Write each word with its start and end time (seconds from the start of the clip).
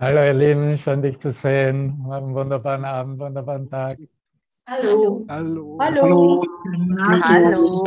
Hallo 0.00 0.24
ihr 0.24 0.32
Lieben, 0.34 0.76
schön 0.76 1.02
dich 1.02 1.20
zu 1.20 1.30
sehen. 1.30 2.04
Einen 2.10 2.34
wunderbaren 2.34 2.84
Abend, 2.84 3.20
wunderbaren 3.20 3.70
Tag. 3.70 3.96
Hallo. 4.68 5.24
Hallo. 5.28 5.78
Hallo. 5.80 6.42
Hallo. 7.22 7.84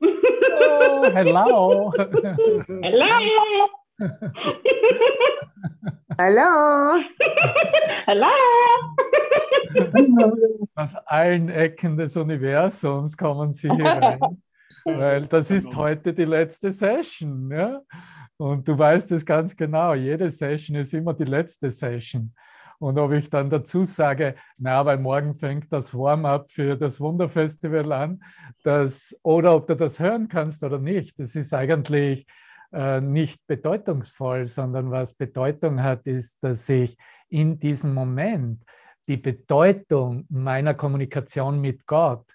Oh, 0.00 1.04
hello. 1.12 1.92
Hallo. 2.82 3.12
Hallo. 6.18 7.04
Hallo. 8.06 8.28
Aus 10.74 10.96
allen 11.04 11.50
Ecken 11.50 11.98
des 11.98 12.16
Universums 12.16 13.18
kommen 13.18 13.52
Sie 13.52 13.70
hier 13.70 13.84
rein, 13.84 14.20
weil 14.86 15.26
das 15.26 15.50
ist 15.50 15.76
heute 15.76 16.14
die 16.14 16.24
letzte 16.24 16.72
Session. 16.72 17.50
Ja? 17.52 17.82
Und 18.36 18.66
du 18.66 18.78
weißt 18.78 19.12
es 19.12 19.24
ganz 19.24 19.54
genau, 19.54 19.94
jede 19.94 20.28
Session 20.28 20.76
ist 20.76 20.94
immer 20.94 21.14
die 21.14 21.24
letzte 21.24 21.70
Session. 21.70 22.34
Und 22.78 22.98
ob 22.98 23.12
ich 23.12 23.30
dann 23.30 23.48
dazu 23.48 23.84
sage, 23.84 24.34
na, 24.58 24.84
weil 24.84 24.98
morgen 24.98 25.34
fängt 25.34 25.72
das 25.72 25.94
Warm-up 25.94 26.50
für 26.50 26.76
das 26.76 27.00
Wunderfestival 27.00 27.92
an, 27.92 28.24
das, 28.64 29.16
oder 29.22 29.54
ob 29.54 29.68
du 29.68 29.76
das 29.76 30.00
hören 30.00 30.26
kannst 30.26 30.64
oder 30.64 30.80
nicht, 30.80 31.20
das 31.20 31.36
ist 31.36 31.54
eigentlich 31.54 32.26
äh, 32.72 33.00
nicht 33.00 33.46
bedeutungsvoll, 33.46 34.46
sondern 34.46 34.90
was 34.90 35.14
Bedeutung 35.14 35.80
hat, 35.82 36.06
ist, 36.06 36.42
dass 36.42 36.68
ich 36.68 36.96
in 37.28 37.60
diesem 37.60 37.94
Moment 37.94 38.64
die 39.06 39.16
Bedeutung 39.16 40.26
meiner 40.28 40.74
Kommunikation 40.74 41.60
mit 41.60 41.86
Gott 41.86 42.26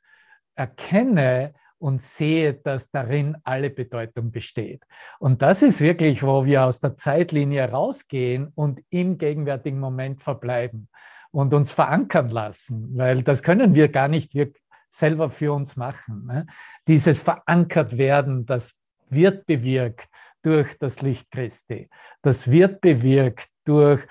erkenne 0.55 1.53
und 1.79 2.01
sehe, 2.01 2.53
dass 2.53 2.89
darin 2.89 3.37
alle 3.43 3.69
Bedeutung 3.69 4.31
besteht. 4.31 4.83
Und 5.19 5.41
das 5.41 5.61
ist 5.61 5.81
wirklich, 5.81 6.23
wo 6.23 6.45
wir 6.45 6.65
aus 6.65 6.79
der 6.79 6.97
Zeitlinie 6.97 7.69
rausgehen 7.69 8.51
und 8.55 8.81
im 8.89 9.17
gegenwärtigen 9.17 9.79
Moment 9.79 10.21
verbleiben 10.21 10.89
und 11.31 11.53
uns 11.53 11.73
verankern 11.73 12.29
lassen, 12.29 12.97
weil 12.97 13.21
das 13.21 13.43
können 13.43 13.75
wir 13.75 13.89
gar 13.89 14.07
nicht 14.07 14.33
selber 14.89 15.29
für 15.29 15.53
uns 15.53 15.75
machen. 15.75 16.25
Ne? 16.25 16.47
Dieses 16.87 17.21
verankert 17.21 17.97
werden, 17.97 18.45
das 18.45 18.79
wird 19.09 19.45
bewirkt 19.45 20.09
durch 20.41 20.77
das 20.79 21.01
Licht 21.01 21.29
Christi. 21.31 21.89
Das 22.21 22.49
wird 22.49 22.81
bewirkt 22.81 23.49
durch 23.65 24.01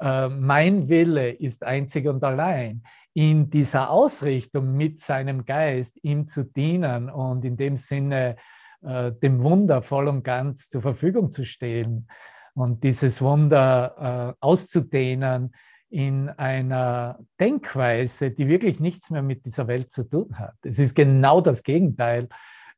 äh, 0.00 0.28
mein 0.28 0.88
Wille 0.88 1.30
ist 1.30 1.62
einzig 1.62 2.06
und 2.06 2.22
allein 2.24 2.82
in 3.14 3.48
dieser 3.48 3.90
Ausrichtung 3.90 4.76
mit 4.76 5.00
seinem 5.00 5.44
Geist 5.44 5.98
ihm 6.02 6.26
zu 6.26 6.44
dienen 6.44 7.08
und 7.08 7.44
in 7.44 7.56
dem 7.56 7.76
Sinne 7.76 8.36
äh, 8.82 9.12
dem 9.12 9.42
Wunder 9.42 9.82
voll 9.82 10.08
und 10.08 10.24
ganz 10.24 10.68
zur 10.68 10.82
Verfügung 10.82 11.30
zu 11.30 11.44
stehen 11.44 12.08
und 12.54 12.82
dieses 12.82 13.22
Wunder 13.22 14.34
äh, 14.40 14.44
auszudehnen 14.44 15.54
in 15.90 16.28
einer 16.28 17.20
Denkweise, 17.38 18.32
die 18.32 18.48
wirklich 18.48 18.80
nichts 18.80 19.10
mehr 19.10 19.22
mit 19.22 19.46
dieser 19.46 19.68
Welt 19.68 19.92
zu 19.92 20.08
tun 20.08 20.36
hat. 20.38 20.56
Es 20.64 20.80
ist 20.80 20.96
genau 20.96 21.40
das 21.40 21.62
Gegenteil, 21.62 22.28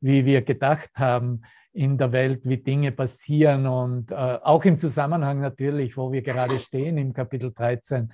wie 0.00 0.26
wir 0.26 0.42
gedacht 0.42 0.90
haben 0.96 1.42
in 1.72 1.96
der 1.96 2.12
Welt, 2.12 2.44
wie 2.44 2.58
Dinge 2.58 2.92
passieren 2.92 3.66
und 3.66 4.12
äh, 4.12 4.14
auch 4.14 4.64
im 4.66 4.76
Zusammenhang 4.76 5.40
natürlich, 5.40 5.96
wo 5.96 6.12
wir 6.12 6.20
gerade 6.20 6.60
stehen 6.60 6.98
im 6.98 7.14
Kapitel 7.14 7.52
13 7.52 8.12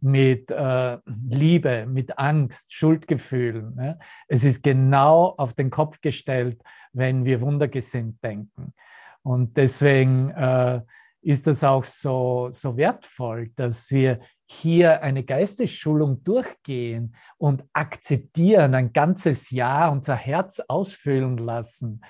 mit 0.00 0.50
äh, 0.50 0.98
Liebe, 1.28 1.86
mit 1.86 2.18
Angst, 2.18 2.72
Schuldgefühlen. 2.72 3.74
Ne? 3.74 3.98
Es 4.28 4.44
ist 4.44 4.62
genau 4.62 5.34
auf 5.36 5.54
den 5.54 5.70
Kopf 5.70 6.00
gestellt, 6.00 6.60
wenn 6.92 7.24
wir 7.24 7.40
wundergesinnt 7.40 8.22
denken. 8.22 8.74
Und 9.22 9.56
deswegen 9.56 10.30
äh, 10.30 10.80
ist 11.22 11.46
das 11.46 11.64
auch 11.64 11.84
so, 11.84 12.48
so 12.52 12.76
wertvoll, 12.76 13.50
dass 13.56 13.90
wir 13.90 14.20
hier 14.46 15.02
eine 15.02 15.24
Geistesschulung 15.24 16.22
durchgehen 16.22 17.16
und 17.38 17.64
akzeptieren, 17.72 18.74
ein 18.74 18.92
ganzes 18.92 19.50
Jahr 19.50 19.90
unser 19.90 20.16
Herz 20.16 20.60
ausfüllen 20.60 21.38
lassen, 21.38 22.02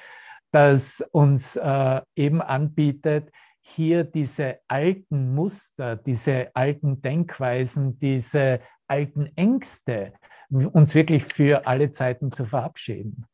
das 0.51 1.01
uns 1.13 1.57
äh, 1.57 2.01
eben 2.17 2.43
anbietet, 2.43 3.31
hier 3.67 4.05
diese 4.05 4.61
alten 4.69 5.35
Muster, 5.35 5.97
diese 5.97 6.55
alten 6.55 7.01
Denkweisen, 7.01 7.99
diese 7.99 8.61
alten 8.87 9.27
Ängste 9.37 10.13
uns 10.51 10.95
wirklich 10.95 11.25
für 11.25 11.67
alle 11.67 11.91
Zeiten 11.91 12.31
zu 12.31 12.45
verabschieden. 12.45 13.27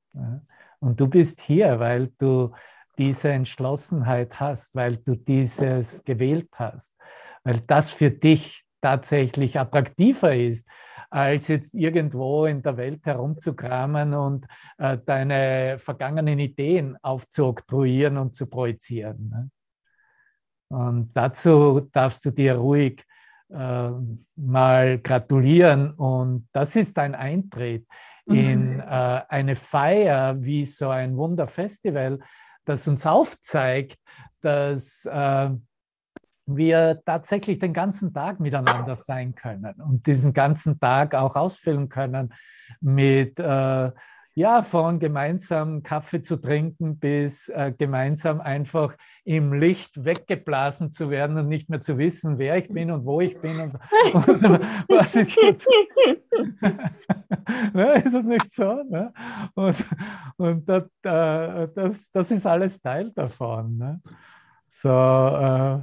Und 0.79 1.01
du 1.01 1.09
bist 1.09 1.41
hier, 1.41 1.79
weil 1.81 2.09
du 2.19 2.53
diese 2.97 3.31
Entschlossenheit 3.31 4.41
hast, 4.41 4.75
weil 4.75 4.97
du 4.97 5.15
dieses 5.17 6.05
gewählt 6.05 6.51
hast, 6.55 6.97
weil 7.45 7.61
das 7.61 7.91
für 7.93 8.11
dich 8.11 8.65
tatsächlich 8.81 9.59
attraktiver 9.59 10.35
ist, 10.35 10.69
als 11.11 11.49
jetzt 11.49 11.75
irgendwo 11.75 12.47
in 12.47 12.63
der 12.63 12.77
Welt 12.77 13.05
herumzukramen 13.05 14.15
und 14.15 14.47
äh, 14.79 14.97
deine 15.05 15.77
vergangenen 15.79 16.39
Ideen 16.39 16.97
aufzuoktroyieren 17.03 18.17
und 18.17 18.37
zu 18.37 18.47
projizieren. 18.47 19.29
Ne? 19.29 19.51
Und 20.71 21.11
dazu 21.15 21.89
darfst 21.93 22.25
du 22.25 22.31
dir 22.31 22.55
ruhig 22.55 23.05
äh, 23.51 23.91
mal 24.37 24.99
gratulieren. 25.01 25.93
Und 25.95 26.49
das 26.53 26.77
ist 26.77 26.97
dein 26.97 27.15
Eintritt 27.15 27.87
mhm. 28.27 28.35
in 28.35 28.81
äh, 28.81 29.23
eine 29.29 29.57
Feier 29.57 30.43
wie 30.43 30.65
so 30.65 30.89
ein 30.89 31.17
Wunderfestival, 31.19 32.21
das 32.65 32.87
uns 32.87 33.05
aufzeigt, 33.07 33.99
dass 34.41 35.05
äh, 35.07 35.51
wir 36.47 37.03
tatsächlich 37.05 37.59
den 37.59 37.73
ganzen 37.73 38.13
Tag 38.15 38.41
miteinander 38.41 38.95
sein 38.95 39.35
können 39.35 39.75
und 39.81 40.07
diesen 40.07 40.33
ganzen 40.33 40.79
Tag 40.79 41.15
auch 41.15 41.37
ausfüllen 41.37 41.89
können 41.89 42.33
mit 42.81 43.39
äh, 43.39 43.91
ja, 44.41 44.63
von 44.63 44.99
gemeinsam 44.99 45.83
Kaffee 45.83 46.23
zu 46.23 46.41
trinken 46.41 46.99
bis 46.99 47.51
äh, 47.51 47.73
gemeinsam 47.77 48.41
einfach 48.41 48.97
im 49.25 49.53
Licht 49.53 50.03
weggeblasen 50.03 50.93
zu 50.93 51.11
werden 51.11 51.37
und 51.37 51.49
nicht 51.49 51.69
mehr 51.69 51.83
zu 51.83 51.99
wissen, 51.99 52.39
wer 52.39 52.57
ich 52.57 52.69
bin 52.69 52.91
und 52.91 53.05
wo 53.05 53.21
ich 53.21 53.39
bin 53.39 53.61
und, 53.61 53.75
und 54.15 54.61
was 54.89 55.15
ist 55.15 55.37
jetzt. 55.43 55.69
ne, 57.75 58.03
ist 58.03 58.15
es 58.15 58.25
nicht 58.25 58.53
so? 58.53 58.83
Ne? 58.89 59.13
Und, 59.55 59.77
und 60.39 60.67
das, 60.67 60.85
äh, 61.03 61.69
das, 61.75 62.11
das, 62.11 62.31
ist 62.31 62.47
alles 62.47 62.81
Teil 62.81 63.13
davon. 63.13 63.77
Ne? 63.77 64.01
So, 64.71 64.89
äh, 64.89 65.81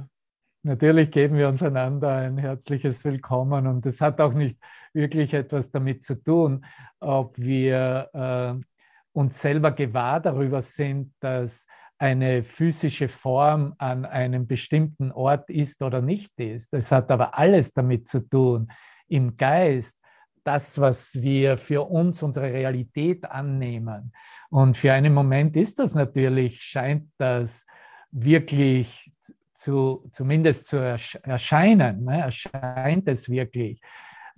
Natürlich 0.64 1.12
geben 1.12 1.36
wir 1.36 1.48
uns 1.48 1.62
einander 1.62 2.12
ein 2.12 2.36
herzliches 2.36 3.04
Willkommen 3.04 3.68
und 3.68 3.86
es 3.86 4.00
hat 4.00 4.20
auch 4.20 4.34
nicht 4.34 4.58
wirklich 4.98 5.32
etwas 5.32 5.70
damit 5.70 6.04
zu 6.04 6.22
tun, 6.22 6.66
ob 6.98 7.38
wir 7.38 8.10
äh, 8.12 8.64
uns 9.12 9.40
selber 9.40 9.70
gewahr 9.72 10.20
darüber 10.20 10.60
sind, 10.60 11.14
dass 11.20 11.66
eine 11.98 12.42
physische 12.42 13.08
Form 13.08 13.74
an 13.78 14.04
einem 14.04 14.46
bestimmten 14.46 15.10
Ort 15.12 15.48
ist 15.50 15.82
oder 15.82 16.02
nicht 16.02 16.38
ist. 16.38 16.74
Es 16.74 16.92
hat 16.92 17.10
aber 17.10 17.36
alles 17.36 17.72
damit 17.72 18.08
zu 18.08 18.28
tun, 18.28 18.68
im 19.08 19.36
Geist, 19.36 20.00
das, 20.44 20.80
was 20.80 21.20
wir 21.20 21.58
für 21.58 21.82
uns, 21.88 22.22
unsere 22.22 22.52
Realität 22.52 23.24
annehmen. 23.24 24.12
Und 24.50 24.76
für 24.76 24.92
einen 24.92 25.12
Moment 25.12 25.56
ist 25.56 25.78
das 25.78 25.94
natürlich, 25.94 26.62
scheint 26.62 27.10
das 27.18 27.66
wirklich 28.10 29.12
zu, 29.54 30.08
zumindest 30.12 30.66
zu 30.66 30.76
erscheinen, 30.76 32.04
ne, 32.04 32.20
erscheint 32.22 33.08
es 33.08 33.28
wirklich 33.28 33.80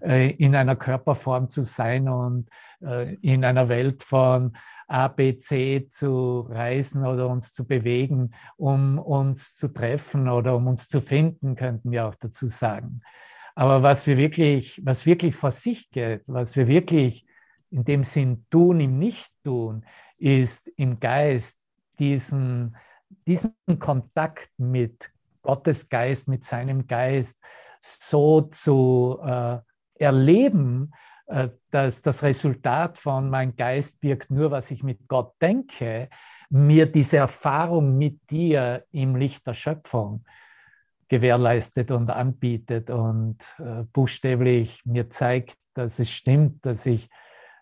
in 0.00 0.54
einer 0.54 0.76
Körperform 0.76 1.48
zu 1.48 1.62
sein 1.62 2.08
und 2.08 2.48
äh, 2.82 3.14
in 3.16 3.44
einer 3.44 3.68
Welt 3.68 4.02
von 4.02 4.56
A, 4.88 5.08
B, 5.08 5.38
C 5.38 5.86
zu 5.88 6.40
reisen 6.48 7.06
oder 7.06 7.28
uns 7.28 7.52
zu 7.52 7.66
bewegen, 7.66 8.32
um 8.56 8.98
uns 8.98 9.54
zu 9.54 9.68
treffen 9.68 10.28
oder 10.28 10.56
um 10.56 10.66
uns 10.66 10.88
zu 10.88 11.00
finden, 11.00 11.54
könnten 11.54 11.92
wir 11.92 12.06
auch 12.06 12.16
dazu 12.16 12.46
sagen. 12.48 13.02
Aber 13.54 13.82
was 13.82 14.06
wir 14.06 14.16
wirklich, 14.16 14.80
was 14.84 15.06
wirklich 15.06 15.36
vor 15.36 15.52
sich 15.52 15.90
geht, 15.90 16.22
was 16.26 16.56
wir 16.56 16.66
wirklich 16.66 17.26
in 17.70 17.84
dem 17.84 18.02
Sinn 18.02 18.46
tun, 18.50 18.80
im 18.80 18.98
Nicht-Tun, 18.98 19.84
ist 20.18 20.68
im 20.76 20.98
Geist 20.98 21.62
diesen 21.98 22.74
diesen 23.26 23.54
Kontakt 23.78 24.50
mit 24.56 25.10
Gottes 25.42 25.88
Geist, 25.88 26.28
mit 26.28 26.44
seinem 26.44 26.86
Geist 26.86 27.40
so 27.80 28.42
zu 28.42 29.18
äh, 29.24 29.58
erleben, 30.00 30.92
äh, 31.26 31.48
dass 31.70 32.02
das 32.02 32.22
Resultat 32.22 32.98
von 32.98 33.30
mein 33.30 33.54
Geist 33.54 34.02
wirkt 34.02 34.30
nur, 34.30 34.50
was 34.50 34.70
ich 34.70 34.82
mit 34.82 35.06
Gott 35.08 35.34
denke, 35.40 36.08
mir 36.48 36.86
diese 36.86 37.18
Erfahrung 37.18 37.96
mit 37.96 38.28
dir 38.30 38.84
im 38.90 39.14
Licht 39.14 39.46
der 39.46 39.54
Schöpfung 39.54 40.24
gewährleistet 41.08 41.90
und 41.90 42.10
anbietet 42.10 42.90
und 42.90 43.38
äh, 43.58 43.84
buchstäblich 43.92 44.84
mir 44.84 45.10
zeigt, 45.10 45.56
dass 45.74 45.98
es 45.98 46.10
stimmt, 46.10 46.64
dass 46.66 46.86
ich 46.86 47.08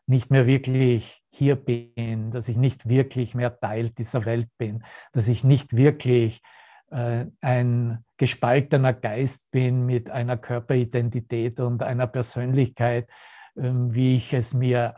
nicht 0.06 0.30
mehr 0.30 0.46
wirklich 0.46 1.22
hier 1.30 1.56
bin, 1.56 2.30
dass 2.30 2.48
ich 2.48 2.56
nicht 2.56 2.88
wirklich 2.88 3.34
mehr 3.34 3.58
Teil 3.58 3.90
dieser 3.90 4.24
Welt 4.24 4.48
bin, 4.58 4.82
dass 5.12 5.28
ich 5.28 5.44
nicht 5.44 5.76
wirklich 5.76 6.42
ein 6.90 8.04
gespaltener 8.16 8.94
Geist 8.94 9.50
bin 9.50 9.84
mit 9.84 10.10
einer 10.10 10.36
Körperidentität 10.36 11.60
und 11.60 11.82
einer 11.82 12.06
Persönlichkeit, 12.06 13.08
ähm, 13.56 13.94
wie 13.94 14.16
ich 14.16 14.32
es 14.32 14.54
mir 14.54 14.94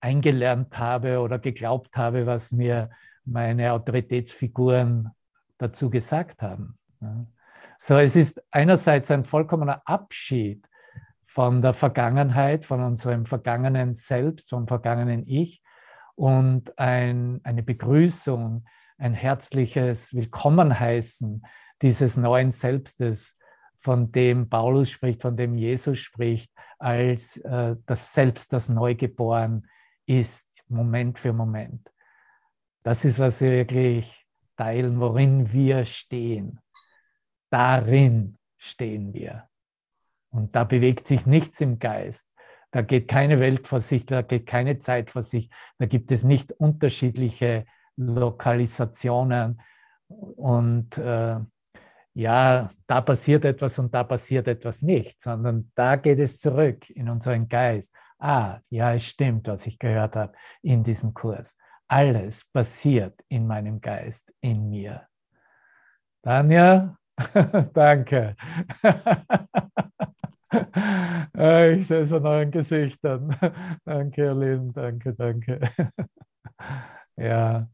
eingelernt 0.00 0.78
habe 0.78 1.20
oder 1.20 1.38
geglaubt 1.38 1.96
habe, 1.96 2.26
was 2.26 2.52
mir 2.52 2.90
meine 3.24 3.72
Autoritätsfiguren 3.72 5.10
dazu 5.58 5.90
gesagt 5.90 6.42
haben. 6.42 6.78
So, 7.78 7.98
es 7.98 8.14
ist 8.16 8.42
einerseits 8.50 9.10
ein 9.10 9.24
vollkommener 9.24 9.82
Abschied 9.84 10.68
von 11.24 11.60
der 11.60 11.72
Vergangenheit, 11.72 12.64
von 12.64 12.82
unserem 12.82 13.26
vergangenen 13.26 13.94
Selbst, 13.94 14.50
vom 14.50 14.68
vergangenen 14.68 15.24
Ich 15.26 15.62
und 16.14 16.78
ein, 16.78 17.40
eine 17.42 17.62
Begrüßung, 17.62 18.64
ein 18.98 19.14
herzliches 19.14 20.14
Willkommenheißen 20.14 21.42
dieses 21.82 22.16
neuen 22.16 22.52
Selbstes, 22.52 23.36
von 23.78 24.10
dem 24.10 24.48
Paulus 24.48 24.90
spricht, 24.90 25.22
von 25.22 25.36
dem 25.36 25.56
Jesus 25.56 25.98
spricht, 25.98 26.50
als 26.78 27.36
äh, 27.38 27.76
das 27.86 28.12
Selbst, 28.14 28.52
das 28.52 28.68
neu 28.68 28.94
geboren 28.94 29.68
ist, 30.06 30.48
Moment 30.68 31.18
für 31.18 31.32
Moment. 31.32 31.88
Das 32.82 33.04
ist, 33.04 33.18
was 33.18 33.40
wir 33.40 33.50
wirklich 33.50 34.26
teilen, 34.56 34.98
worin 34.98 35.52
wir 35.52 35.84
stehen. 35.84 36.58
Darin 37.50 38.38
stehen 38.56 39.12
wir. 39.12 39.48
Und 40.30 40.56
da 40.56 40.64
bewegt 40.64 41.06
sich 41.06 41.26
nichts 41.26 41.60
im 41.60 41.78
Geist. 41.78 42.28
Da 42.72 42.82
geht 42.82 43.08
keine 43.08 43.38
Welt 43.40 43.68
vor 43.68 43.80
sich, 43.80 44.04
da 44.06 44.22
geht 44.22 44.46
keine 44.46 44.78
Zeit 44.78 45.10
vor 45.10 45.22
sich. 45.22 45.48
Da 45.78 45.86
gibt 45.86 46.10
es 46.10 46.24
nicht 46.24 46.52
unterschiedliche 46.52 47.66
Lokalisationen. 47.96 49.60
Und 50.08 50.96
äh, 50.98 51.36
ja, 52.14 52.70
da 52.86 53.00
passiert 53.02 53.44
etwas 53.44 53.78
und 53.78 53.92
da 53.92 54.02
passiert 54.02 54.48
etwas 54.48 54.80
nicht, 54.80 55.20
sondern 55.20 55.70
da 55.74 55.96
geht 55.96 56.18
es 56.18 56.38
zurück 56.38 56.88
in 56.90 57.10
unseren 57.10 57.48
Geist. 57.48 57.94
Ah, 58.18 58.60
ja, 58.70 58.94
es 58.94 59.04
stimmt, 59.04 59.46
was 59.48 59.66
ich 59.66 59.78
gehört 59.78 60.16
habe 60.16 60.32
in 60.62 60.82
diesem 60.82 61.12
Kurs. 61.12 61.58
Alles 61.88 62.50
passiert 62.50 63.22
in 63.28 63.46
meinem 63.46 63.82
Geist, 63.82 64.32
in 64.40 64.70
mir. 64.70 65.06
Tanja, 66.22 66.96
danke. 67.74 68.34
ich 71.76 71.86
sehe 71.86 72.00
es 72.00 72.12
an 72.12 72.26
euren 72.26 72.50
Gesichtern. 72.50 73.36
danke, 73.84 74.24
ihr 74.24 74.34
Lieben, 74.34 74.72
danke, 74.72 75.12
danke. 75.12 75.60
ja, 77.16 77.68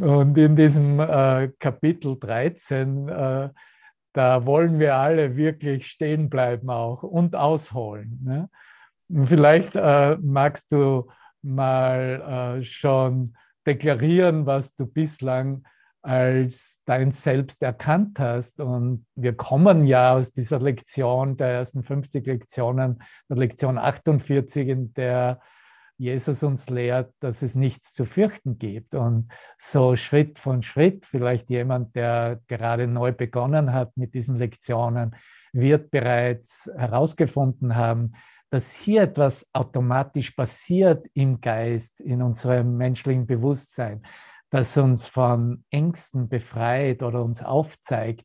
und 0.00 0.36
in 0.36 0.56
diesem 0.56 0.98
äh, 1.00 1.50
Kapitel 1.58 2.18
13, 2.18 3.08
äh, 3.08 3.48
da 4.12 4.46
wollen 4.46 4.78
wir 4.78 4.96
alle 4.96 5.36
wirklich 5.36 5.86
stehen 5.86 6.30
bleiben 6.30 6.70
auch 6.70 7.02
und 7.02 7.36
ausholen. 7.36 8.20
Ne? 8.22 8.48
Vielleicht 9.26 9.76
äh, 9.76 10.16
magst 10.20 10.72
du 10.72 11.08
mal 11.42 12.56
äh, 12.58 12.62
schon 12.62 13.36
deklarieren, 13.66 14.46
was 14.46 14.74
du 14.74 14.86
bislang 14.86 15.64
als 16.02 16.82
dein 16.84 17.12
Selbst 17.12 17.62
erkannt 17.62 18.18
hast. 18.18 18.60
Und 18.60 19.06
wir 19.14 19.34
kommen 19.34 19.84
ja 19.84 20.14
aus 20.14 20.32
dieser 20.32 20.60
Lektion 20.60 21.36
der 21.36 21.48
ersten 21.48 21.82
50 21.82 22.26
Lektionen, 22.26 23.02
der 23.28 23.36
Lektion 23.36 23.78
48, 23.78 24.68
in 24.68 24.94
der 24.94 25.40
Jesus 25.96 26.42
uns 26.42 26.68
lehrt, 26.68 27.12
dass 27.20 27.42
es 27.42 27.54
nichts 27.54 27.92
zu 27.92 28.04
fürchten 28.04 28.58
gibt. 28.58 28.94
Und 28.94 29.30
so 29.58 29.96
Schritt 29.96 30.38
von 30.38 30.62
Schritt, 30.62 31.04
vielleicht 31.04 31.50
jemand, 31.50 31.94
der 31.94 32.40
gerade 32.46 32.86
neu 32.86 33.12
begonnen 33.12 33.72
hat 33.72 33.96
mit 33.96 34.14
diesen 34.14 34.36
Lektionen, 34.36 35.14
wird 35.52 35.90
bereits 35.90 36.70
herausgefunden 36.76 37.76
haben, 37.76 38.12
dass 38.50 38.74
hier 38.74 39.02
etwas 39.02 39.48
automatisch 39.52 40.32
passiert 40.32 41.06
im 41.14 41.40
Geist, 41.40 42.00
in 42.00 42.22
unserem 42.22 42.76
menschlichen 42.76 43.26
Bewusstsein, 43.26 44.02
das 44.50 44.76
uns 44.76 45.06
von 45.06 45.64
Ängsten 45.70 46.28
befreit 46.28 47.02
oder 47.02 47.22
uns 47.22 47.42
aufzeigt, 47.42 48.24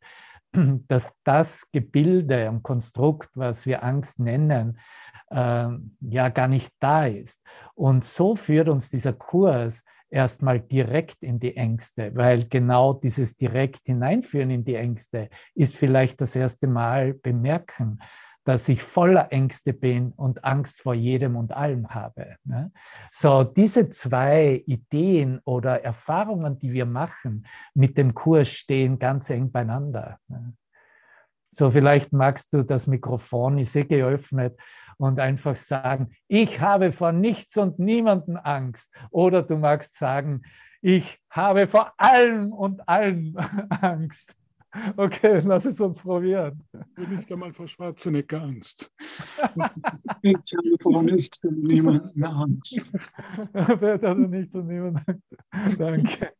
dass 0.88 1.14
das 1.24 1.72
Gebilde 1.72 2.50
und 2.50 2.64
Konstrukt, 2.64 3.30
was 3.36 3.66
wir 3.66 3.84
Angst 3.84 4.20
nennen, 4.20 4.80
äh, 5.30 5.68
ja 6.02 6.30
gar 6.30 6.48
nicht 6.48 6.74
da 6.80 7.06
ist. 7.06 7.42
Und 7.76 8.04
so 8.06 8.36
führt 8.36 8.70
uns 8.70 8.90
dieser 8.90 9.14
Kurs 9.14 9.86
erstmal 10.10 10.60
direkt 10.60 11.22
in 11.22 11.40
die 11.40 11.56
Ängste, 11.56 12.12
weil 12.16 12.46
genau 12.46 12.94
dieses 12.94 13.38
direkt 13.38 13.86
hineinführen 13.86 14.50
in 14.50 14.66
die 14.66 14.76
Ängste 14.76 15.30
ist 15.56 15.76
vielleicht 15.76 16.20
das 16.22 16.36
erste 16.36 16.68
Mal 16.68 17.14
bemerken, 17.14 18.00
dass 18.44 18.68
ich 18.68 18.82
voller 18.82 19.32
Ängste 19.32 19.74
bin 19.74 20.12
und 20.14 20.44
Angst 20.44 20.82
vor 20.82 20.96
jedem 20.96 21.36
und 21.36 21.52
allem 21.52 21.90
habe. 21.90 22.38
Ne? 22.46 22.72
So, 23.12 23.44
diese 23.44 23.90
zwei 23.90 24.64
Ideen 24.66 25.40
oder 25.44 25.84
Erfahrungen, 25.84 26.58
die 26.58 26.74
wir 26.74 26.88
machen 26.88 27.46
mit 27.76 27.98
dem 27.98 28.16
Kurs, 28.16 28.50
stehen 28.50 28.98
ganz 28.98 29.30
eng 29.30 29.52
beieinander. 29.52 30.18
So, 31.52 31.72
vielleicht 31.72 32.14
magst 32.14 32.54
du 32.54 32.64
das 32.64 32.88
Mikrofon, 32.88 33.58
ich 33.58 33.72
sehe 33.72 33.86
geöffnet, 33.86 34.58
und 35.00 35.20
einfach 35.20 35.56
sagen, 35.56 36.12
ich 36.28 36.60
habe 36.60 36.92
vor 36.92 37.14
nichts 37.14 37.58
und 37.58 37.80
niemanden 37.80 38.36
Angst. 38.36 38.94
Oder 39.12 39.44
du 39.44 39.56
magst 39.56 39.98
sagen, 39.98 40.42
ich 40.82 41.20
habe 41.30 41.68
vor 41.68 41.94
allem 41.98 42.52
und 42.52 42.88
allen 42.88 43.36
Angst. 43.82 44.36
Okay, 44.98 45.42
lass 45.44 45.66
es 45.66 45.82
uns 45.82 46.00
probieren. 46.00 46.64
Ich 46.74 47.04
habe 47.04 47.16
nicht 47.16 47.32
einmal 47.32 47.54
vor 47.54 47.68
Schwarzenegger 47.68 48.42
Angst. 48.42 48.92
ich 50.22 50.36
habe 50.36 50.78
vor 50.82 51.02
nichts 51.02 51.44
und 51.44 51.64
niemandem 51.64 52.24
Angst. 52.24 52.76
Wer 53.54 53.94
hat 53.94 54.04
also 54.04 54.22
nichts 54.22 54.54
und 54.54 54.68
niemandem 54.68 55.22
Angst? 55.52 55.80
Danke. 55.80 56.34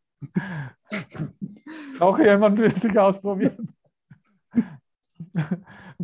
Auch 2.00 2.20
jemand 2.20 2.60
will 2.60 2.76
sich 2.76 2.98
ausprobieren. 3.00 3.74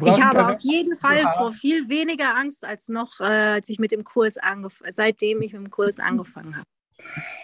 Ich 0.03 0.21
habe 0.21 0.47
auf 0.47 0.59
jeden 0.59 0.95
Fall 0.95 1.21
ja. 1.21 1.33
vor 1.37 1.53
viel 1.53 1.87
weniger 1.87 2.35
Angst 2.35 2.65
als 2.65 2.89
noch, 2.89 3.21
äh, 3.21 3.23
als 3.23 3.69
ich 3.69 3.79
mit 3.79 3.93
dem 3.93 4.03
Kurs 4.03 4.37
angefangen, 4.37 4.91
seitdem 4.91 5.41
ich 5.41 5.53
mit 5.53 5.65
dem 5.65 5.71
Kurs 5.71 5.99
angefangen 5.99 6.57
habe. 6.57 6.67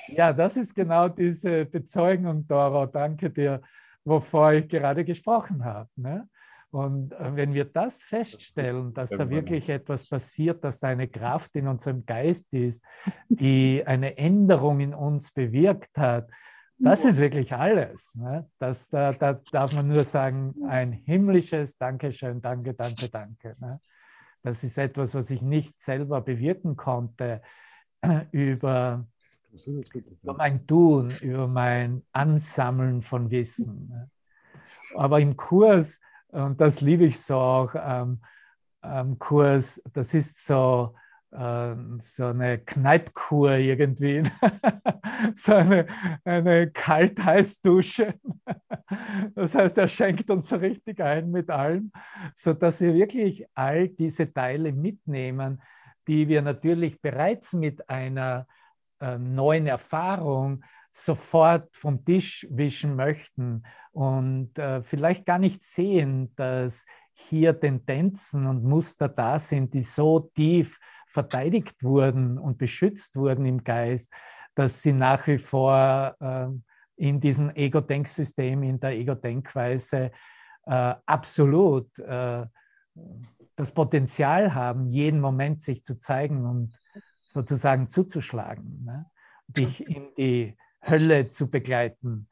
Ja, 0.07 0.33
das 0.33 0.57
ist 0.57 0.75
genau 0.75 1.07
diese 1.07 1.65
Bezeugung, 1.65 2.45
Dora. 2.45 2.87
Danke 2.87 3.29
dir 3.29 3.61
wovor 4.05 4.53
ich 4.53 4.67
gerade 4.67 5.05
gesprochen 5.05 5.63
habe. 5.63 5.89
Ne? 5.95 6.27
Und 6.71 7.13
äh, 7.13 7.35
wenn 7.35 7.53
wir 7.53 7.65
das 7.65 8.03
feststellen, 8.03 8.93
dass 8.93 9.09
da 9.09 9.29
wirklich 9.29 9.69
etwas 9.69 10.07
passiert, 10.07 10.63
dass 10.63 10.79
da 10.79 10.87
eine 10.87 11.07
Kraft 11.07 11.55
in 11.55 11.67
unserem 11.67 12.05
Geist 12.05 12.53
ist, 12.53 12.83
die 13.27 13.83
eine 13.85 14.17
Änderung 14.17 14.79
in 14.79 14.93
uns 14.93 15.31
bewirkt 15.31 15.97
hat, 15.97 16.29
das 16.83 17.05
ist 17.05 17.17
wirklich 17.17 17.53
alles. 17.53 18.15
Ne? 18.15 18.49
Das, 18.59 18.89
da, 18.89 19.13
da 19.13 19.33
darf 19.51 19.73
man 19.73 19.87
nur 19.87 20.03
sagen, 20.03 20.55
ein 20.67 20.91
himmlisches 20.91 21.77
Dankeschön, 21.77 22.41
danke, 22.41 22.73
danke, 22.73 23.09
danke. 23.09 23.55
Ne? 23.59 23.79
Das 24.43 24.63
ist 24.63 24.77
etwas, 24.77 25.13
was 25.13 25.29
ich 25.29 25.41
nicht 25.41 25.79
selber 25.79 26.21
bewirken 26.21 26.75
konnte 26.75 27.41
über 28.31 29.05
über 30.21 30.33
mein 30.33 30.65
Tun, 30.65 31.11
über 31.21 31.47
mein 31.47 32.03
Ansammeln 32.11 33.01
von 33.01 33.29
Wissen. 33.31 34.09
Aber 34.95 35.19
im 35.19 35.35
Kurs, 35.35 35.99
und 36.29 36.61
das 36.61 36.81
liebe 36.81 37.05
ich 37.05 37.19
so 37.19 37.35
auch 37.35 37.75
am 37.75 38.21
ähm, 38.83 39.19
Kurs, 39.19 39.81
das 39.93 40.13
ist 40.13 40.45
so, 40.45 40.95
so 41.33 42.25
eine 42.25 42.59
Kneipkur 42.59 43.53
irgendwie, 43.53 44.23
so 45.35 45.55
eine, 45.55 45.87
eine 46.25 46.69
Kalt-Heiß-Dusche. 46.71 48.15
Das 49.33 49.55
heißt, 49.55 49.77
er 49.77 49.87
schenkt 49.87 50.29
uns 50.29 50.51
richtig 50.51 50.99
ein 50.99 51.31
mit 51.31 51.49
allem, 51.49 51.91
sodass 52.35 52.81
wir 52.81 52.93
wirklich 52.93 53.45
all 53.53 53.87
diese 53.87 54.33
Teile 54.33 54.73
mitnehmen, 54.73 55.61
die 56.07 56.27
wir 56.27 56.41
natürlich 56.41 56.99
bereits 57.01 57.53
mit 57.53 57.89
einer 57.89 58.45
äh, 58.99 59.17
neuen 59.17 59.67
Erfahrung 59.67 60.63
sofort 60.91 61.73
vom 61.73 62.03
Tisch 62.03 62.45
wischen 62.49 62.97
möchten 62.97 63.63
und 63.93 64.57
äh, 64.59 64.81
vielleicht 64.81 65.25
gar 65.25 65.39
nicht 65.39 65.63
sehen, 65.63 66.33
dass 66.35 66.85
hier 67.13 67.57
Tendenzen 67.57 68.47
und 68.47 68.63
Muster 68.63 69.07
da 69.07 69.39
sind, 69.39 69.73
die 69.73 69.81
so 69.81 70.31
tief 70.33 70.79
verteidigt 71.11 71.83
wurden 71.83 72.37
und 72.37 72.57
beschützt 72.57 73.15
wurden 73.15 73.45
im 73.45 73.63
Geist, 73.63 74.11
dass 74.55 74.81
sie 74.81 74.93
nach 74.93 75.27
wie 75.27 75.37
vor 75.37 76.15
äh, 76.19 76.47
in 76.95 77.19
diesem 77.19 77.49
Ego-Denksystem, 77.49 78.63
in 78.63 78.79
der 78.79 78.91
Ego-Denkweise 78.91 80.11
äh, 80.65 80.95
absolut 81.05 81.97
äh, 81.99 82.45
das 83.55 83.73
Potenzial 83.73 84.53
haben, 84.53 84.87
jeden 84.87 85.19
Moment 85.19 85.61
sich 85.61 85.83
zu 85.83 85.99
zeigen 85.99 86.45
und 86.45 86.79
sozusagen 87.27 87.89
zuzuschlagen, 87.89 88.83
ne? 88.83 89.05
dich 89.47 89.87
in 89.87 90.13
die 90.17 90.57
Hölle 90.81 91.31
zu 91.31 91.49
begleiten. 91.49 92.27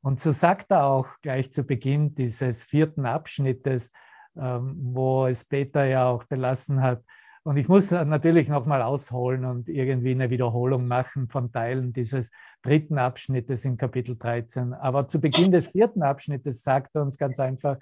Und 0.00 0.20
so 0.20 0.30
sagt 0.30 0.70
er 0.70 0.84
auch 0.84 1.08
gleich 1.22 1.52
zu 1.52 1.64
Beginn 1.64 2.14
dieses 2.14 2.62
vierten 2.62 3.06
Abschnittes, 3.06 3.92
ähm, 4.36 4.76
wo 4.80 5.26
es 5.26 5.44
Peter 5.44 5.84
ja 5.84 6.08
auch 6.08 6.24
belassen 6.24 6.82
hat. 6.82 7.02
Und 7.48 7.56
ich 7.56 7.66
muss 7.66 7.92
natürlich 7.92 8.50
nochmal 8.50 8.82
ausholen 8.82 9.46
und 9.46 9.70
irgendwie 9.70 10.10
eine 10.10 10.28
Wiederholung 10.28 10.86
machen 10.86 11.30
von 11.30 11.50
Teilen 11.50 11.94
dieses 11.94 12.30
dritten 12.60 12.98
Abschnittes 12.98 13.64
in 13.64 13.78
Kapitel 13.78 14.18
13. 14.18 14.74
Aber 14.74 15.08
zu 15.08 15.18
Beginn 15.18 15.50
des 15.50 15.68
vierten 15.68 16.02
Abschnittes 16.02 16.62
sagt 16.62 16.94
er 16.94 17.00
uns 17.00 17.16
ganz 17.16 17.40
einfach, 17.40 17.78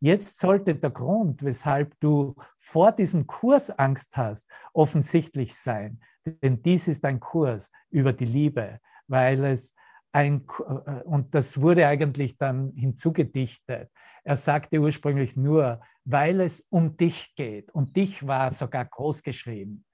jetzt 0.00 0.38
sollte 0.38 0.74
der 0.74 0.90
Grund, 0.90 1.44
weshalb 1.44 1.98
du 1.98 2.34
vor 2.58 2.92
diesem 2.92 3.26
Kurs 3.26 3.70
Angst 3.70 4.18
hast, 4.18 4.50
offensichtlich 4.74 5.54
sein. 5.54 5.98
Denn 6.26 6.60
dies 6.60 6.86
ist 6.86 7.02
ein 7.06 7.18
Kurs 7.18 7.72
über 7.88 8.12
die 8.12 8.26
Liebe, 8.26 8.80
weil 9.08 9.46
es 9.46 9.74
ein, 10.16 10.46
äh, 10.86 11.02
und 11.02 11.34
das 11.34 11.60
wurde 11.60 11.86
eigentlich 11.86 12.38
dann 12.38 12.72
hinzugedichtet. 12.74 13.90
Er 14.24 14.36
sagte 14.36 14.80
ursprünglich 14.80 15.36
nur, 15.36 15.80
weil 16.04 16.40
es 16.40 16.66
um 16.70 16.96
dich 16.96 17.34
geht. 17.34 17.70
Und 17.70 17.96
dich 17.96 18.26
war 18.26 18.50
sogar 18.50 18.86
groß 18.86 19.22
geschrieben. 19.22 19.84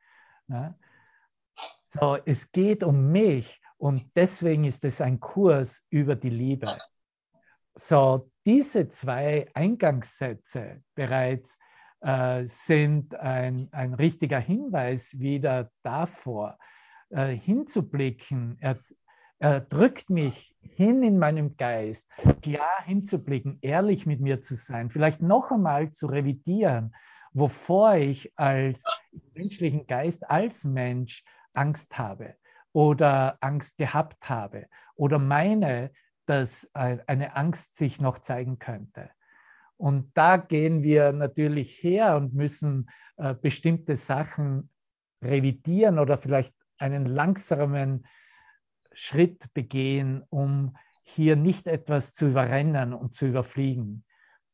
So, 1.82 2.16
es 2.24 2.50
geht 2.52 2.84
um 2.84 3.10
mich 3.10 3.60
und 3.78 4.10
deswegen 4.14 4.64
ist 4.64 4.84
es 4.84 5.00
ein 5.00 5.18
Kurs 5.18 5.84
über 5.90 6.14
die 6.14 6.30
Liebe. 6.30 6.76
So, 7.74 8.30
diese 8.46 8.88
zwei 8.88 9.50
Eingangssätze 9.54 10.82
bereits 10.94 11.58
äh, 12.00 12.44
sind 12.46 13.14
ein, 13.16 13.68
ein 13.72 13.94
richtiger 13.94 14.38
Hinweis 14.38 15.18
wieder 15.18 15.70
davor, 15.82 16.58
äh, 17.10 17.34
hinzublicken. 17.34 18.56
Er, 18.60 18.78
er 19.42 19.60
drückt 19.60 20.08
mich 20.08 20.54
hin 20.76 21.02
in 21.02 21.18
meinem 21.18 21.56
Geist, 21.56 22.08
klar 22.42 22.84
hinzublicken, 22.84 23.58
ehrlich 23.60 24.06
mit 24.06 24.20
mir 24.20 24.40
zu 24.40 24.54
sein, 24.54 24.88
vielleicht 24.88 25.20
noch 25.20 25.50
einmal 25.50 25.90
zu 25.90 26.06
revidieren, 26.06 26.94
wovor 27.32 27.96
ich 27.96 28.32
als 28.36 28.84
menschlichen 29.34 29.88
Geist, 29.88 30.30
als 30.30 30.62
Mensch 30.62 31.24
Angst 31.54 31.98
habe 31.98 32.36
oder 32.72 33.36
Angst 33.40 33.78
gehabt 33.78 34.30
habe 34.30 34.66
oder 34.94 35.18
meine, 35.18 35.90
dass 36.26 36.70
eine 36.72 37.34
Angst 37.34 37.76
sich 37.76 38.00
noch 38.00 38.20
zeigen 38.20 38.60
könnte. 38.60 39.10
Und 39.76 40.12
da 40.14 40.36
gehen 40.36 40.84
wir 40.84 41.12
natürlich 41.12 41.82
her 41.82 42.14
und 42.14 42.32
müssen 42.32 42.88
äh, 43.16 43.34
bestimmte 43.34 43.96
Sachen 43.96 44.70
revidieren 45.20 45.98
oder 45.98 46.16
vielleicht 46.16 46.54
einen 46.78 47.06
langsamen 47.06 48.06
Schritt 48.94 49.52
begehen, 49.54 50.24
um 50.30 50.76
hier 51.02 51.36
nicht 51.36 51.66
etwas 51.66 52.14
zu 52.14 52.26
überrennen 52.28 52.92
und 52.92 53.14
zu 53.14 53.26
überfliegen, 53.26 54.04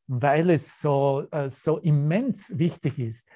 weil 0.07 0.51
es 0.51 0.81
so, 0.81 1.27
äh, 1.31 1.51
so 1.51 1.79
immens 1.79 2.59
wichtig 2.59 2.99
ist, 2.99 3.29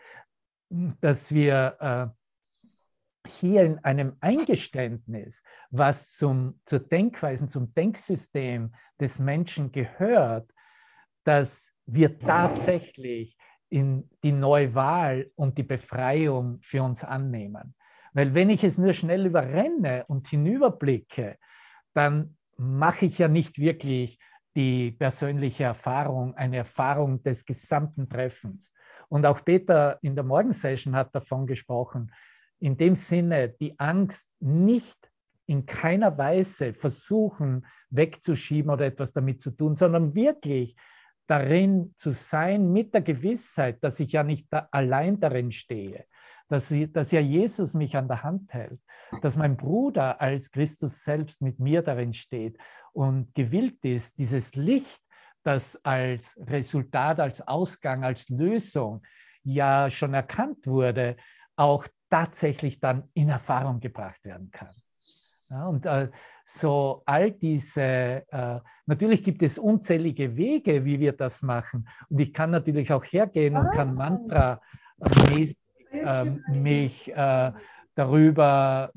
dass 1.00 1.32
wir 1.32 1.76
äh, 1.80 3.28
hier 3.28 3.62
in 3.62 3.78
einem 3.85 4.16
Eingeständnis, 4.21 5.42
was 5.71 6.14
zum, 6.16 6.61
zur 6.64 6.80
Denkweise, 6.80 7.47
zum 7.47 7.73
Denksystem 7.73 8.75
des 8.99 9.18
Menschen 9.18 9.71
gehört, 9.71 10.50
dass 11.25 11.71
wir 11.87 12.18
tatsächlich 12.18 13.37
in 13.68 14.11
die 14.23 14.32
Neuwahl 14.32 15.30
und 15.35 15.56
die 15.56 15.62
Befreiung 15.62 16.61
für 16.61 16.82
uns 16.82 17.04
annehmen. 17.04 17.75
Weil 18.12 18.35
wenn 18.35 18.50
ich 18.50 18.64
es 18.64 18.78
nur 18.78 18.92
schnell 18.92 19.26
überrenne 19.26 20.04
und 20.09 20.28
hinüberblicke, 20.28 21.38
dann 21.95 22.37
mache 22.57 23.07
ich 23.07 23.19
ja 23.19 23.28
nicht 23.28 23.59
wirklich 23.59 24.19
die 24.54 24.92
persönliche 24.92 25.64
Erfahrung, 25.64 26.35
eine 26.35 26.59
Erfahrung 26.59 27.23
des 27.23 27.45
gesamten 27.45 28.09
Treffens. 28.09 28.73
Und 29.09 29.25
auch 29.26 29.45
Peter 29.45 29.99
in 30.02 30.14
der 30.14 30.25
Morgensession 30.25 30.95
hat 30.95 31.14
davon 31.14 31.47
gesprochen, 31.47 32.12
in 32.61 32.76
dem 32.76 32.95
Sinne, 32.95 33.49
die 33.49 33.78
Angst 33.78 34.31
nicht 34.40 35.11
in 35.47 35.66
keiner 35.66 36.16
Weise 36.16 36.73
versuchen 36.73 37.66
wegzuschieben 37.90 38.71
oder 38.71 38.87
etwas 38.87 39.12
damit 39.12 39.42
zu 39.42 39.50
tun, 39.50 39.75
sondern 39.75 40.14
wirklich 40.14 40.76
darin 41.26 41.92
zu 41.97 42.11
sein 42.11 42.73
mit 42.73 42.95
der 42.95 43.02
Gewissheit, 43.02 43.83
dass 43.83 44.00
ich 44.00 44.12
ja 44.12 44.23
nicht 44.23 44.47
da 44.50 44.69
allein 44.71 45.19
darin 45.19 45.50
stehe, 45.50 46.07
dass, 46.52 46.71
ich, 46.71 46.92
dass 46.92 47.11
ja 47.12 47.21
Jesus 47.21 47.73
mich 47.73 47.97
an 47.97 48.09
der 48.09 48.23
Hand 48.23 48.52
hält, 48.52 48.78
dass 49.23 49.37
mein 49.37 49.56
Bruder 49.56 50.21
als 50.21 50.50
Christus 50.50 51.02
selbst 51.02 51.40
mit 51.40 51.59
mir 51.59 51.80
darin 51.80 52.12
steht 52.12 52.59
und 52.92 53.35
gewillt 53.35 53.82
ist, 53.87 54.18
dieses 54.18 54.54
Licht, 54.54 55.00
das 55.44 55.82
als 55.82 56.38
Resultat, 56.47 57.21
als 57.21 57.40
Ausgang, 57.49 58.04
als 58.04 58.28
Lösung 58.28 59.02
ja 59.42 59.90
schon 59.90 60.12
erkannt 60.12 60.66
wurde, 60.66 61.16
auch 61.56 61.87
tatsächlich 62.11 62.80
dann 62.80 63.09
in 63.14 63.30
Erfahrung 63.30 63.80
gebracht 63.80 64.23
werden 64.26 64.50
kann. 64.50 64.75
Ja, 65.49 65.66
und 65.66 65.87
äh, 65.87 66.11
so 66.44 67.02
all 67.06 67.30
diese, 67.32 68.26
äh, 68.30 68.61
natürlich 68.85 69.25
gibt 69.25 69.42
es 69.42 69.59
unzählige 69.59 70.37
Wege, 70.37 70.85
wie 70.85 71.00
wir 71.00 71.12
das 71.12 71.40
machen. 71.40 71.88
Und 72.11 72.21
ich 72.21 72.32
kann 72.32 72.50
natürlich 72.50 72.92
auch 72.92 73.04
hergehen 73.04 73.56
und 73.56 73.71
kann 73.71 73.94
Mantra 73.94 74.61
äh, 75.00 75.54
ähm, 76.04 76.44
mich 76.49 77.12
äh, 77.12 77.52
darüber, 77.94 78.92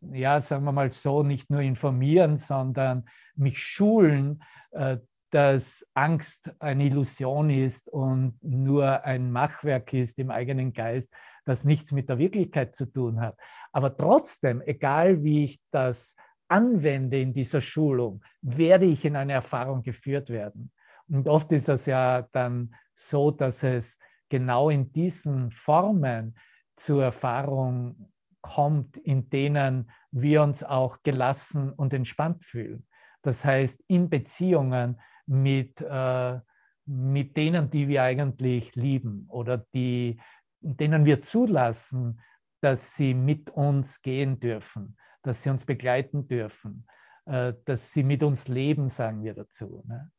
ja, 0.00 0.40
sagen 0.40 0.64
wir 0.64 0.72
mal 0.72 0.92
so, 0.92 1.22
nicht 1.22 1.50
nur 1.50 1.60
informieren, 1.60 2.38
sondern 2.38 3.04
mich 3.34 3.62
schulen, 3.62 4.42
äh, 4.72 4.98
dass 5.30 5.86
Angst 5.94 6.50
eine 6.58 6.84
Illusion 6.86 7.50
ist 7.50 7.88
und 7.88 8.38
nur 8.42 9.04
ein 9.04 9.30
Machwerk 9.30 9.92
ist 9.92 10.18
im 10.18 10.30
eigenen 10.30 10.72
Geist, 10.72 11.14
das 11.44 11.64
nichts 11.64 11.92
mit 11.92 12.08
der 12.08 12.18
Wirklichkeit 12.18 12.74
zu 12.74 12.86
tun 12.86 13.20
hat. 13.20 13.36
Aber 13.72 13.96
trotzdem, 13.96 14.62
egal 14.62 15.22
wie 15.22 15.44
ich 15.44 15.60
das 15.70 16.16
anwende 16.48 17.20
in 17.20 17.34
dieser 17.34 17.60
Schulung, 17.60 18.22
werde 18.40 18.86
ich 18.86 19.04
in 19.04 19.16
eine 19.16 19.34
Erfahrung 19.34 19.82
geführt 19.82 20.30
werden. 20.30 20.72
Und 21.08 21.28
oft 21.28 21.52
ist 21.52 21.68
es 21.68 21.86
ja 21.86 22.26
dann 22.32 22.74
so, 22.94 23.30
dass 23.30 23.62
es 23.62 23.98
genau 24.28 24.70
in 24.70 24.92
diesen 24.92 25.50
Formen 25.50 26.36
zur 26.76 27.04
Erfahrung 27.04 28.12
kommt, 28.40 28.96
in 28.96 29.28
denen 29.30 29.90
wir 30.10 30.42
uns 30.42 30.62
auch 30.62 31.02
gelassen 31.02 31.72
und 31.72 31.92
entspannt 31.92 32.44
fühlen. 32.44 32.86
Das 33.22 33.44
heißt, 33.44 33.82
in 33.88 34.08
Beziehungen 34.08 35.00
mit, 35.26 35.80
äh, 35.80 36.38
mit 36.86 37.36
denen, 37.36 37.70
die 37.70 37.88
wir 37.88 38.02
eigentlich 38.02 38.74
lieben 38.76 39.26
oder 39.28 39.58
die, 39.74 40.20
denen 40.60 41.04
wir 41.04 41.20
zulassen, 41.20 42.20
dass 42.60 42.96
sie 42.96 43.14
mit 43.14 43.50
uns 43.50 44.02
gehen 44.02 44.40
dürfen, 44.40 44.96
dass 45.22 45.42
sie 45.42 45.50
uns 45.50 45.64
begleiten 45.64 46.26
dürfen, 46.28 46.86
äh, 47.26 47.52
dass 47.64 47.92
sie 47.92 48.04
mit 48.04 48.22
uns 48.22 48.48
leben, 48.48 48.88
sagen 48.88 49.22
wir 49.22 49.34
dazu. 49.34 49.82
Ne? 49.86 50.10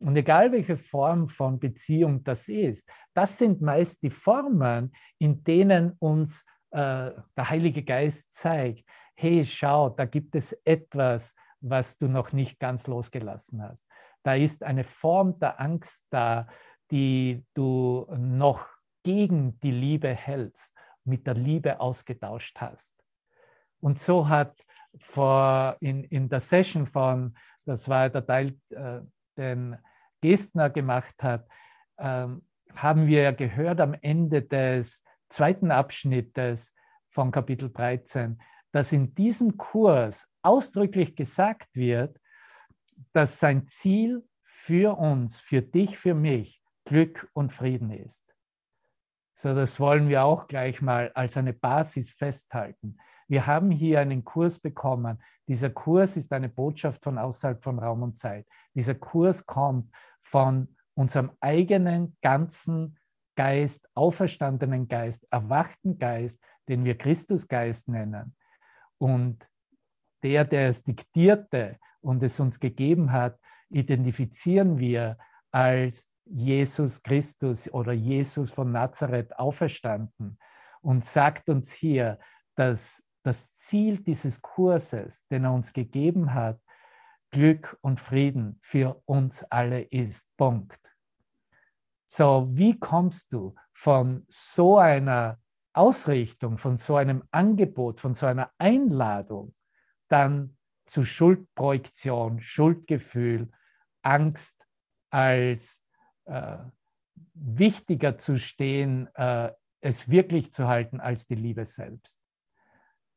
Und 0.00 0.16
egal 0.16 0.50
welche 0.50 0.78
Form 0.78 1.28
von 1.28 1.60
Beziehung 1.60 2.24
das 2.24 2.48
ist, 2.48 2.88
das 3.14 3.36
sind 3.38 3.60
meist 3.60 4.02
die 4.02 4.10
Formen, 4.10 4.92
in 5.18 5.44
denen 5.44 5.92
uns 5.98 6.46
äh, 6.70 7.10
der 7.36 7.50
Heilige 7.50 7.82
Geist 7.82 8.34
zeigt, 8.34 8.84
hey, 9.14 9.44
schau, 9.44 9.90
da 9.90 10.06
gibt 10.06 10.34
es 10.34 10.52
etwas, 10.64 11.36
was 11.60 11.98
du 11.98 12.08
noch 12.08 12.32
nicht 12.32 12.58
ganz 12.58 12.86
losgelassen 12.86 13.62
hast. 13.62 13.86
Da 14.22 14.34
ist 14.34 14.62
eine 14.62 14.84
Form 14.84 15.38
der 15.38 15.60
Angst 15.60 16.06
da, 16.08 16.48
die 16.90 17.44
du 17.52 18.06
noch 18.16 18.66
gegen 19.02 19.60
die 19.60 19.70
Liebe 19.70 20.14
hältst 20.14 20.74
mit 21.04 21.26
der 21.26 21.34
Liebe 21.34 21.78
ausgetauscht 21.78 22.58
hast. 22.58 22.94
Und 23.80 23.98
so 23.98 24.28
hat 24.28 24.56
vor, 24.98 25.76
in, 25.80 26.04
in 26.04 26.28
der 26.28 26.40
Session 26.40 26.86
von, 26.86 27.36
das 27.66 27.88
war 27.88 28.08
der 28.08 28.26
Teil, 28.26 28.58
äh, 28.70 29.00
den 29.36 29.76
Gestner 30.20 30.70
gemacht 30.70 31.22
hat, 31.22 31.48
ähm, 31.98 32.42
haben 32.74 33.06
wir 33.06 33.32
gehört 33.32 33.80
am 33.80 33.94
Ende 33.94 34.42
des 34.42 35.04
zweiten 35.28 35.70
Abschnittes 35.70 36.74
von 37.08 37.30
Kapitel 37.30 37.70
13, 37.72 38.40
dass 38.72 38.92
in 38.92 39.14
diesem 39.14 39.56
Kurs 39.56 40.32
ausdrücklich 40.42 41.16
gesagt 41.16 41.68
wird, 41.74 42.18
dass 43.12 43.40
sein 43.40 43.66
Ziel 43.66 44.24
für 44.42 44.98
uns, 44.98 45.40
für 45.40 45.62
dich, 45.62 45.98
für 45.98 46.14
mich 46.14 46.62
Glück 46.84 47.28
und 47.32 47.52
Frieden 47.52 47.90
ist. 47.90 48.24
So, 49.34 49.54
das 49.54 49.80
wollen 49.80 50.08
wir 50.08 50.24
auch 50.24 50.48
gleich 50.48 50.82
mal 50.82 51.10
als 51.14 51.36
eine 51.36 51.54
Basis 51.54 52.12
festhalten. 52.12 52.98
Wir 53.30 53.46
haben 53.46 53.70
hier 53.70 54.00
einen 54.00 54.24
Kurs 54.24 54.58
bekommen. 54.58 55.22
Dieser 55.46 55.70
Kurs 55.70 56.16
ist 56.16 56.32
eine 56.32 56.48
Botschaft 56.48 57.04
von 57.04 57.16
außerhalb 57.16 57.62
von 57.62 57.78
Raum 57.78 58.02
und 58.02 58.18
Zeit. 58.18 58.44
Dieser 58.74 58.96
Kurs 58.96 59.46
kommt 59.46 59.88
von 60.20 60.74
unserem 60.94 61.30
eigenen 61.38 62.16
ganzen 62.22 62.98
Geist, 63.36 63.88
auferstandenen 63.94 64.88
Geist, 64.88 65.28
erwachten 65.30 65.96
Geist, 65.96 66.42
den 66.68 66.84
wir 66.84 66.98
Christusgeist 66.98 67.88
nennen. 67.88 68.34
Und 68.98 69.48
der, 70.24 70.44
der 70.44 70.68
es 70.68 70.82
diktierte 70.82 71.78
und 72.00 72.24
es 72.24 72.40
uns 72.40 72.58
gegeben 72.58 73.12
hat, 73.12 73.38
identifizieren 73.68 74.80
wir 74.80 75.18
als 75.52 76.10
Jesus 76.24 77.04
Christus 77.04 77.72
oder 77.72 77.92
Jesus 77.92 78.50
von 78.50 78.72
Nazareth 78.72 79.38
auferstanden 79.38 80.36
und 80.80 81.04
sagt 81.04 81.48
uns 81.48 81.72
hier, 81.72 82.18
dass 82.56 83.06
das 83.22 83.54
Ziel 83.54 83.98
dieses 83.98 84.40
Kurses, 84.42 85.26
den 85.28 85.44
er 85.44 85.52
uns 85.52 85.72
gegeben 85.72 86.34
hat, 86.34 86.60
Glück 87.30 87.78
und 87.80 88.00
Frieden 88.00 88.58
für 88.60 89.00
uns 89.04 89.44
alle 89.44 89.82
ist. 89.82 90.26
Punkt. 90.36 90.80
So, 92.06 92.48
wie 92.50 92.78
kommst 92.78 93.32
du 93.32 93.54
von 93.72 94.24
so 94.28 94.78
einer 94.78 95.38
Ausrichtung, 95.72 96.58
von 96.58 96.76
so 96.76 96.96
einem 96.96 97.22
Angebot, 97.30 98.00
von 98.00 98.14
so 98.14 98.26
einer 98.26 98.50
Einladung 98.58 99.54
dann 100.08 100.56
zu 100.86 101.04
Schuldprojektion, 101.04 102.40
Schuldgefühl, 102.40 103.52
Angst 104.02 104.66
als 105.10 105.84
äh, 106.24 106.58
wichtiger 107.34 108.18
zu 108.18 108.38
stehen, 108.38 109.08
äh, 109.14 109.52
es 109.80 110.10
wirklich 110.10 110.52
zu 110.52 110.66
halten 110.66 111.00
als 111.00 111.26
die 111.26 111.36
Liebe 111.36 111.64
selbst. 111.64 112.19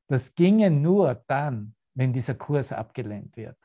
Das 0.08 0.36
ginge 0.36 0.70
nur 0.70 1.24
dann, 1.28 1.76
wenn 1.94 2.14
dieser 2.14 2.36
Kurs 2.36 2.74
abgelehnt 2.74 3.38
wird. 3.38 3.58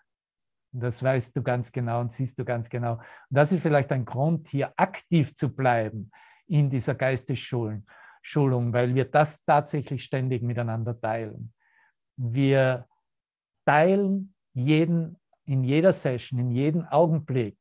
Das 0.72 1.02
weißt 1.02 1.34
du 1.36 1.42
ganz 1.42 1.72
genau 1.72 2.00
und 2.00 2.12
siehst 2.12 2.38
du 2.38 2.44
ganz 2.44 2.68
genau. 2.68 2.94
Und 2.94 3.02
das 3.30 3.52
ist 3.52 3.62
vielleicht 3.62 3.90
ein 3.90 4.04
Grund, 4.04 4.48
hier 4.48 4.72
aktiv 4.76 5.34
zu 5.34 5.54
bleiben 5.54 6.10
in 6.46 6.68
dieser 6.70 6.94
Geistesschulung, 6.94 7.84
weil 8.72 8.94
wir 8.94 9.06
das 9.06 9.44
tatsächlich 9.44 10.04
ständig 10.04 10.42
miteinander 10.42 10.98
teilen. 10.98 11.54
Wir 12.16 12.86
teilen 13.64 14.34
jeden, 14.52 15.18
in 15.44 15.64
jeder 15.64 15.92
Session, 15.92 16.38
in 16.38 16.50
jedem 16.50 16.84
Augenblick 16.86 17.56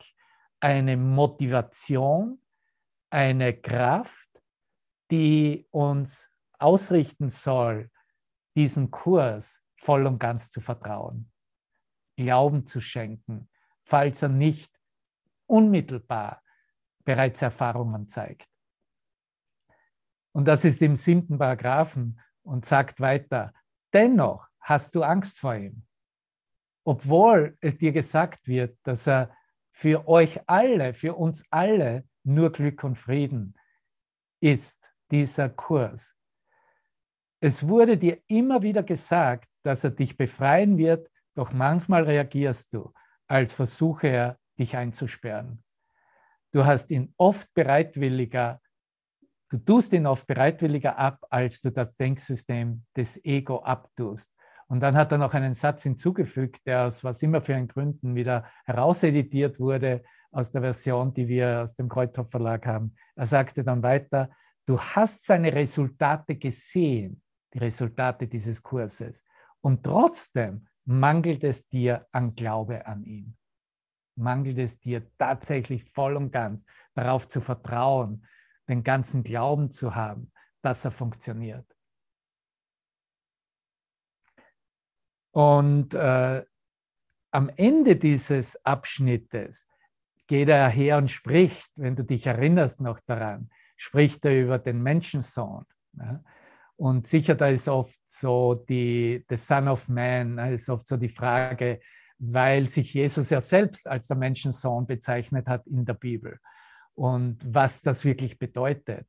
eine 0.60 0.98
Motivation, 0.98 2.42
eine 3.10 3.54
Kraft, 3.56 4.30
die 5.12 5.68
uns 5.72 6.30
ausrichten 6.60 7.30
soll, 7.30 7.90
diesen 8.58 8.90
Kurs 8.90 9.64
voll 9.78 10.08
und 10.08 10.18
ganz 10.18 10.50
zu 10.50 10.60
vertrauen. 10.60 11.32
Glauben 12.16 12.66
zu 12.66 12.82
schenken, 12.82 13.50
falls 13.84 14.24
er 14.24 14.30
nicht 14.30 14.74
unmittelbar 15.46 16.42
bereits 17.06 17.42
Erfahrungen 17.44 18.10
zeigt. 18.10 18.50
Und 20.34 20.46
das 20.46 20.66
ist 20.66 20.82
im 20.82 20.96
siebten 20.96 21.38
Paragraphen 21.38 22.20
und 22.42 22.66
sagt 22.66 23.00
weiter, 23.00 23.54
dennoch 23.94 24.48
hast 24.60 24.96
du 24.96 25.04
Angst 25.04 25.40
vor 25.40 25.56
ihm. 25.56 25.86
Obwohl 26.84 27.58
es 27.62 27.78
dir 27.78 27.92
gesagt 27.92 28.48
wird, 28.48 28.80
dass 28.84 29.08
er 29.08 29.36
für 29.70 30.08
euch 30.08 30.40
alle, 30.50 30.96
für 30.96 31.14
uns 31.14 31.46
alle 31.52 32.08
nur 32.24 32.52
Glück 32.52 32.84
und 32.84 32.96
Frieden 32.96 33.56
ist, 34.40 34.92
dieser 35.12 35.50
Kurs. 35.50 36.17
Es 37.40 37.68
wurde 37.68 37.98
dir 37.98 38.20
immer 38.28 38.62
wieder 38.62 38.84
gesagt, 38.84 39.50
dass 39.64 39.84
er 39.84 39.92
dich 39.92 40.18
befreien 40.18 40.78
wird 40.78 41.10
doch 41.38 41.54
manchmal 41.54 42.04
reagierst 42.04 42.74
du, 42.74 42.92
als 43.28 43.54
versuche 43.54 44.08
er, 44.08 44.40
dich 44.58 44.76
einzusperren. 44.76 45.64
Du 46.52 46.66
hast 46.66 46.90
ihn 46.90 47.14
oft 47.16 47.54
bereitwilliger, 47.54 48.60
du 49.50 49.60
tust 49.60 49.94
ihn 49.94 50.08
oft 50.08 50.26
bereitwilliger 50.26 50.98
ab, 50.98 51.20
als 51.30 51.62
du 51.62 51.72
das 51.72 51.96
Denksystem 51.96 52.84
des 52.96 53.24
Ego 53.24 53.60
abtust. 53.60 54.34
Und 54.66 54.80
dann 54.80 54.96
hat 54.96 55.12
er 55.12 55.20
noch 55.20 55.36
einen 55.36 55.54
Satz 55.54 55.84
hinzugefügt, 55.84 56.66
der 56.66 56.88
aus 56.88 57.04
was 57.04 57.22
immer 57.22 57.44
für 57.44 57.54
einen 57.54 57.68
Gründen 57.68 58.16
wieder 58.16 58.46
herauseditiert 58.66 59.60
wurde 59.60 60.04
aus 60.32 60.50
der 60.50 60.62
Version, 60.62 61.14
die 61.14 61.28
wir 61.28 61.62
aus 61.62 61.76
dem 61.76 61.88
Kreuthoff 61.88 62.32
Verlag 62.32 62.66
haben. 62.66 62.96
Er 63.16 63.28
sagte 63.28 63.64
dann 63.64 63.84
weiter, 63.84 64.32
du 64.66 64.80
hast 64.80 65.24
seine 65.24 65.54
Resultate 65.54 66.36
gesehen, 66.36 67.22
die 67.54 67.60
Resultate 67.60 68.28
dieses 68.28 68.62
Kurses. 68.62 69.24
Und 69.62 69.84
trotzdem 69.84 70.68
mangelt 70.86 71.44
es 71.44 71.68
dir 71.68 72.08
an 72.12 72.36
Glaube 72.36 72.86
an 72.86 73.04
ihn? 73.04 73.38
Mangelt 74.16 74.58
es 74.58 74.80
dir 74.80 75.10
tatsächlich 75.18 75.84
voll 75.84 76.16
und 76.16 76.32
ganz 76.32 76.66
darauf 76.96 77.28
zu 77.28 77.42
vertrauen, 77.42 78.26
den 78.68 78.84
ganzen 78.84 79.24
Glauben 79.24 79.72
zu 79.72 79.96
haben, 79.96 80.32
dass 80.62 80.86
er 80.86 80.92
funktioniert? 80.92 81.66
Und 85.32 85.94
äh, 85.94 86.44
am 87.32 87.50
Ende 87.50 87.96
dieses 87.96 88.66
Abschnittes 88.66 89.68
geht 90.26 90.50
er 90.50 90.70
her 90.70 90.98
und 90.98 91.10
spricht, 91.10 91.70
wenn 91.76 91.96
du 91.96 92.04
dich 92.04 92.26
erinnerst 92.26 92.82
noch 92.82 93.00
daran, 93.02 93.50
spricht 93.76 94.26
er 94.26 94.42
über 94.42 94.58
den 94.58 94.82
Menschensohn. 94.82 95.66
Ja? 95.94 96.24
Und 96.78 97.08
sicher, 97.08 97.36
da 97.36 97.48
ist 97.48 97.68
oft 97.68 98.00
so 98.08 98.54
die, 98.54 99.26
the 99.30 99.36
Son 99.36 99.68
of 99.68 99.90
Man, 99.90 100.38
ist 100.38 100.70
oft 100.70 100.88
so 100.88 100.96
die 100.96 101.10
Frage, 101.10 101.80
weil 102.20 102.70
sich 102.70 102.94
Jesus 102.94 103.30
ja 103.30 103.42
selbst 103.42 103.88
als 103.88 104.08
der 104.08 104.18
Menschensohn 104.18 104.86
bezeichnet 104.86 105.48
hat 105.48 105.66
in 105.68 105.86
der 105.86 105.96
Bibel 105.96 106.40
und 106.96 107.38
was 107.46 107.82
das 107.82 108.04
wirklich 108.06 108.40
bedeutet. 108.40 109.08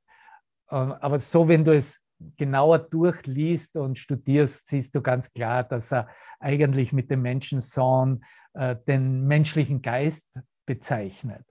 Ähm, 0.71 0.93
aber 0.93 1.19
so, 1.19 1.49
wenn 1.49 1.65
du 1.65 1.75
es 1.75 2.03
genauer 2.37 2.79
durchliest 2.79 3.77
und 3.77 3.99
studierst, 3.99 4.69
siehst 4.69 4.95
du 4.95 5.01
ganz 5.01 5.33
klar, 5.33 5.65
dass 5.65 5.93
er 5.93 6.09
eigentlich 6.41 6.93
mit 6.93 7.11
dem 7.11 7.23
Menschensohn 7.23 8.25
äh, 8.55 8.77
den 8.87 9.27
menschlichen 9.27 9.83
Geist 9.83 10.39
bezeichnet. 10.67 11.45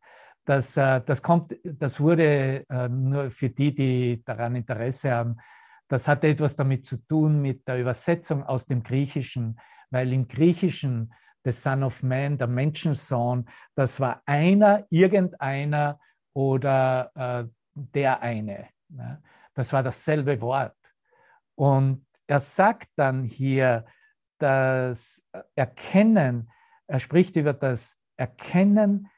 Das, 0.46 0.78
äh, 0.78 1.02
das, 1.06 1.24
kommt, 1.24 1.56
das 1.64 2.00
wurde 2.00 2.66
äh, 2.70 2.90
nur 2.90 3.32
für 3.32 3.50
die, 3.50 3.74
die 3.74 4.24
daran 4.24 4.56
Interesse 4.56 5.12
haben, 5.12 5.38
das 5.88 6.08
hat 6.08 6.24
etwas 6.24 6.56
damit 6.56 6.86
zu 6.86 6.98
tun 6.98 7.42
mit 7.42 7.68
der 7.68 7.80
Übersetzung 7.80 8.44
aus 8.44 8.66
dem 8.66 8.84
Griechischen, 8.84 9.60
weil 9.90 10.12
im 10.12 10.28
Griechischen 10.28 11.14
der 11.46 11.54
Son 11.54 11.84
of 11.84 12.04
Man, 12.04 12.38
der 12.38 12.48
Menschensohn, 12.48 13.48
das 13.76 14.00
war 14.00 14.22
einer, 14.26 14.86
irgendeiner 14.90 16.00
oder 16.34 17.12
äh, 17.16 17.50
der 17.74 18.22
eine. 18.22 18.68
Ne? 18.90 19.22
Das 19.54 19.72
war 19.72 19.82
dasselbe 19.82 20.42
Wort. 20.42 20.76
Und 21.56 22.06
er 22.28 22.42
sagt 22.42 22.90
dann 22.96 23.24
hier, 23.24 23.86
das 24.40 25.24
Erkennen, 25.56 26.52
er 26.88 27.00
spricht 27.00 27.36
über 27.36 27.54
das 27.54 27.98
Erkennen 28.18 29.10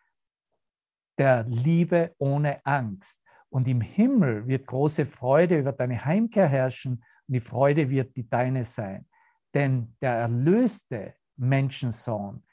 der 1.18 1.44
Liebe 1.44 2.16
ohne 2.18 2.66
Angst. 2.66 3.19
Und 3.50 3.68
im 3.68 3.82
Himmel 3.82 4.48
wird 4.48 4.68
große 4.68 5.06
Freude 5.06 5.60
über 5.60 5.72
deine 5.72 6.04
Heimkehr 6.06 6.48
herrschen 6.48 7.04
und 7.28 7.34
die 7.34 7.40
Freude 7.40 7.90
wird 7.90 8.16
die 8.16 8.30
deine 8.30 8.64
sein. 8.64 9.08
Denn 9.54 9.96
der 10.02 10.14
erlöste 10.14 11.16
Menschensohn 11.36 12.44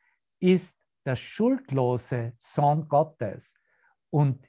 ist 0.41 0.79
der 1.05 1.17
schuldlose 1.17 2.33
Sohn 2.39 2.89
Gottes 2.89 3.55
und 4.11 4.49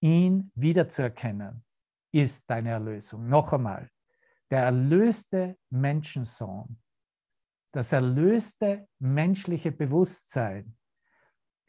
ihn 0.00 0.50
wiederzuerkennen 0.54 1.64
ist 2.12 2.48
deine 2.48 2.70
Erlösung. 2.70 3.28
Noch 3.28 3.52
einmal, 3.52 3.90
der 4.50 4.62
erlöste 4.62 5.58
Menschensohn, 5.70 6.80
das 7.72 7.92
erlöste 7.92 8.88
menschliche 8.98 9.72
Bewusstsein 9.72 10.76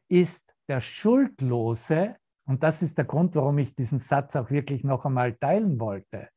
ist 0.07 0.55
der 0.69 0.79
schuldlose 0.79 2.17
und 2.47 2.63
das 2.63 2.81
ist 2.81 2.97
der 2.97 3.05
Grund, 3.05 3.35
warum 3.35 3.57
ich 3.57 3.75
diesen 3.75 3.99
Satz 3.99 4.35
auch 4.35 4.49
wirklich 4.49 4.83
noch 4.83 5.05
einmal 5.05 5.33
teilen 5.33 5.79
wollte. 5.79 6.29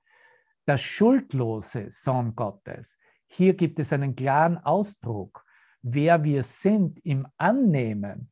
Der 0.66 0.76
schuldlose 0.76 1.86
Sohn 1.88 2.34
Gottes. 2.34 2.98
Hier 3.26 3.54
gibt 3.54 3.78
es 3.78 3.92
einen 3.92 4.16
klaren 4.16 4.58
Ausdruck, 4.58 5.44
wer 5.82 6.22
wir 6.24 6.42
sind 6.42 6.98
im 7.04 7.28
Annehmen 7.36 8.30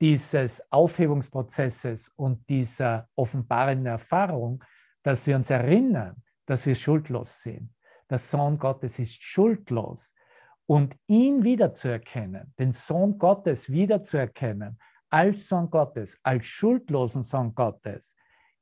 dieses 0.00 0.72
Aufhebungsprozesses 0.72 2.08
und 2.16 2.48
dieser 2.48 3.08
offenbarenden 3.14 3.86
Erfahrung, 3.86 4.64
dass 5.02 5.26
wir 5.26 5.36
uns 5.36 5.50
erinnern, 5.50 6.22
dass 6.46 6.66
wir 6.66 6.74
schuldlos 6.74 7.42
sind. 7.42 7.72
Der 8.08 8.18
Sohn 8.18 8.58
Gottes 8.58 8.98
ist 8.98 9.22
schuldlos. 9.22 10.14
Und 10.66 10.96
ihn 11.06 11.42
wiederzuerkennen, 11.42 12.54
den 12.58 12.72
Sohn 12.72 13.18
Gottes 13.18 13.70
wiederzuerkennen, 13.70 14.78
als 15.10 15.48
Sohn 15.48 15.68
Gottes, 15.68 16.18
als 16.22 16.46
schuldlosen 16.46 17.22
Sohn 17.22 17.54
Gottes, 17.54 18.14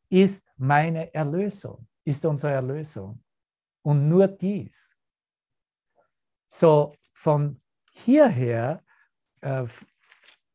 ist 0.08 0.50
meine 0.56 1.12
Erlösung, 1.14 1.86
ist 2.04 2.24
unsere 2.24 2.54
Erlösung. 2.54 3.22
Und 3.82 4.08
nur 4.08 4.26
dies. 4.26 4.94
So 6.46 6.94
von 7.12 7.60
hierher 7.92 8.82
äh, 9.40 9.66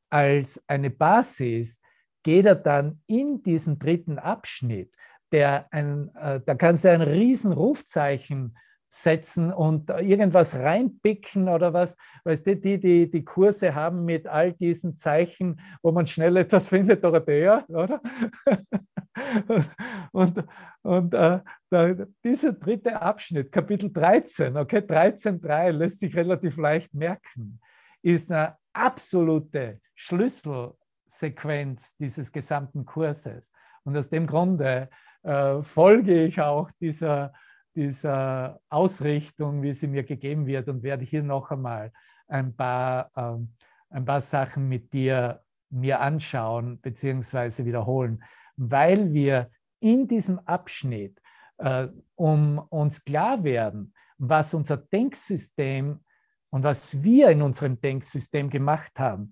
als 0.09 0.61
eine 0.67 0.89
Basis 0.89 1.79
geht 2.23 2.45
er 2.45 2.55
dann 2.55 3.01
in 3.07 3.43
diesen 3.43 3.77
dritten 3.77 4.17
Abschnitt, 4.17 4.95
der 5.31 5.67
ein, 5.71 6.13
äh, 6.15 6.41
da 6.45 6.55
kannst 6.55 6.83
du 6.83 6.91
ein 6.91 7.01
Riesenrufzeichen 7.01 8.57
setzen 8.95 9.51
und 9.51 9.89
irgendwas 9.89 10.55
reinpicken 10.55 11.49
oder 11.49 11.73
was. 11.73 11.97
Weißt 12.25 12.45
du, 12.45 12.55
die, 12.55 12.79
die 12.79 13.09
die 13.09 13.25
Kurse 13.25 13.73
haben 13.73 14.05
mit 14.05 14.27
all 14.27 14.53
diesen 14.53 14.95
Zeichen, 14.95 15.59
wo 15.81 15.91
man 15.91 16.05
schnell 16.05 16.37
etwas 16.37 16.69
findet, 16.69 17.03
Dorothea, 17.03 17.65
oder? 17.69 17.99
und 20.11 20.45
und 20.83 21.13
äh, 21.13 21.39
da, 21.69 21.93
dieser 22.23 22.53
dritte 22.53 23.01
Abschnitt, 23.01 23.51
Kapitel 23.51 23.91
13, 23.91 24.57
okay, 24.57 24.79
13.3 24.79 25.71
lässt 25.71 25.99
sich 25.99 26.15
relativ 26.15 26.57
leicht 26.57 26.93
merken, 26.93 27.59
ist 28.01 28.31
eine 28.31 28.57
absolute 28.73 29.79
Schlüsselsequenz 29.95 31.95
dieses 31.95 32.31
gesamten 32.31 32.85
Kurses. 32.85 33.51
Und 33.85 33.97
aus 33.97 34.09
dem 34.09 34.27
Grunde 34.27 34.89
äh, 35.23 35.61
folge 35.61 36.25
ich 36.25 36.41
auch 36.41 36.69
dieser, 36.79 37.33
dieser 37.75 38.59
Ausrichtung, 38.69 39.61
wie 39.61 39.73
sie 39.73 39.87
mir 39.87 40.03
gegeben 40.03 40.45
wird 40.45 40.67
und 40.69 40.83
werde 40.83 41.05
hier 41.05 41.23
noch 41.23 41.51
einmal 41.51 41.91
ein 42.27 42.55
paar, 42.55 43.11
ähm, 43.15 43.53
ein 43.89 44.05
paar 44.05 44.21
Sachen 44.21 44.67
mit 44.67 44.93
dir 44.93 45.41
mir 45.69 45.99
anschauen 45.99 46.79
bzw. 46.79 47.65
wiederholen, 47.65 48.23
weil 48.55 49.11
wir 49.13 49.49
in 49.79 50.07
diesem 50.07 50.39
Abschnitt 50.39 51.21
äh, 51.57 51.87
um 52.15 52.59
uns 52.69 53.03
klar 53.03 53.43
werden, 53.43 53.93
was 54.17 54.53
unser 54.53 54.77
Denksystem 54.77 56.03
und 56.49 56.63
was 56.63 57.03
wir 57.03 57.29
in 57.29 57.41
unserem 57.41 57.81
Denksystem 57.81 58.49
gemacht 58.49 58.99
haben, 58.99 59.31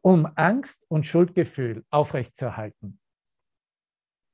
um 0.00 0.28
Angst 0.36 0.86
und 0.88 1.06
Schuldgefühl 1.06 1.84
aufrechtzuerhalten 1.90 3.00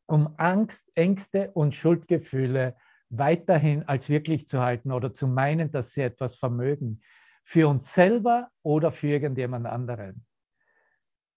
um 0.06 0.34
Angst, 0.36 0.90
Ängste 0.94 1.50
und 1.52 1.74
Schuldgefühle 1.74 2.76
weiterhin 3.18 3.82
als 3.88 4.08
wirklich 4.08 4.48
zu 4.48 4.60
halten 4.60 4.92
oder 4.92 5.12
zu 5.12 5.26
meinen, 5.28 5.70
dass 5.70 5.94
sie 5.94 6.02
etwas 6.02 6.36
vermögen, 6.36 7.02
für 7.42 7.68
uns 7.68 7.92
selber 7.92 8.48
oder 8.62 8.90
für 8.90 9.08
irgendjemand 9.08 9.66
anderen. 9.66 10.24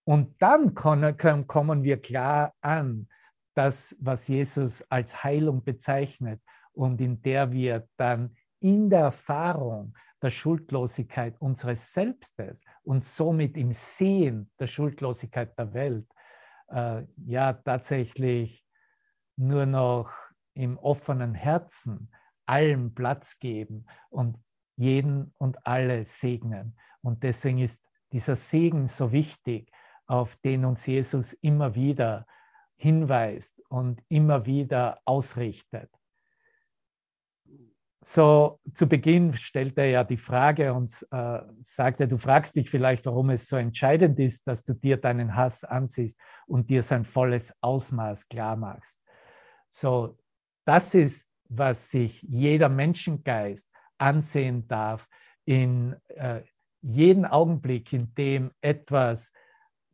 Und 0.06 0.42
dann 0.42 0.74
kommen 0.74 1.84
wir 1.84 2.02
klar 2.02 2.54
an, 2.62 3.08
das, 3.54 3.98
was 4.00 4.28
Jesus 4.28 4.84
als 4.90 5.24
Heilung 5.24 5.64
bezeichnet 5.64 6.42
und 6.74 7.02
in 7.02 7.22
der 7.24 7.52
wir 7.52 7.88
dann 7.98 8.36
in 8.60 8.90
der 8.90 9.00
Erfahrung 9.00 9.96
der 10.22 10.30
Schuldlosigkeit 10.30 11.36
unseres 11.40 11.92
Selbstes 11.92 12.64
und 12.84 13.04
somit 13.04 13.58
im 13.58 13.72
Sehen 13.72 14.52
der 14.60 14.68
Schuldlosigkeit 14.68 15.58
der 15.58 15.74
Welt 15.74 16.08
äh, 16.70 17.04
ja 17.26 17.54
tatsächlich 17.54 18.64
nur 19.36 19.66
noch 19.66 20.12
im 20.58 20.78
offenen 20.78 21.34
Herzen 21.34 22.12
allem 22.46 22.94
Platz 22.94 23.40
geben 23.40 23.86
und 24.10 24.38
jeden 24.76 25.34
und 25.38 25.66
alle 25.66 26.06
segnen. 26.06 26.78
Und 27.02 27.24
deswegen 27.24 27.60
ist 27.60 27.90
dieser 28.12 28.36
Segen 28.36 28.88
so 28.88 29.12
wichtig, 29.12 29.72
auf 30.06 30.38
den 30.38 30.66
uns 30.66 30.86
Jesus 30.86 31.34
immer 31.34 31.76
wieder 31.76 32.26
hinweist 32.78 33.62
und 33.70 34.02
immer 34.08 34.46
wieder 34.46 35.00
ausrichtet. 35.06 35.90
So 38.02 38.62
zu 38.74 38.88
Beginn 38.88 39.34
stellt 39.34 39.78
er 39.78 39.90
ja 39.90 40.04
die 40.04 40.18
Frage 40.18 40.74
und 40.74 41.06
äh, 41.12 41.40
sagt 41.62 42.00
du 42.00 42.18
fragst 42.18 42.56
dich 42.56 42.70
vielleicht, 42.70 43.06
warum 43.06 43.32
es 43.32 43.48
so 43.48 43.58
entscheidend 43.58 44.18
ist, 44.20 44.48
dass 44.48 44.64
du 44.64 44.74
dir 44.74 44.96
deinen 44.96 45.36
Hass 45.36 45.66
anziehst 45.66 46.18
und 46.46 46.70
dir 46.70 46.82
sein 46.84 47.04
volles 47.04 47.54
Ausmaß 47.60 48.30
klar 48.30 48.56
machst. 48.56 49.02
So, 49.68 50.18
das 50.68 50.94
ist, 50.94 51.30
was 51.48 51.92
sich 51.92 52.22
jeder 52.24 52.68
Menschengeist 52.68 53.72
ansehen 53.98 54.68
darf 54.68 55.08
in 55.46 55.96
äh, 56.08 56.42
jeden 56.82 57.26
Augenblick, 57.26 57.94
in 57.94 58.14
dem 58.16 58.52
etwas 58.60 59.32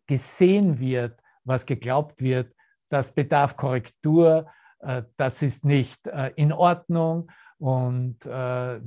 gesehen 0.08 0.80
wird, 0.80 1.22
was 1.44 1.66
geglaubt 1.66 2.22
wird, 2.22 2.56
das 2.90 3.14
bedarf 3.14 3.56
Korrektur, 3.56 4.48
äh, 4.80 5.04
das 5.16 5.44
ist 5.44 5.64
nicht 5.64 6.08
äh, 6.08 6.32
in 6.36 6.52
Ordnung 6.52 7.32
und 7.60 8.26
äh, 8.26 8.82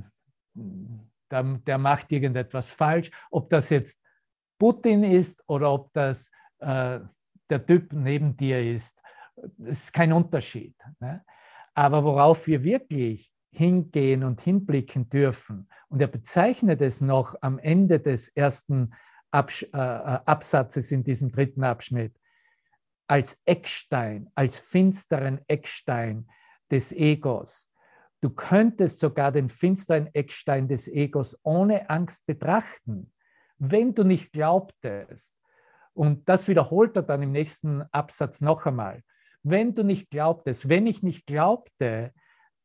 der, 0.53 1.43
der, 1.43 1.77
macht 1.77 2.11
irgendetwas 2.11 2.73
falsch. 2.73 3.11
Ob 3.31 3.49
das 3.49 3.69
jetzt 3.69 4.01
Putin 4.59 5.03
ist 5.03 5.41
oder 5.47 5.71
ob 5.71 5.93
das 5.93 6.29
äh, 6.59 6.99
der 7.49 7.65
Typ 7.65 7.93
neben 7.93 8.35
dir 8.35 8.61
ist, 8.61 9.01
ist 9.59 9.93
kein 9.93 10.11
Unterschied. 10.11 10.75
Ne? 10.99 11.23
Aber 11.77 12.03
worauf 12.03 12.47
wir 12.47 12.63
wirklich 12.63 13.31
hingehen 13.51 14.23
und 14.23 14.41
hinblicken 14.41 15.09
dürfen, 15.09 15.69
und 15.89 16.01
er 16.01 16.07
bezeichnet 16.07 16.81
es 16.81 17.01
noch 17.01 17.35
am 17.41 17.59
Ende 17.59 17.99
des 17.99 18.29
ersten 18.29 18.93
Abs 19.29 19.61
äh, 19.61 19.67
äh 19.77 20.19
Absatzes 20.25 20.91
in 20.91 21.03
diesem 21.03 21.31
dritten 21.31 21.63
Abschnitt, 21.63 22.19
als 23.07 23.39
Eckstein, 23.45 24.29
als 24.33 24.59
finsteren 24.59 25.39
Eckstein 25.47 26.27
des 26.71 26.91
Egos, 26.91 27.69
Du 28.19 28.31
könntest 28.31 28.99
sogar 28.99 29.31
den 29.31 29.47
finsteren 29.47 30.09
Eckstein 30.13 30.67
des 30.67 30.87
Egos 30.87 31.37
ohne 31.43 31.87
Angst 31.89 32.25
betrachten, 32.25 33.13
wenn 33.59 33.93
du 33.93 34.03
nicht 34.03 34.31
glaubtest. 34.31 35.35
Und 35.93 36.27
das 36.27 36.47
wiederholt 36.47 36.95
er 36.95 37.03
dann 37.03 37.21
im 37.21 37.31
nächsten 37.31 37.83
Absatz 37.91 38.41
noch 38.41 38.65
einmal. 38.65 39.03
Wenn 39.49 39.73
du 39.73 39.83
nicht 39.83 40.09
glaubtest, 40.09 40.67
wenn 40.67 40.87
ich 40.87 41.03
nicht 41.03 41.25
glaubte, 41.25 42.13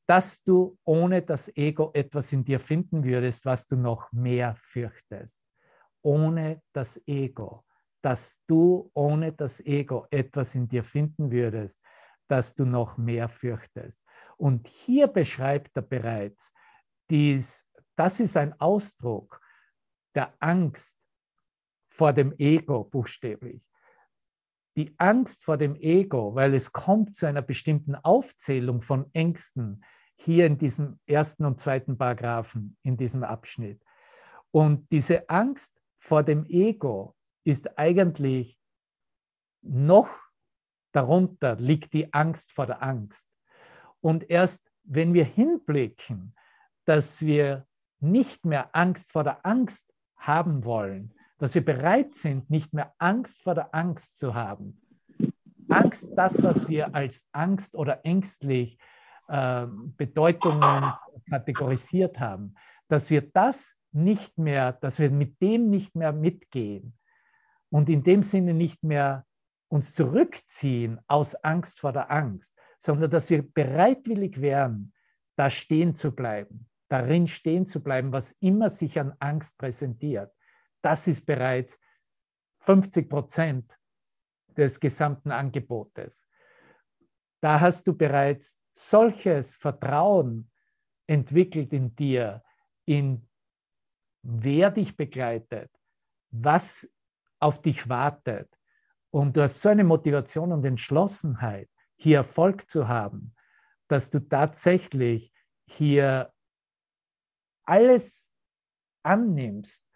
dass 0.08 0.42
du 0.42 0.76
ohne 0.84 1.22
das 1.22 1.48
Ego 1.56 1.92
etwas 1.94 2.32
in 2.32 2.44
dir 2.44 2.58
finden 2.58 3.04
würdest, 3.04 3.44
was 3.44 3.68
du 3.68 3.76
noch 3.76 4.10
mehr 4.10 4.56
fürchtest. 4.56 5.38
Ohne 6.02 6.60
das 6.72 7.00
Ego, 7.06 7.64
dass 8.02 8.40
du 8.48 8.90
ohne 8.94 9.32
das 9.32 9.60
Ego 9.60 10.08
etwas 10.10 10.56
in 10.56 10.66
dir 10.66 10.82
finden 10.82 11.30
würdest, 11.30 11.80
das 12.28 12.52
du 12.56 12.64
noch 12.64 12.98
mehr 12.98 13.28
fürchtest. 13.28 14.02
Und 14.36 14.66
hier 14.66 15.06
beschreibt 15.06 15.76
er 15.76 15.82
bereits, 15.82 16.52
dies, 17.08 17.64
das 17.94 18.18
ist 18.18 18.36
ein 18.36 18.58
Ausdruck 18.60 19.40
der 20.16 20.34
Angst 20.40 21.06
vor 21.86 22.12
dem 22.12 22.34
Ego 22.38 22.82
buchstäblich. 22.82 23.71
Die 24.76 24.94
Angst 24.98 25.44
vor 25.44 25.58
dem 25.58 25.76
Ego, 25.76 26.34
weil 26.34 26.54
es 26.54 26.72
kommt 26.72 27.14
zu 27.14 27.26
einer 27.26 27.42
bestimmten 27.42 27.94
Aufzählung 27.94 28.80
von 28.80 29.12
Ängsten 29.12 29.84
hier 30.16 30.46
in 30.46 30.58
diesem 30.58 30.98
ersten 31.06 31.44
und 31.44 31.60
zweiten 31.60 31.98
Paragraphen, 31.98 32.76
in 32.82 32.96
diesem 32.96 33.24
Abschnitt. 33.24 33.82
Und 34.50 34.90
diese 34.90 35.28
Angst 35.28 35.80
vor 35.98 36.22
dem 36.22 36.46
Ego 36.46 37.14
ist 37.44 37.78
eigentlich 37.78 38.58
noch 39.62 40.08
darunter 40.92 41.56
liegt 41.56 41.92
die 41.92 42.12
Angst 42.12 42.52
vor 42.52 42.66
der 42.66 42.82
Angst. 42.82 43.28
Und 44.00 44.28
erst 44.30 44.70
wenn 44.84 45.14
wir 45.14 45.24
hinblicken, 45.24 46.34
dass 46.84 47.22
wir 47.22 47.66
nicht 48.00 48.44
mehr 48.44 48.74
Angst 48.74 49.12
vor 49.12 49.24
der 49.24 49.44
Angst 49.46 49.94
haben 50.16 50.64
wollen, 50.64 51.14
dass 51.42 51.56
wir 51.56 51.64
bereit 51.64 52.14
sind, 52.14 52.50
nicht 52.50 52.72
mehr 52.72 52.94
Angst 52.98 53.42
vor 53.42 53.56
der 53.56 53.74
Angst 53.74 54.16
zu 54.16 54.32
haben. 54.32 54.80
Angst, 55.68 56.10
das, 56.14 56.40
was 56.40 56.68
wir 56.68 56.94
als 56.94 57.28
Angst 57.32 57.74
oder 57.74 58.06
ängstlich 58.06 58.78
äh, 59.26 59.66
Bedeutungen 59.66 60.92
kategorisiert 61.28 62.20
haben, 62.20 62.54
dass 62.86 63.10
wir 63.10 63.22
das 63.22 63.74
nicht 63.90 64.38
mehr, 64.38 64.74
dass 64.74 65.00
wir 65.00 65.10
mit 65.10 65.42
dem 65.42 65.68
nicht 65.68 65.96
mehr 65.96 66.12
mitgehen 66.12 66.96
und 67.70 67.90
in 67.90 68.04
dem 68.04 68.22
Sinne 68.22 68.54
nicht 68.54 68.84
mehr 68.84 69.26
uns 69.66 69.94
zurückziehen 69.94 71.00
aus 71.08 71.34
Angst 71.34 71.80
vor 71.80 71.92
der 71.92 72.12
Angst, 72.12 72.56
sondern 72.78 73.10
dass 73.10 73.30
wir 73.30 73.42
bereitwillig 73.42 74.40
wären, 74.40 74.92
da 75.34 75.50
stehen 75.50 75.96
zu 75.96 76.14
bleiben, 76.14 76.68
darin 76.88 77.26
stehen 77.26 77.66
zu 77.66 77.82
bleiben, 77.82 78.12
was 78.12 78.30
immer 78.30 78.70
sich 78.70 79.00
an 79.00 79.16
Angst 79.18 79.58
präsentiert. 79.58 80.32
Das 80.82 81.06
ist 81.06 81.24
bereits 81.24 81.78
50 82.58 83.08
Prozent 83.08 83.78
des 84.56 84.78
gesamten 84.78 85.30
Angebotes. 85.30 86.28
Da 87.40 87.60
hast 87.60 87.86
du 87.88 87.96
bereits 87.96 88.60
solches 88.72 89.56
Vertrauen 89.56 90.50
entwickelt 91.06 91.72
in 91.72 91.94
dir, 91.94 92.42
in 92.84 93.28
wer 94.22 94.70
dich 94.70 94.96
begleitet, 94.96 95.70
was 96.30 96.88
auf 97.40 97.60
dich 97.60 97.88
wartet. 97.88 98.48
Und 99.10 99.36
du 99.36 99.42
hast 99.42 99.60
so 99.60 99.68
eine 99.68 99.84
Motivation 99.84 100.52
und 100.52 100.64
Entschlossenheit, 100.64 101.68
hier 101.96 102.18
Erfolg 102.18 102.68
zu 102.70 102.88
haben, 102.88 103.34
dass 103.88 104.10
du 104.10 104.20
tatsächlich 104.20 105.32
hier 105.66 106.32
alles 107.64 108.30
annimmst 109.02 109.86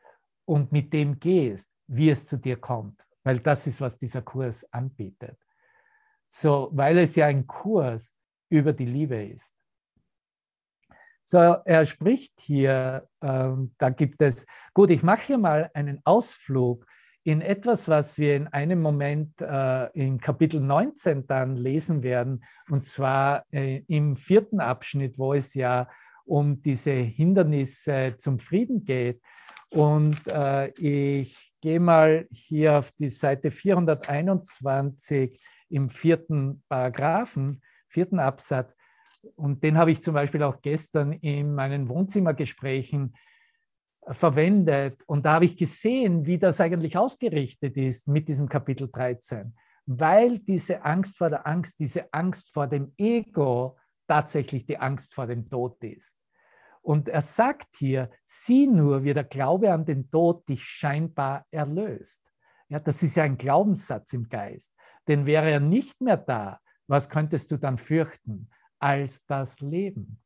und 0.47 0.73
mit 0.73 0.93
dem 0.93 1.19
gehst, 1.21 1.71
wie 1.87 2.11
es 2.11 2.27
zu 2.27 2.39
dir 2.39 2.57
kommt, 2.57 3.07
weil 3.23 3.39
das 3.41 3.67
ist, 3.67 3.81
was 3.81 3.99
dieser 3.99 4.23
Kurs 4.23 4.65
anbietet. 4.73 5.39
So, 6.27 6.71
weil 6.73 6.99
es 6.99 7.15
ja 7.17 7.27
ein 7.27 7.47
Kurs 7.47 8.17
über 8.49 8.73
die 8.73 8.87
Liebe 8.87 9.23
ist. 9.23 9.55
So, 11.25 11.39
er 11.39 11.85
spricht 11.87 12.41
hier, 12.41 13.09
ähm, 13.21 13.75
da 13.79 13.91
gibt 13.91 14.23
es, 14.23 14.47
gut, 14.73 14.91
ich 14.91 15.03
mache 15.03 15.27
hier 15.27 15.39
mal 15.39 15.71
einen 15.75 16.01
Ausflug 16.05 16.87
in 17.25 17.41
etwas, 17.41 17.89
was 17.89 18.19
wir 18.19 18.37
in 18.37 18.47
einem 18.47 18.81
Moment 18.81 19.41
äh, 19.41 19.87
in 19.95 20.21
Kapitel 20.21 20.61
19 20.61 21.27
dann 21.27 21.57
lesen 21.57 22.05
werden, 22.05 22.45
und 22.71 22.87
zwar 22.87 23.45
äh, 23.51 23.83
im 23.89 24.15
vierten 24.15 24.61
Abschnitt, 24.61 25.19
wo 25.19 25.35
es 25.35 25.55
ja 25.55 25.89
um 26.25 26.63
diese 26.63 26.93
Hindernisse 26.93 28.15
zum 28.19 28.39
Frieden 28.39 28.85
geht. 28.85 29.21
Und 29.71 30.17
äh, 30.29 30.69
ich 30.79 31.55
gehe 31.61 31.81
mal 31.81 32.27
hier 32.31 32.79
auf 32.79 32.93
die 32.93 33.09
Seite 33.09 33.51
421 33.51 35.41
im 35.69 35.89
vierten 35.89 36.63
Paragraphen, 36.69 37.63
vierten 37.89 38.21
Absatz. 38.21 38.77
Und 39.35 39.65
den 39.65 39.77
habe 39.77 39.91
ich 39.91 40.03
zum 40.03 40.15
Beispiel 40.15 40.43
auch 40.43 40.63
gestern 40.63 41.13
in 41.13 41.55
meinen 41.55 41.89
Wohnzimmergesprächen 41.89 43.17
verwendet. 44.09 45.03
Und 45.07 45.27
da 45.27 45.35
habe 45.35 45.47
ich 45.47 45.57
gesehen, 45.57 46.27
wie 46.27 46.39
das 46.39 46.61
eigentlich 46.61 46.97
ausgerichtet 46.97 47.77
ist 47.77 48.07
mit 48.07 48.29
diesem 48.29 48.49
Kapitel 48.49 48.89
13. 48.89 49.55
Weil 49.87 50.39
diese 50.39 50.85
Angst 50.85 51.19
vor 51.19 51.29
der 51.29 51.47
Angst, 51.47 51.81
diese 51.81 52.13
Angst 52.13 52.53
vor 52.53 52.67
dem 52.67 52.93
Ego 52.97 53.77
tatsächlich 54.07 54.67
die 54.67 54.79
Angst 54.79 55.15
vor 55.15 55.27
dem 55.27 55.49
Tod 55.49 55.83
ist. 55.83 56.17
Und 56.87 57.09
er 57.09 57.21
sagt 57.21 57.75
hier, 57.79 58.13
sieh 58.25 58.69
nur, 58.69 59.03
wie 59.03 59.13
der 59.13 59.25
Glaube 59.25 59.73
an 59.73 59.85
den 59.85 60.09
Tod 60.09 60.49
dich 60.49 60.63
scheinbar 60.63 61.45
erlöst. 61.51 62.33
Ja, 62.69 62.79
das 62.79 63.03
ist 63.03 63.17
ja 63.17 63.25
ein 63.25 63.37
Glaubenssatz 63.37 64.13
im 64.13 64.29
Geist. 64.29 64.73
Denn 65.09 65.27
wäre 65.27 65.51
er 65.51 65.59
nicht 65.59 66.01
mehr 66.01 66.17
da, 66.17 66.61
was 66.87 67.11
könntest 67.11 67.51
du 67.51 67.57
dann 67.57 67.77
fürchten 67.77 68.49
als 68.79 69.27
das 69.27 69.59
Leben? 69.59 70.23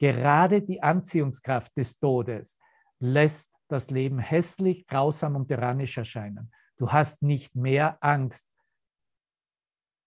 Gerade 0.00 0.62
die 0.62 0.82
Anziehungskraft 0.82 1.76
des 1.76 2.00
Todes 2.00 2.58
lässt 2.98 3.52
das 3.68 3.88
Leben 3.90 4.18
hässlich, 4.18 4.88
grausam 4.88 5.36
und 5.36 5.46
tyrannisch 5.46 5.96
erscheinen. 5.96 6.52
Du 6.76 6.90
hast 6.90 7.22
nicht 7.22 7.54
mehr 7.54 7.98
Angst 8.02 8.48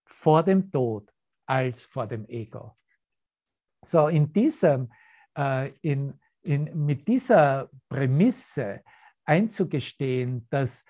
vor 0.04 0.44
dem 0.44 0.70
Tod 0.70 1.10
als 1.46 1.86
vor 1.86 2.08
dem 2.08 2.28
Ego. 2.28 2.76
So, 3.86 4.10
in 4.10 4.34
diesem, 4.34 4.92
äh, 5.38 5.72
in, 5.82 6.14
in, 6.42 6.86
mit 6.86 7.08
dieser 7.08 7.70
Prämisse 7.90 8.82
einzugestehen, 9.26 10.48
dass 10.50 10.86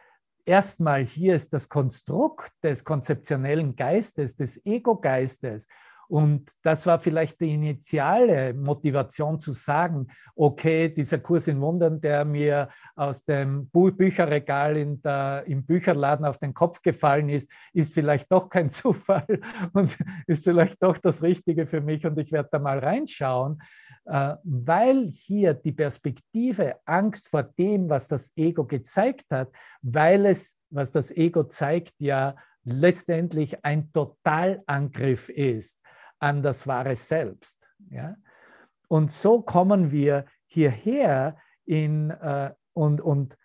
erstmal 0.45 1.03
hier 1.03 1.35
ist 1.35 1.53
das 1.53 1.67
Konstrukt 1.69 2.51
des 2.63 2.83
konzeptionellen 2.83 3.75
Geistes, 3.75 4.35
des 4.35 4.65
Ego-Geistes. 4.65 5.67
Und 6.09 6.49
das 6.61 6.85
war 6.85 6.99
vielleicht 6.99 7.41
die 7.41 7.53
initiale 7.53 8.53
Motivation 8.53 9.41
zu 9.41 9.51
sagen, 9.51 10.07
okay, 10.35 10.87
dieser 10.87 11.17
Kurs 11.19 11.49
in 11.49 11.59
Wundern, 11.59 11.99
der 11.99 12.23
mir 12.23 12.69
aus 12.95 13.25
dem 13.25 13.69
Bücherregal 13.69 14.77
in 14.77 15.01
der, 15.01 15.43
im 15.47 15.65
Bücherladen 15.65 16.25
auf 16.25 16.37
den 16.37 16.53
Kopf 16.53 16.81
gefallen 16.81 17.27
ist, 17.27 17.51
ist 17.73 17.93
vielleicht 17.93 18.31
doch 18.31 18.47
kein 18.47 18.69
Zufall 18.69 19.41
und 19.73 19.97
ist 20.27 20.45
vielleicht 20.45 20.81
doch 20.81 20.97
das 20.97 21.21
Richtige 21.23 21.65
für 21.65 21.81
mich 21.81 22.05
und 22.05 22.17
ich 22.19 22.31
werde 22.31 22.49
da 22.53 22.59
mal 22.59 22.79
reinschauen, 22.79 23.61
weil 24.07 25.07
hier 25.07 25.53
die 25.53 25.73
Perspektive 25.73 26.77
Angst 26.85 27.27
vor 27.29 27.43
dem, 27.43 27.89
was 27.89 28.07
das 28.07 28.31
Ego 28.35 28.65
gezeigt 28.65 29.25
hat, 29.29 29.51
weil 29.81 30.25
es, 30.25 30.57
was 30.69 30.91
das 30.91 31.11
Ego 31.11 31.43
zeigt, 31.43 31.93
ja 31.99 32.35
letztendlich 32.63 33.63
ein 33.63 33.91
Totalangriff 33.93 35.29
ist 35.29 35.79
an 36.19 36.41
das 36.41 36.67
wahre 36.67 36.95
Selbst. 36.95 37.65
Ja? 37.89 38.15
Und 38.87 39.11
so 39.11 39.41
kommen 39.41 39.91
wir 39.91 40.25
hierher 40.47 41.37
in, 41.65 42.11
äh, 42.11 42.53
und, 42.73 43.01
und 43.01 43.37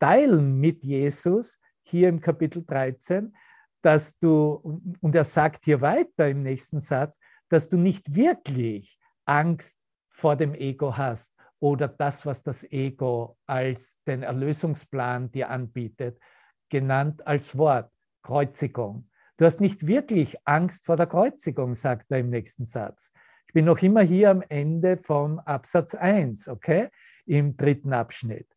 teilen 0.00 0.58
mit 0.58 0.84
Jesus 0.84 1.60
hier 1.82 2.08
im 2.08 2.20
Kapitel 2.20 2.64
13, 2.64 3.34
dass 3.82 4.18
du, 4.18 4.90
und 5.00 5.14
er 5.14 5.24
sagt 5.24 5.64
hier 5.64 5.80
weiter 5.80 6.28
im 6.28 6.42
nächsten 6.42 6.80
Satz, 6.80 7.18
dass 7.48 7.68
du 7.68 7.76
nicht 7.76 8.14
wirklich 8.14 8.98
Angst 9.24 9.78
vor 10.14 10.36
dem 10.36 10.54
Ego 10.54 10.96
hast 10.96 11.34
oder 11.58 11.88
das, 11.88 12.24
was 12.24 12.44
das 12.44 12.62
Ego 12.70 13.36
als 13.46 14.00
den 14.06 14.22
Erlösungsplan 14.22 15.32
dir 15.32 15.50
anbietet, 15.50 16.20
genannt 16.68 17.26
als 17.26 17.58
Wort 17.58 17.90
Kreuzigung. 18.22 19.10
Du 19.36 19.44
hast 19.44 19.60
nicht 19.60 19.88
wirklich 19.88 20.36
Angst 20.44 20.86
vor 20.86 20.96
der 20.96 21.08
Kreuzigung, 21.08 21.74
sagt 21.74 22.12
er 22.12 22.20
im 22.20 22.28
nächsten 22.28 22.64
Satz. 22.64 23.12
Ich 23.48 23.54
bin 23.54 23.64
noch 23.64 23.82
immer 23.82 24.02
hier 24.02 24.30
am 24.30 24.42
Ende 24.42 24.98
vom 24.98 25.40
Absatz 25.40 25.96
1, 25.96 26.48
okay, 26.48 26.90
im 27.26 27.56
dritten 27.56 27.92
Abschnitt. 27.92 28.48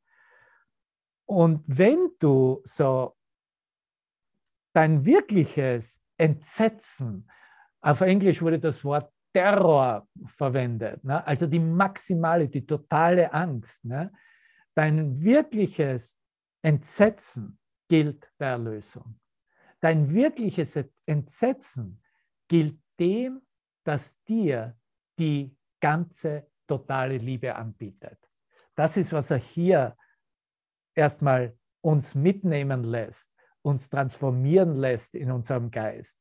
Und 1.26 1.64
wenn 1.66 2.12
du 2.20 2.62
so 2.66 3.16
dein 4.74 5.06
wirkliches 5.06 6.04
Entsetzen, 6.18 7.28
auf 7.82 8.02
Englisch 8.02 8.44
wurde 8.44 8.60
das 8.60 8.86
Wort 8.86 9.12
Terror 9.34 10.08
verwendet, 10.26 11.04
ne? 11.04 11.26
also 11.26 11.48
die 11.48 11.60
maximale, 11.60 12.50
die 12.50 12.66
totale 12.66 13.32
Angst, 13.34 13.86
ne? 13.86 14.12
dein 14.74 15.22
wirkliches 15.22 16.20
Entsetzen 16.62 17.60
gilt 17.88 18.32
der 18.40 18.50
Erlösung. 18.50 19.20
Dein 19.80 20.12
wirkliches 20.12 20.78
Entsetzen 21.06 22.02
gilt 22.48 22.80
dem, 23.00 23.42
das 23.84 24.22
dir 24.24 24.76
die 25.20 25.56
ganze 25.80 26.48
totale 26.68 27.18
Liebe 27.18 27.56
anbietet. 27.56 28.20
Das 28.76 28.98
ist, 28.98 29.14
was 29.14 29.32
er 29.32 29.38
hier 29.38 29.96
erstmal 30.94 31.58
uns 31.82 32.16
mitnehmen 32.16 32.84
lässt, 32.84 33.32
uns 33.62 33.90
transformieren 33.90 34.76
lässt 34.76 35.16
in 35.16 35.32
unserem 35.32 35.72
Geist. 35.72 36.20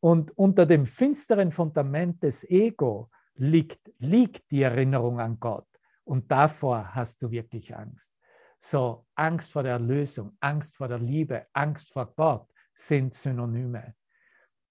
Und 0.00 0.36
unter 0.36 0.66
dem 0.66 0.86
finsteren 0.86 1.50
Fundament 1.50 2.22
des 2.22 2.44
Ego 2.48 3.10
liegt, 3.34 3.90
liegt 3.98 4.50
die 4.50 4.62
Erinnerung 4.62 5.20
an 5.20 5.38
Gott. 5.40 5.66
Und 6.04 6.30
davor 6.30 6.94
hast 6.94 7.22
du 7.22 7.30
wirklich 7.30 7.74
Angst. 7.74 8.14
So 8.58 9.06
Angst 9.14 9.52
vor 9.52 9.62
der 9.62 9.72
Erlösung, 9.72 10.36
Angst 10.40 10.76
vor 10.76 10.88
der 10.88 10.98
Liebe, 10.98 11.46
Angst 11.52 11.92
vor 11.92 12.12
Gott 12.14 12.48
sind 12.74 13.14
Synonyme. 13.14 13.94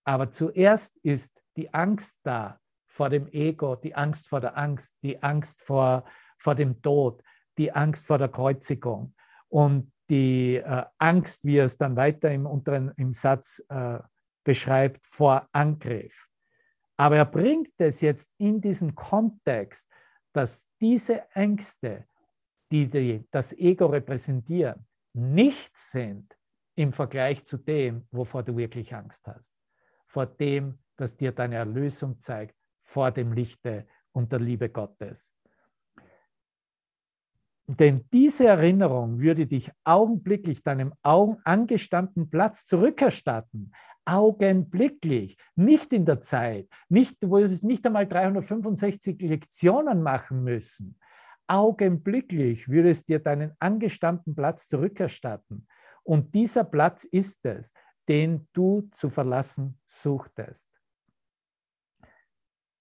Aber 0.03 0.31
zuerst 0.31 0.97
ist 0.97 1.41
die 1.55 1.73
Angst 1.73 2.19
da 2.23 2.59
vor 2.87 3.09
dem 3.09 3.27
Ego, 3.27 3.75
die 3.75 3.93
Angst 3.95 4.27
vor 4.27 4.39
der 4.41 4.57
Angst, 4.57 4.97
die 5.03 5.21
Angst 5.21 5.61
vor, 5.61 6.05
vor 6.37 6.55
dem 6.55 6.81
Tod, 6.81 7.21
die 7.57 7.71
Angst 7.71 8.07
vor 8.07 8.17
der 8.17 8.29
Kreuzigung 8.29 9.13
und 9.49 9.91
die 10.09 10.55
äh, 10.55 10.85
Angst, 10.97 11.45
wie 11.45 11.57
es 11.57 11.77
dann 11.77 11.95
weiter 11.95 12.31
im 12.31 12.45
unteren 12.45 12.93
im 12.97 13.13
Satz 13.13 13.63
äh, 13.69 13.99
beschreibt, 14.47 15.05
vor 15.05 15.45
Angriff. 15.51 16.29
Aber 16.95 17.17
er 17.17 17.25
bringt 17.25 17.73
es 17.77 17.99
jetzt 17.99 18.33
in 18.37 18.61
diesen 18.61 18.95
Kontext, 18.95 19.89
dass 20.31 20.65
diese 20.79 21.29
Ängste 21.33 22.07
die, 22.71 22.87
die 22.87 23.27
das 23.29 23.51
Ego 23.57 23.87
repräsentieren, 23.87 24.87
nichts 25.13 25.91
sind 25.91 26.37
im 26.75 26.93
Vergleich 26.93 27.43
zu 27.45 27.57
dem, 27.57 28.07
wovor 28.11 28.43
du 28.43 28.55
wirklich 28.55 28.95
Angst 28.95 29.27
hast. 29.27 29.53
Vor 30.05 30.25
dem, 30.25 30.79
das 30.95 31.17
dir 31.17 31.33
deine 31.33 31.55
Erlösung 31.55 32.21
zeigt, 32.21 32.55
vor 32.79 33.11
dem 33.11 33.33
Lichte 33.33 33.85
und 34.13 34.31
der 34.31 34.39
Liebe 34.39 34.69
Gottes. 34.69 35.33
Denn 37.67 38.07
diese 38.13 38.47
Erinnerung 38.47 39.19
würde 39.19 39.45
dich 39.45 39.69
augenblicklich 39.83 40.63
deinem 40.63 40.93
angestammten 41.01 42.29
Platz 42.29 42.65
zurückerstatten. 42.65 43.73
Augenblicklich, 44.09 45.37
nicht 45.55 45.91
in 45.91 46.05
der 46.05 46.21
Zeit, 46.21 46.69
nicht, 46.87 47.17
wo 47.21 47.39
es 47.39 47.61
nicht 47.61 47.85
einmal 47.85 48.07
365 48.07 49.19
Lektionen 49.19 50.01
machen 50.01 50.45
müssen, 50.45 50.97
augenblicklich 51.45 52.69
würde 52.69 52.89
es 52.89 53.05
dir 53.05 53.19
deinen 53.19 53.53
angestammten 53.59 54.33
Platz 54.33 54.69
zurückerstatten. 54.69 55.67
Und 56.03 56.33
dieser 56.33 56.63
Platz 56.63 57.03
ist 57.03 57.45
es, 57.45 57.73
den 58.07 58.47
du 58.53 58.87
zu 58.93 59.09
verlassen 59.09 59.77
suchtest. 59.87 60.71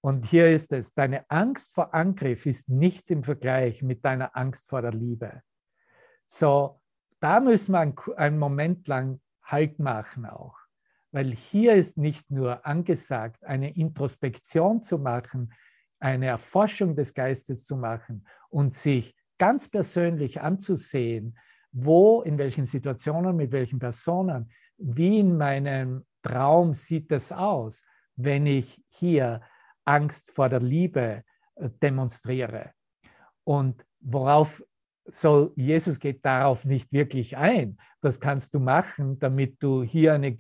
Und 0.01 0.27
hier 0.27 0.49
ist 0.49 0.73
es, 0.73 0.95
deine 0.95 1.29
Angst 1.29 1.75
vor 1.75 1.93
Angriff 1.93 2.47
ist 2.47 2.69
nichts 2.69 3.11
im 3.11 3.25
Vergleich 3.25 3.83
mit 3.83 4.05
deiner 4.05 4.37
Angst 4.37 4.69
vor 4.69 4.81
der 4.81 4.93
Liebe. 4.93 5.43
So, 6.25 6.81
da 7.19 7.41
müssen 7.41 7.73
wir 7.73 8.17
einen 8.17 8.39
Moment 8.39 8.87
lang 8.87 9.21
Halt 9.43 9.79
machen 9.81 10.27
auch. 10.27 10.66
Weil 11.17 11.33
hier 11.33 11.73
ist 11.73 11.97
nicht 11.97 12.31
nur 12.31 12.67
angesagt, 12.67 13.43
eine 13.43 13.75
Introspektion 13.75 14.83
zu 14.83 14.99
machen, 14.99 15.51
eine 15.99 16.27
Erforschung 16.27 16.95
des 16.95 17.15
Geistes 17.15 17.65
zu 17.65 17.79
machen 17.79 18.27
und 18.51 18.75
sich 18.75 19.17
ganz 19.39 19.71
persönlich 19.71 20.43
anzusehen, 20.43 21.39
wo, 21.73 22.21
in 22.21 22.37
welchen 22.37 22.67
Situationen, 22.67 23.35
mit 23.35 23.51
welchen 23.51 23.79
Personen, 23.79 24.53
wie 24.77 25.21
in 25.21 25.39
meinem 25.39 26.05
Traum 26.21 26.75
sieht 26.75 27.11
es 27.11 27.33
aus, 27.33 27.83
wenn 28.17 28.45
ich 28.45 28.85
hier 28.89 29.41
Angst 29.87 30.33
vor 30.33 30.51
der 30.51 30.61
Liebe 30.61 31.23
äh, 31.55 31.71
demonstriere. 31.81 32.73
Und 33.43 33.87
worauf 34.01 34.63
so 35.07 35.53
Jesus 35.57 35.99
geht 35.99 36.25
darauf 36.25 36.65
nicht 36.65 36.93
wirklich 36.93 37.37
ein. 37.37 37.79
Das 38.01 38.21
kannst 38.21 38.55
du 38.55 38.61
machen, 38.61 39.19
damit 39.19 39.63
du 39.63 39.83
hier 39.83 40.15
eine, 40.15 40.37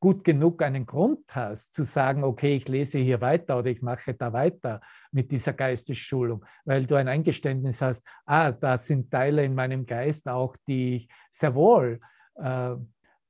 gut 0.00 0.22
genug 0.24 0.62
einen 0.62 0.86
Grund 0.86 1.24
hast, 1.34 1.74
zu 1.74 1.82
sagen, 1.82 2.22
okay, 2.22 2.56
ich 2.56 2.68
lese 2.68 2.98
hier 2.98 3.20
weiter 3.20 3.58
oder 3.58 3.70
ich 3.70 3.82
mache 3.82 4.14
da 4.14 4.32
weiter 4.32 4.80
mit 5.10 5.30
dieser 5.30 5.52
Geistesschulung, 5.52 6.44
weil 6.64 6.86
du 6.86 6.94
ein 6.94 7.08
Eingeständnis 7.08 7.82
hast, 7.82 8.06
ah, 8.24 8.52
da 8.52 8.78
sind 8.78 9.10
Teile 9.10 9.44
in 9.44 9.54
meinem 9.54 9.86
Geist 9.86 10.28
auch, 10.28 10.56
die 10.68 10.96
ich 10.96 11.08
sehr 11.30 11.54
wohl 11.54 12.00
äh, 12.36 12.74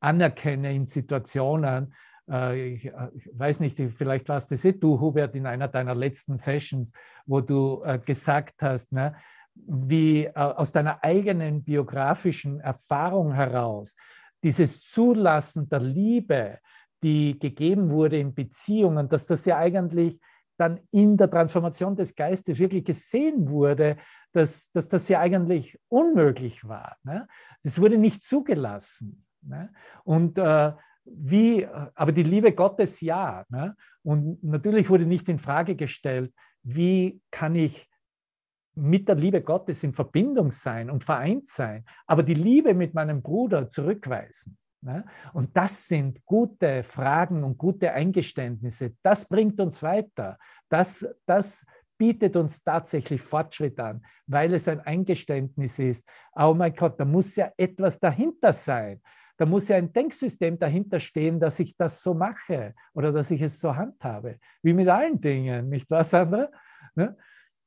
anerkenne 0.00 0.74
in 0.74 0.86
Situationen. 0.86 1.94
Äh, 2.30 2.74
ich, 2.74 2.86
äh, 2.86 3.08
ich, 3.14 3.28
weiß 3.32 3.60
nicht, 3.60 3.76
vielleicht 3.76 4.28
warst 4.28 4.50
das 4.50 4.64
eh 4.64 4.72
du, 4.72 5.00
Hubert, 5.00 5.34
in 5.34 5.46
einer 5.46 5.68
deiner 5.68 5.94
letzten 5.94 6.36
Sessions, 6.36 6.92
wo 7.24 7.40
du 7.40 7.82
äh, 7.84 7.98
gesagt 7.98 8.62
hast, 8.62 8.92
ne, 8.92 9.16
wie 9.54 10.26
äh, 10.26 10.32
aus 10.34 10.72
deiner 10.72 11.02
eigenen 11.02 11.64
biografischen 11.64 12.60
Erfahrung 12.60 13.32
heraus 13.32 13.96
dieses 14.42 14.80
Zulassen 14.80 15.68
der 15.68 15.80
Liebe, 15.80 16.58
die 17.02 17.38
gegeben 17.38 17.90
wurde 17.90 18.18
in 18.18 18.34
Beziehungen, 18.34 19.08
dass 19.08 19.26
das 19.26 19.44
ja 19.44 19.56
eigentlich 19.58 20.20
dann 20.56 20.80
in 20.90 21.16
der 21.16 21.30
Transformation 21.30 21.94
des 21.94 22.14
Geistes 22.14 22.58
wirklich 22.58 22.84
gesehen 22.84 23.48
wurde, 23.48 23.96
dass, 24.32 24.70
dass 24.72 24.88
das 24.88 25.08
ja 25.08 25.20
eigentlich 25.20 25.78
unmöglich 25.88 26.66
war. 26.66 26.96
Ne? 27.04 27.28
Das 27.62 27.80
wurde 27.80 27.98
nicht 27.98 28.22
zugelassen. 28.22 29.24
Ne? 29.42 29.72
Und 30.04 30.38
äh, 30.38 30.72
wie, 31.04 31.66
aber 31.66 32.12
die 32.12 32.24
Liebe 32.24 32.52
Gottes 32.52 33.00
ja. 33.00 33.44
Ne? 33.48 33.74
Und 34.02 34.42
natürlich 34.42 34.90
wurde 34.90 35.06
nicht 35.06 35.28
in 35.28 35.38
Frage 35.38 35.76
gestellt, 35.76 36.34
wie 36.62 37.20
kann 37.30 37.54
ich 37.54 37.88
mit 38.78 39.08
der 39.08 39.16
Liebe 39.16 39.42
Gottes 39.42 39.82
in 39.82 39.92
Verbindung 39.92 40.50
sein 40.50 40.90
und 40.90 41.04
vereint 41.04 41.48
sein, 41.48 41.84
aber 42.06 42.22
die 42.22 42.34
Liebe 42.34 42.74
mit 42.74 42.94
meinem 42.94 43.22
Bruder 43.22 43.68
zurückweisen. 43.68 44.56
Ne? 44.80 45.04
Und 45.32 45.56
das 45.56 45.88
sind 45.88 46.24
gute 46.24 46.84
Fragen 46.84 47.42
und 47.42 47.58
gute 47.58 47.92
Eingeständnisse. 47.92 48.94
Das 49.02 49.28
bringt 49.28 49.60
uns 49.60 49.82
weiter. 49.82 50.38
Das, 50.68 51.04
das 51.26 51.64
bietet 51.98 52.36
uns 52.36 52.62
tatsächlich 52.62 53.20
Fortschritt 53.20 53.78
an, 53.80 54.02
weil 54.26 54.54
es 54.54 54.68
ein 54.68 54.80
Eingeständnis 54.80 55.78
ist. 55.80 56.08
Oh 56.34 56.54
mein 56.56 56.74
Gott, 56.74 56.98
da 57.00 57.04
muss 57.04 57.34
ja 57.36 57.50
etwas 57.56 57.98
dahinter 57.98 58.52
sein. 58.52 59.00
Da 59.36 59.46
muss 59.46 59.68
ja 59.68 59.76
ein 59.76 59.92
Denksystem 59.92 60.58
dahinter 60.58 60.98
stehen, 60.98 61.38
dass 61.38 61.60
ich 61.60 61.76
das 61.76 62.02
so 62.02 62.14
mache 62.14 62.74
oder 62.94 63.12
dass 63.12 63.30
ich 63.30 63.40
es 63.40 63.60
so 63.60 63.74
handhabe. 63.74 64.38
Wie 64.62 64.72
mit 64.72 64.88
allen 64.88 65.20
Dingen, 65.20 65.68
nicht 65.68 65.90
wahr, 65.90 66.04
Sandra? 66.04 66.48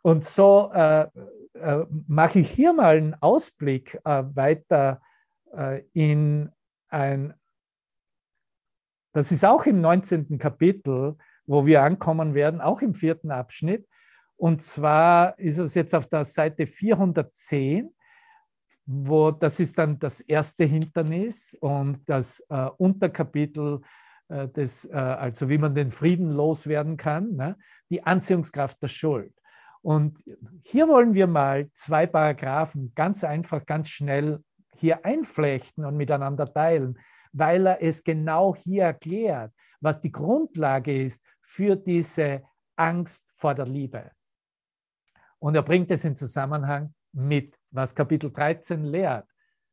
Und 0.01 0.25
so 0.25 0.71
äh, 0.73 1.07
äh, 1.53 1.85
mache 2.07 2.39
ich 2.39 2.49
hier 2.49 2.73
mal 2.73 2.97
einen 2.97 3.15
Ausblick 3.15 3.99
äh, 4.03 4.23
weiter 4.35 5.01
äh, 5.55 5.83
in 5.93 6.49
ein, 6.89 7.33
das 9.13 9.31
ist 9.31 9.45
auch 9.45 9.65
im 9.65 9.81
19. 9.81 10.37
Kapitel, 10.37 11.17
wo 11.45 11.65
wir 11.65 11.83
ankommen 11.83 12.33
werden, 12.33 12.61
auch 12.61 12.81
im 12.81 12.93
vierten 12.93 13.31
Abschnitt. 13.31 13.87
Und 14.37 14.63
zwar 14.63 15.37
ist 15.37 15.57
es 15.57 15.75
jetzt 15.75 15.93
auf 15.93 16.07
der 16.07 16.25
Seite 16.25 16.65
410, 16.65 17.93
wo 18.85 19.31
das 19.31 19.59
ist 19.59 19.77
dann 19.77 19.99
das 19.99 20.21
erste 20.21 20.63
Hindernis 20.63 21.55
und 21.59 22.01
das 22.09 22.39
äh, 22.49 22.69
Unterkapitel 22.77 23.81
äh, 24.29 24.47
des, 24.47 24.89
also 24.89 25.49
wie 25.49 25.57
man 25.57 25.75
den 25.75 25.89
Frieden 25.89 26.31
loswerden 26.31 26.97
kann, 26.97 27.35
ne? 27.35 27.57
die 27.89 28.03
Anziehungskraft 28.03 28.81
der 28.81 28.87
Schuld. 28.87 29.33
Und 29.81 30.23
hier 30.63 30.87
wollen 30.87 31.13
wir 31.13 31.27
mal 31.27 31.69
zwei 31.73 32.05
Paragraphen 32.05 32.93
ganz 32.95 33.23
einfach, 33.23 33.65
ganz 33.65 33.89
schnell 33.89 34.43
hier 34.75 35.05
einflechten 35.05 35.85
und 35.85 35.97
miteinander 35.97 36.51
teilen, 36.51 36.99
weil 37.33 37.65
er 37.65 37.81
es 37.81 38.03
genau 38.03 38.55
hier 38.55 38.83
erklärt, 38.83 39.53
was 39.79 39.99
die 39.99 40.11
Grundlage 40.11 41.03
ist 41.03 41.25
für 41.39 41.75
diese 41.75 42.43
Angst 42.75 43.31
vor 43.35 43.55
der 43.55 43.65
Liebe. 43.65 44.11
Und 45.39 45.55
er 45.55 45.63
bringt 45.63 45.89
es 45.91 46.03
in 46.03 46.15
Zusammenhang 46.15 46.93
mit, 47.13 47.57
was 47.71 47.95
Kapitel 47.95 48.31
13 48.31 48.83
lehrt, 48.83 49.27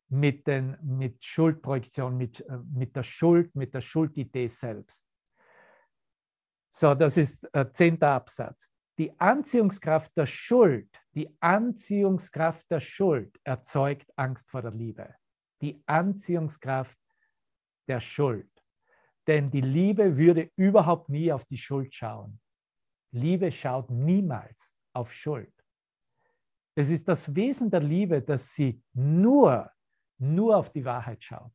mit, 0.09 0.47
den, 0.47 0.77
mit 0.83 1.23
Schuldprojektion, 1.23 2.17
mit, 2.17 2.41
äh, 2.41 2.59
mit 2.73 2.97
der 2.97 3.03
Schuld, 3.03 3.55
mit 3.55 3.75
der 3.75 3.83
Schuldidee 3.83 4.47
selbst. 4.47 5.07
So, 6.71 6.95
das 6.95 7.17
ist 7.19 7.47
äh, 7.53 7.71
zehnter 7.73 8.09
Absatz. 8.09 8.71
Die 8.99 9.19
Anziehungskraft 9.21 10.17
der 10.17 10.27
Schuld, 10.27 10.91
die 11.15 11.33
Anziehungskraft 11.39 12.69
der 12.69 12.81
Schuld 12.81 13.39
erzeugt 13.45 14.11
Angst 14.17 14.51
vor 14.51 14.61
der 14.61 14.73
Liebe. 14.73 15.15
Die 15.63 15.81
Anziehungskraft 15.87 16.99
der 17.87 18.01
Schuld. 18.01 18.51
Denn 19.29 19.51
die 19.51 19.61
Liebe 19.61 20.17
würde 20.17 20.51
überhaupt 20.57 21.11
nie 21.11 21.33
auf 21.33 21.45
die 21.45 21.57
Schuld 21.57 21.95
schauen. 21.95 22.41
Liebe 23.13 23.53
schaut 23.53 23.89
niemals 23.89 24.75
auf 24.93 25.13
Schuld. 25.13 25.55
Es 26.75 26.89
ist 26.89 27.07
das 27.07 27.33
Wesen 27.37 27.71
der 27.71 27.81
Liebe, 27.81 28.21
dass 28.21 28.53
sie 28.53 28.83
nur, 28.95 29.71
nur 30.19 30.57
auf 30.57 30.73
die 30.73 30.85
Wahrheit 30.85 31.23
schaut, 31.23 31.53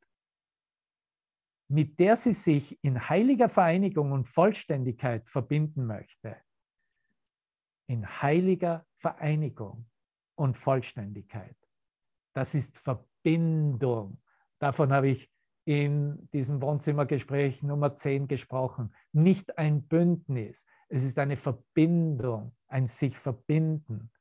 mit 1.68 2.00
der 2.00 2.16
sie 2.16 2.34
sich 2.34 2.82
in 2.84 3.10
heiliger 3.10 3.50
Vereinigung 3.50 4.14
und 4.14 4.28
Vollständigkeit 4.28 5.28
verbinden 5.28 5.86
möchte 5.86 6.38
in 7.88 8.22
heiliger 8.22 8.86
Vereinigung 8.96 9.86
und 10.36 10.58
Vollständigkeit. 10.58 11.56
Das 12.34 12.56
ist 12.56 12.78
Verbindung. 12.78 14.22
Davon 14.60 14.92
habe 14.92 15.10
ich 15.10 15.30
in 15.66 16.30
diesem 16.34 16.62
Wohnzimmergespräch 16.62 17.64
Nummer 17.64 17.96
10 17.96 18.28
gesprochen. 18.28 18.94
Nicht 19.12 19.58
ein 19.58 19.88
Bündnis, 19.88 20.66
es 20.90 21.04
ist 21.04 21.18
eine 21.20 21.38
Verbindung, 21.38 22.56
ein 22.68 22.88
sich 22.88 23.18
verbinden. 23.18 24.12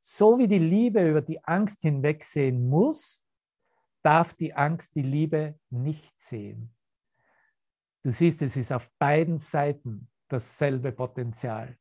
So 0.00 0.38
wie 0.38 0.46
die 0.46 0.58
Liebe 0.58 1.08
über 1.08 1.22
die 1.22 1.42
Angst 1.44 1.82
hinwegsehen 1.82 2.68
muss, 2.68 3.24
darf 4.02 4.34
die 4.34 4.54
Angst 4.54 4.94
die 4.94 5.02
Liebe 5.02 5.58
nicht 5.70 6.20
sehen. 6.20 6.74
Du 8.04 8.10
siehst, 8.10 8.40
es 8.42 8.56
ist 8.56 8.72
auf 8.72 8.88
beiden 8.98 9.38
Seiten 9.38 10.08
dasselbe 10.28 10.92
Potenzial 10.92 11.76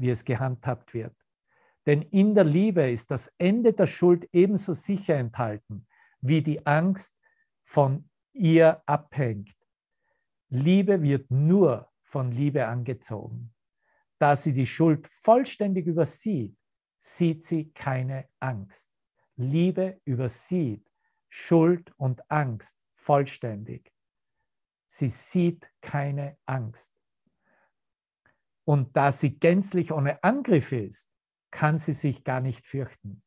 wie 0.00 0.10
es 0.10 0.24
gehandhabt 0.24 0.94
wird. 0.94 1.14
Denn 1.86 2.02
in 2.02 2.34
der 2.34 2.44
Liebe 2.44 2.90
ist 2.90 3.10
das 3.10 3.32
Ende 3.38 3.72
der 3.72 3.86
Schuld 3.86 4.28
ebenso 4.32 4.74
sicher 4.74 5.16
enthalten, 5.16 5.86
wie 6.20 6.42
die 6.42 6.64
Angst 6.66 7.16
von 7.62 8.08
ihr 8.32 8.82
abhängt. 8.86 9.56
Liebe 10.48 11.02
wird 11.02 11.30
nur 11.30 11.90
von 12.02 12.32
Liebe 12.32 12.66
angezogen. 12.66 13.54
Da 14.18 14.36
sie 14.36 14.52
die 14.52 14.66
Schuld 14.66 15.06
vollständig 15.06 15.86
übersieht, 15.86 16.56
sieht 17.00 17.44
sie 17.44 17.70
keine 17.72 18.28
Angst. 18.40 18.90
Liebe 19.36 20.00
übersieht 20.04 20.86
Schuld 21.28 21.92
und 21.96 22.30
Angst 22.30 22.78
vollständig. 22.92 23.90
Sie 24.86 25.08
sieht 25.08 25.70
keine 25.80 26.36
Angst. 26.44 26.99
Und 28.70 28.96
da 28.96 29.10
sie 29.10 29.36
gänzlich 29.36 29.90
ohne 29.90 30.22
Angriff 30.22 30.70
ist, 30.70 31.10
kann 31.50 31.76
sie 31.76 31.90
sich 31.90 32.22
gar 32.22 32.40
nicht 32.40 32.64
fürchten. 32.64 33.20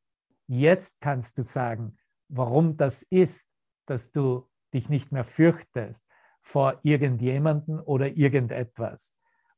Jetzt 0.48 1.02
kannst 1.02 1.38
du 1.38 1.44
sagen, 1.44 1.98
warum 2.30 2.78
das 2.78 3.04
ist, 3.04 3.50
dass 3.86 4.14
du 4.14 4.50
dich 4.74 4.88
nicht 4.88 5.12
mehr 5.12 5.26
fürchtest 5.26 6.08
vor 6.42 6.80
irgendjemanden 6.84 7.82
oder 7.82 8.16
irgendetwas. 8.16 9.18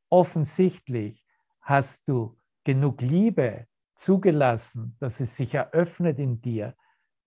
Offensichtlich 0.10 1.24
hast 1.62 2.10
du 2.10 2.36
genug 2.63 3.02
Liebe 3.02 3.67
zugelassen, 3.95 4.96
dass 5.00 5.19
es 5.19 5.38
sich 5.38 5.54
eröffnet 5.54 6.17
in 6.17 6.42
dir, 6.42 6.75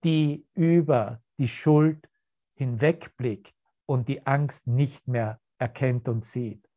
die 0.03 0.45
über 0.53 1.23
die 1.37 1.47
Schuld 1.47 2.09
hinwegblickt 2.55 3.55
und 3.85 4.09
die 4.09 4.27
Angst 4.27 4.67
nicht 4.67 5.07
mehr 5.07 5.39
erkennt 5.59 6.09
und 6.09 6.25
sieht. 6.25 6.68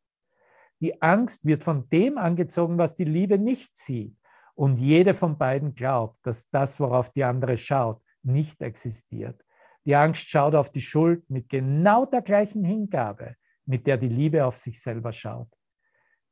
Die 0.82 1.00
Angst 1.00 1.46
wird 1.46 1.62
von 1.62 1.88
dem 1.90 2.18
angezogen, 2.18 2.76
was 2.76 2.96
die 2.96 3.04
Liebe 3.04 3.38
nicht 3.38 3.76
sieht. 3.78 4.16
Und 4.54 4.78
jede 4.78 5.14
von 5.14 5.38
beiden 5.38 5.76
glaubt, 5.76 6.18
dass 6.26 6.50
das, 6.50 6.80
worauf 6.80 7.10
die 7.10 7.22
andere 7.22 7.56
schaut, 7.56 8.02
nicht 8.24 8.60
existiert. 8.60 9.40
Die 9.84 9.94
Angst 9.94 10.28
schaut 10.28 10.56
auf 10.56 10.70
die 10.70 10.80
Schuld 10.80 11.28
mit 11.30 11.48
genau 11.48 12.04
der 12.04 12.22
gleichen 12.22 12.64
Hingabe, 12.64 13.36
mit 13.64 13.86
der 13.86 13.96
die 13.96 14.08
Liebe 14.08 14.44
auf 14.44 14.56
sich 14.56 14.82
selber 14.82 15.12
schaut. 15.12 15.48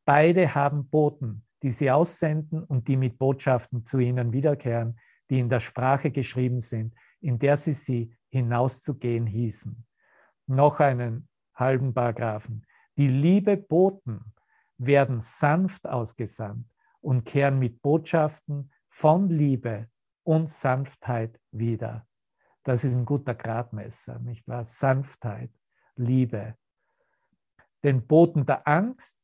Beide 0.04 0.52
haben 0.52 0.88
Boten, 0.88 1.46
die 1.62 1.70
sie 1.70 1.88
aussenden 1.88 2.64
und 2.64 2.88
die 2.88 2.96
mit 2.96 3.18
Botschaften 3.18 3.86
zu 3.86 4.00
ihnen 4.00 4.32
wiederkehren, 4.32 4.98
die 5.30 5.38
in 5.38 5.48
der 5.48 5.60
Sprache 5.60 6.10
geschrieben 6.10 6.58
sind, 6.58 6.92
in 7.20 7.38
der 7.38 7.56
sie 7.56 7.72
sie 7.72 8.16
hinauszugehen 8.30 9.28
hießen. 9.28 9.86
Noch 10.48 10.80
einen 10.80 11.28
halben 11.54 11.94
Paragraphen. 11.94 12.66
Die 12.96 13.08
Liebe 13.08 13.56
Boten 13.56 14.34
werden 14.80 15.20
sanft 15.20 15.86
ausgesandt 15.86 16.66
und 17.00 17.24
kehren 17.24 17.58
mit 17.58 17.82
Botschaften 17.82 18.72
von 18.88 19.28
Liebe 19.28 19.88
und 20.22 20.48
Sanftheit 20.48 21.38
wieder. 21.50 22.06
Das 22.64 22.82
ist 22.82 22.96
ein 22.96 23.04
guter 23.04 23.34
Gradmesser, 23.34 24.18
nicht 24.18 24.48
wahr? 24.48 24.64
Sanftheit, 24.64 25.50
Liebe. 25.96 26.56
Den 27.84 28.06
Boten 28.06 28.46
der 28.46 28.66
Angst 28.66 29.20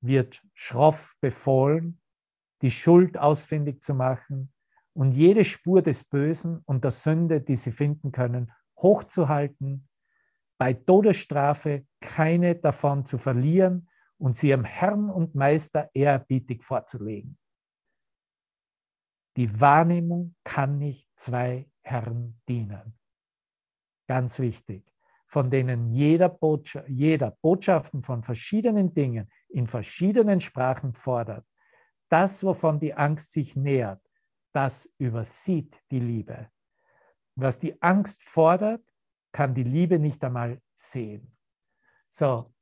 wird 0.00 0.42
schroff 0.54 1.16
befohlen, 1.20 2.00
die 2.62 2.70
Schuld 2.70 3.16
ausfindig 3.16 3.82
zu 3.82 3.94
machen 3.94 4.52
und 4.92 5.12
jede 5.12 5.44
Spur 5.44 5.82
des 5.82 6.04
Bösen 6.04 6.62
und 6.64 6.82
der 6.82 6.90
Sünde, 6.90 7.40
die 7.40 7.56
sie 7.56 7.72
finden 7.72 8.10
können, 8.10 8.52
hochzuhalten, 8.76 9.88
bei 10.58 10.74
Todesstrafe 10.74 11.86
keine 12.00 12.56
davon 12.56 13.04
zu 13.06 13.18
verlieren 13.18 13.88
und 14.20 14.36
sie 14.36 14.50
ihrem 14.50 14.64
Herrn 14.64 15.08
und 15.08 15.34
Meister 15.34 15.90
ehrerbietig 15.94 16.62
vorzulegen. 16.62 17.38
Die 19.36 19.60
Wahrnehmung 19.60 20.34
kann 20.44 20.78
nicht 20.78 21.08
zwei 21.16 21.70
Herren 21.80 22.40
dienen. 22.48 22.98
Ganz 24.06 24.38
wichtig, 24.38 24.84
von 25.26 25.50
denen 25.50 25.90
jeder, 25.90 26.28
Botschaft, 26.28 26.88
jeder 26.88 27.30
Botschaften 27.40 28.02
von 28.02 28.22
verschiedenen 28.22 28.92
Dingen 28.92 29.30
in 29.48 29.66
verschiedenen 29.66 30.40
Sprachen 30.40 30.92
fordert. 30.92 31.46
Das, 32.10 32.44
wovon 32.44 32.78
die 32.78 32.92
Angst 32.92 33.32
sich 33.32 33.56
nähert, 33.56 34.02
das 34.52 34.92
übersieht 34.98 35.80
die 35.90 36.00
Liebe. 36.00 36.50
Was 37.36 37.58
die 37.58 37.80
Angst 37.80 38.22
fordert, 38.22 38.82
kann 39.32 39.54
die 39.54 39.62
Liebe 39.64 39.98
nicht 39.98 40.22
einmal 40.24 40.60
sehen. 40.74 41.36
So, 42.10 42.52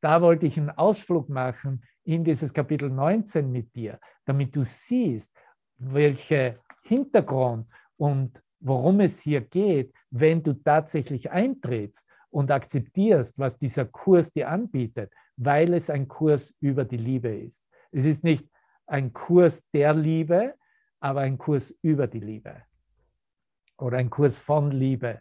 da 0.00 0.22
wollte 0.22 0.46
ich 0.46 0.58
einen 0.58 0.70
Ausflug 0.70 1.28
machen 1.28 1.82
in 2.04 2.24
dieses 2.24 2.52
Kapitel 2.52 2.90
19 2.90 3.50
mit 3.50 3.74
dir, 3.74 3.98
damit 4.24 4.54
du 4.54 4.64
siehst, 4.64 5.34
welche 5.76 6.54
Hintergrund 6.82 7.66
und 7.96 8.42
worum 8.60 9.00
es 9.00 9.20
hier 9.20 9.40
geht, 9.40 9.92
wenn 10.10 10.42
du 10.42 10.54
tatsächlich 10.54 11.30
eintrittst 11.30 12.08
und 12.30 12.50
akzeptierst, 12.50 13.38
was 13.38 13.56
dieser 13.56 13.84
Kurs 13.84 14.32
dir 14.32 14.48
anbietet, 14.48 15.12
weil 15.36 15.74
es 15.74 15.90
ein 15.90 16.08
Kurs 16.08 16.54
über 16.60 16.84
die 16.84 16.96
Liebe 16.96 17.28
ist. 17.28 17.64
Es 17.92 18.04
ist 18.04 18.24
nicht 18.24 18.48
ein 18.86 19.12
Kurs 19.12 19.64
der 19.72 19.94
Liebe, 19.94 20.54
aber 21.00 21.20
ein 21.20 21.38
Kurs 21.38 21.74
über 21.82 22.06
die 22.06 22.20
Liebe 22.20 22.62
oder 23.78 23.98
ein 23.98 24.10
Kurs 24.10 24.38
von 24.38 24.70
Liebe, 24.70 25.20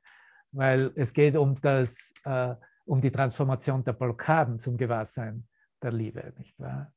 weil 0.51 0.91
es 0.95 1.13
geht 1.13 1.35
um, 1.35 1.59
das, 1.61 2.13
äh, 2.25 2.55
um 2.87 3.01
die 3.01 3.11
Transformation 3.11 3.83
der 3.83 3.93
Blockaden 3.93 4.59
zum 4.59 4.77
Gewahrsein 4.77 5.47
der 5.81 5.91
Liebe, 5.91 6.33
nicht 6.37 6.57
wahr? 6.59 6.93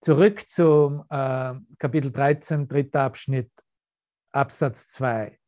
Zurück 0.00 0.48
zum 0.48 1.04
äh, 1.10 1.54
Kapitel 1.78 2.10
13, 2.10 2.66
dritter 2.66 3.02
Abschnitt, 3.02 3.52
Absatz 4.32 4.88
2. 4.90 5.38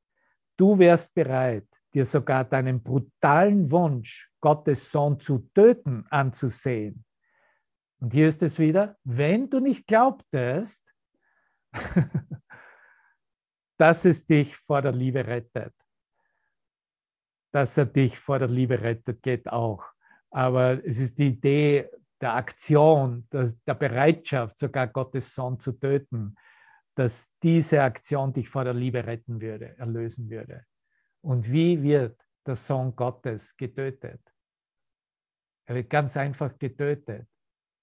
Du 0.59 0.79
wärst 0.79 1.15
bereit, 1.15 1.67
dir 1.95 2.05
sogar 2.05 2.45
deinen 2.45 2.83
brutalen 2.83 3.71
Wunsch, 3.71 4.31
Gottes 4.41 4.91
Sohn 4.91 5.19
zu 5.21 5.49
töten, 5.55 6.05
anzusehen. 6.11 7.05
Und 8.01 8.13
hier 8.13 8.29
ist 8.29 8.43
es 8.43 8.59
wieder, 8.59 8.99
wenn 9.05 9.49
du 9.49 9.61
nicht 9.61 9.87
glaubtest, 9.87 10.93
dass 13.79 14.05
es 14.05 14.27
dich 14.27 14.57
vor 14.57 14.83
der 14.83 14.93
Liebe 14.93 15.27
rettet. 15.27 15.75
Dass 17.53 17.77
er 17.77 17.87
dich 17.87 18.19
vor 18.19 18.39
der 18.39 18.49
Liebe 18.49 18.81
rettet, 18.81 19.23
geht 19.23 19.49
auch. 19.49 19.85
Aber 20.31 20.85
es 20.85 20.99
ist 20.99 21.19
die 21.19 21.29
Idee 21.29 21.89
der 22.21 22.35
Aktion, 22.35 23.29
der 23.31 23.75
Bereitschaft, 23.75 24.59
sogar 24.59 24.87
Gottes 24.87 25.35
Sohn 25.35 25.59
zu 25.59 25.73
töten, 25.73 26.37
dass 26.95 27.31
diese 27.43 27.83
Aktion 27.83 28.33
dich 28.33 28.49
vor 28.49 28.65
der 28.65 28.75
Liebe 28.75 29.05
retten 29.05 29.41
würde, 29.41 29.77
erlösen 29.79 30.31
würde. 30.31 30.65
Und 31.21 31.51
wie 31.51 31.83
wird 31.83 32.21
der 32.47 32.55
Sohn 32.57 32.95
Gottes 32.95 33.57
getötet? 33.57 34.21
Er 35.67 35.75
wird 35.75 35.91
ganz 35.91 36.17
einfach 36.17 36.59
getötet, 36.59 37.29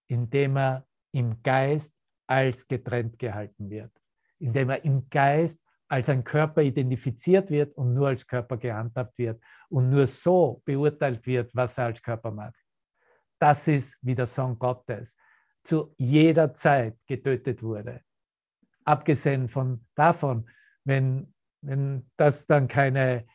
indem 0.08 0.58
er 0.58 0.88
im 1.12 1.42
Geist 1.42 1.96
als 2.28 2.68
getrennt 2.68 3.18
gehalten 3.18 3.70
wird, 3.70 3.92
indem 4.38 4.70
er 4.70 4.84
im 4.84 5.10
Geist 5.10 5.64
als 5.90 6.08
ein 6.08 6.24
Körper 6.24 6.62
identifiziert 6.62 7.50
wird 7.50 7.76
und 7.76 7.94
nur 7.94 8.10
als 8.10 8.26
Körper 8.26 8.58
gehandhabt 8.58 9.18
wird 9.18 9.42
und 9.70 9.90
nur 9.90 10.06
so 10.06 10.62
beurteilt 10.64 11.26
wird, 11.26 11.54
was 11.56 11.78
er 11.80 11.86
als 11.86 12.02
Körper 12.02 12.32
macht. 12.32 12.56
Das 13.40 13.68
ist, 13.68 13.98
wie 14.04 14.16
der 14.16 14.28
Sohn 14.28 14.58
Gottes 14.58 15.18
zu 15.64 15.94
jeder 15.98 16.54
Zeit 16.54 16.96
getötet 17.08 17.64
wurde. 17.64 18.02
Abgesehen 18.86 19.48
von 19.48 19.86
davon, 19.96 20.48
wenn, 20.84 21.34
wenn 21.62 22.10
das 22.18 22.46
dann 22.46 22.68
keine 22.68 23.26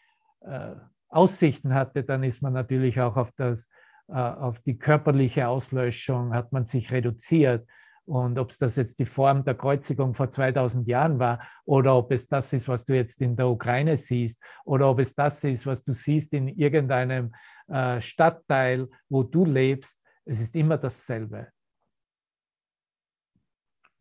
äh, 0.40 0.74
Aussichten 1.08 1.74
hatte, 1.74 2.04
dann 2.04 2.22
ist 2.22 2.40
man 2.40 2.52
natürlich 2.52 3.00
auch 3.00 3.16
auf, 3.16 3.32
das, 3.32 3.68
äh, 4.08 4.14
auf 4.14 4.60
die 4.60 4.78
körperliche 4.78 5.48
Auslöschung, 5.48 6.32
hat 6.32 6.52
man 6.52 6.66
sich 6.66 6.92
reduziert 6.92 7.68
und 8.06 8.38
ob 8.38 8.50
es 8.50 8.58
das 8.58 8.76
jetzt 8.76 8.98
die 8.98 9.06
Form 9.06 9.44
der 9.44 9.54
Kreuzigung 9.54 10.12
vor 10.12 10.30
2000 10.30 10.86
Jahren 10.86 11.18
war 11.18 11.46
oder 11.64 11.96
ob 11.96 12.12
es 12.12 12.28
das 12.28 12.52
ist, 12.52 12.68
was 12.68 12.84
du 12.84 12.94
jetzt 12.94 13.20
in 13.22 13.36
der 13.36 13.48
Ukraine 13.48 13.96
siehst 13.96 14.42
oder 14.64 14.90
ob 14.90 15.00
es 15.00 15.14
das 15.14 15.42
ist, 15.44 15.66
was 15.66 15.82
du 15.82 15.92
siehst 15.92 16.34
in 16.34 16.48
irgendeinem 16.48 17.34
äh, 17.68 18.00
Stadtteil, 18.00 18.88
wo 19.08 19.22
du 19.22 19.44
lebst, 19.44 20.02
es 20.26 20.40
ist 20.40 20.54
immer 20.54 20.76
dasselbe. 20.76 21.50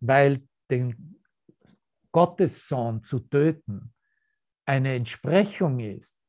Weil 0.01 0.45
den 0.69 1.21
Gottessohn 2.11 3.01
zu 3.03 3.19
töten 3.19 3.93
eine 4.65 4.95
Entsprechung 4.95 5.79
ist 5.79 6.19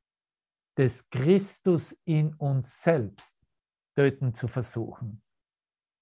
des 0.76 1.08
Christus 1.08 1.92
in 2.04 2.34
uns 2.34 2.82
selbst 2.82 3.36
töten 3.96 4.34
zu 4.34 4.48
versuchen 4.48 5.23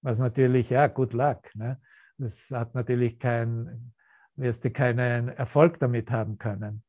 was 0.03 0.19
natürlich, 0.19 0.69
ja, 0.69 0.87
good 0.87 1.13
luck. 1.13 1.55
Ne? 1.55 1.81
Das 2.17 2.51
hat 2.51 2.75
natürlich 2.75 3.17
kein, 3.17 3.93
wirst 4.35 4.65
du 4.65 4.71
keinen 4.71 5.29
Erfolg 5.29 5.79
damit 5.79 6.11
haben 6.11 6.37
können. 6.37 6.83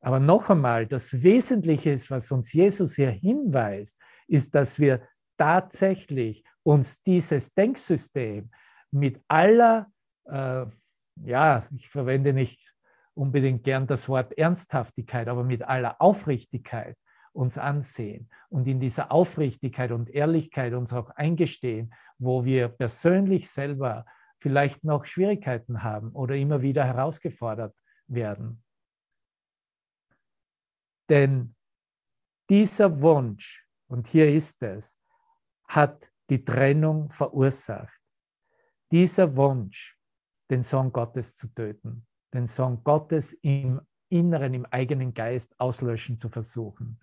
Aber 0.00 0.20
noch 0.20 0.48
einmal, 0.50 0.86
das 0.86 1.22
Wesentliche 1.22 1.90
ist, 1.90 2.10
was 2.10 2.30
uns 2.30 2.52
Jesus 2.52 2.94
hier 2.94 3.10
hinweist, 3.10 3.98
ist, 4.28 4.54
dass 4.54 4.78
wir 4.78 5.06
tatsächlich 5.36 6.44
uns 6.62 7.02
dieses 7.02 7.54
Denksystem 7.54 8.50
mit 8.90 9.20
aller, 9.28 9.88
äh, 10.26 10.64
ja, 11.16 11.66
ich 11.74 11.88
verwende 11.88 12.32
nicht 12.32 12.72
unbedingt 13.14 13.64
gern 13.64 13.86
das 13.86 14.08
Wort 14.08 14.36
Ernsthaftigkeit, 14.36 15.28
aber 15.28 15.42
mit 15.42 15.62
aller 15.62 16.00
Aufrichtigkeit 16.00 16.96
uns 17.36 17.58
ansehen 17.58 18.28
und 18.48 18.66
in 18.66 18.80
dieser 18.80 19.12
Aufrichtigkeit 19.12 19.92
und 19.92 20.10
Ehrlichkeit 20.10 20.72
uns 20.72 20.92
auch 20.92 21.10
eingestehen, 21.10 21.94
wo 22.18 22.44
wir 22.44 22.68
persönlich 22.68 23.50
selber 23.50 24.06
vielleicht 24.38 24.84
noch 24.84 25.04
Schwierigkeiten 25.04 25.82
haben 25.82 26.12
oder 26.12 26.34
immer 26.34 26.62
wieder 26.62 26.84
herausgefordert 26.84 27.76
werden. 28.06 28.64
Denn 31.08 31.54
dieser 32.48 33.00
Wunsch, 33.00 33.64
und 33.86 34.06
hier 34.06 34.28
ist 34.28 34.62
es, 34.62 34.98
hat 35.68 36.10
die 36.30 36.44
Trennung 36.44 37.10
verursacht. 37.10 38.00
Dieser 38.90 39.36
Wunsch, 39.36 39.98
den 40.50 40.62
Sohn 40.62 40.92
Gottes 40.92 41.34
zu 41.34 41.48
töten, 41.48 42.06
den 42.32 42.46
Sohn 42.46 42.82
Gottes 42.82 43.32
im 43.42 43.80
Inneren, 44.08 44.54
im 44.54 44.66
eigenen 44.66 45.12
Geist 45.12 45.58
auslöschen 45.58 46.18
zu 46.18 46.28
versuchen 46.28 47.00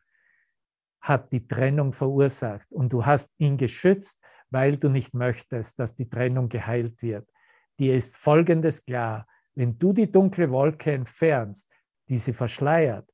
hat 1.03 1.33
die 1.33 1.45
Trennung 1.47 1.91
verursacht 1.91 2.71
und 2.71 2.91
du 2.93 3.05
hast 3.05 3.33
ihn 3.37 3.57
geschützt, 3.57 4.19
weil 4.49 4.77
du 4.77 4.89
nicht 4.89 5.13
möchtest, 5.13 5.77
dass 5.79 5.95
die 5.95 6.09
Trennung 6.09 6.47
geheilt 6.47 7.01
wird. 7.01 7.29
Dir 7.77 7.95
ist 7.95 8.15
Folgendes 8.15 8.85
klar, 8.85 9.27
wenn 9.53 9.77
du 9.77 9.91
die 9.91 10.09
dunkle 10.09 10.49
Wolke 10.49 10.93
entfernst, 10.93 11.69
die 12.07 12.17
sie 12.17 12.33
verschleiert, 12.33 13.07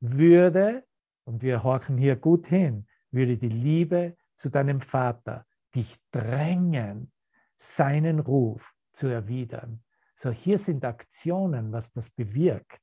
würde, 0.00 0.84
und 1.24 1.42
wir 1.42 1.62
horchen 1.62 1.96
hier 1.96 2.16
gut 2.16 2.48
hin, 2.48 2.86
würde 3.10 3.36
die 3.36 3.48
Liebe 3.48 4.16
zu 4.34 4.50
deinem 4.50 4.80
Vater 4.80 5.46
dich 5.74 5.96
drängen, 6.10 7.12
seinen 7.54 8.18
Ruf 8.18 8.74
zu 8.92 9.06
erwidern. 9.06 9.82
So, 10.16 10.30
hier 10.30 10.58
sind 10.58 10.84
Aktionen, 10.84 11.72
was 11.72 11.92
das 11.92 12.10
bewirkt. 12.10 12.80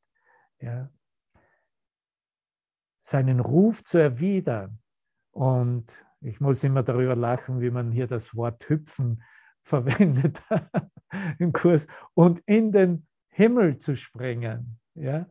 Ja 0.59 0.89
seinen 3.03 3.39
Ruf 3.39 3.83
zu 3.83 3.97
erwidern. 3.97 4.79
Und 5.31 6.05
ich 6.21 6.39
muss 6.39 6.63
immer 6.63 6.83
darüber 6.83 7.15
lachen, 7.15 7.59
wie 7.61 7.69
man 7.69 7.91
hier 7.91 8.07
das 8.07 8.35
Wort 8.35 8.67
hüpfen 8.69 9.21
verwendet 9.65 10.41
im 11.39 11.53
Kurs 11.53 11.87
und 12.13 12.41
in 12.45 12.71
den 12.71 13.07
Himmel 13.29 13.77
zu 13.77 13.95
springen. 13.95 14.79
Ja? 14.95 15.27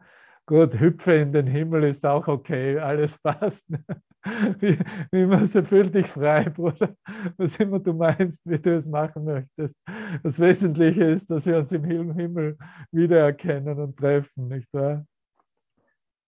Gut, 0.47 0.79
hüpfe 0.81 1.15
in 1.15 1.33
den 1.33 1.47
Himmel 1.47 1.85
ist 1.85 2.05
auch 2.05 2.27
okay, 2.29 2.79
alles 2.79 3.19
passt. 3.19 3.69
Wie, 4.61 4.79
wie 5.11 5.23
immer, 5.23 5.45
so 5.49 5.63
fühl 5.65 5.91
dich 5.91 6.07
frei, 6.07 6.49
Bruder. 6.49 6.95
Was 7.37 7.59
immer 7.59 7.81
du 7.81 7.93
meinst, 7.93 8.49
wie 8.49 8.59
du 8.59 8.77
es 8.77 8.87
machen 8.87 9.25
möchtest. 9.25 9.81
Das 10.23 10.39
Wesentliche 10.39 11.03
ist, 11.07 11.29
dass 11.29 11.45
wir 11.45 11.59
uns 11.59 11.73
im 11.73 11.85
Himmel 11.85 12.57
wiedererkennen 12.93 13.81
und 13.81 13.97
treffen, 13.97 14.47
nicht 14.47 14.73
wahr? 14.73 15.05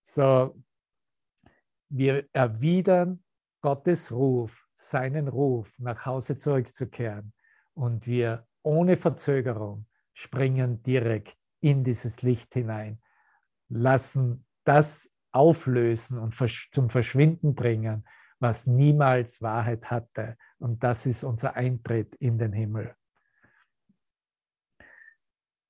So, 0.03 0.57
wir 1.97 2.29
erwidern 2.33 3.23
Gottes 3.61 4.11
Ruf, 4.11 4.67
seinen 4.75 5.29
Ruf, 5.29 5.79
nach 5.79 6.05
Hause 6.05 6.39
zurückzukehren. 6.39 7.33
Und 7.73 8.07
wir 8.07 8.47
ohne 8.63 8.97
Verzögerung 8.97 9.87
springen 10.13 10.83
direkt 10.83 11.39
in 11.61 11.85
dieses 11.85 12.23
Licht 12.23 12.53
hinein, 12.53 13.01
lassen 13.69 14.45
das 14.65 15.15
auflösen 15.31 16.19
und 16.19 16.35
zum 16.35 16.91
Verschwinden 16.91 17.55
bringen, 17.55 18.05
was 18.41 18.67
niemals 18.67 19.41
Wahrheit 19.41 19.91
hatte. 19.91 20.37
Und 20.59 20.83
das 20.83 21.07
ist 21.07 21.23
unser 21.23 21.55
Eintritt 21.55 22.17
in 22.17 22.39
den 22.39 22.53
Himmel. 22.53 22.95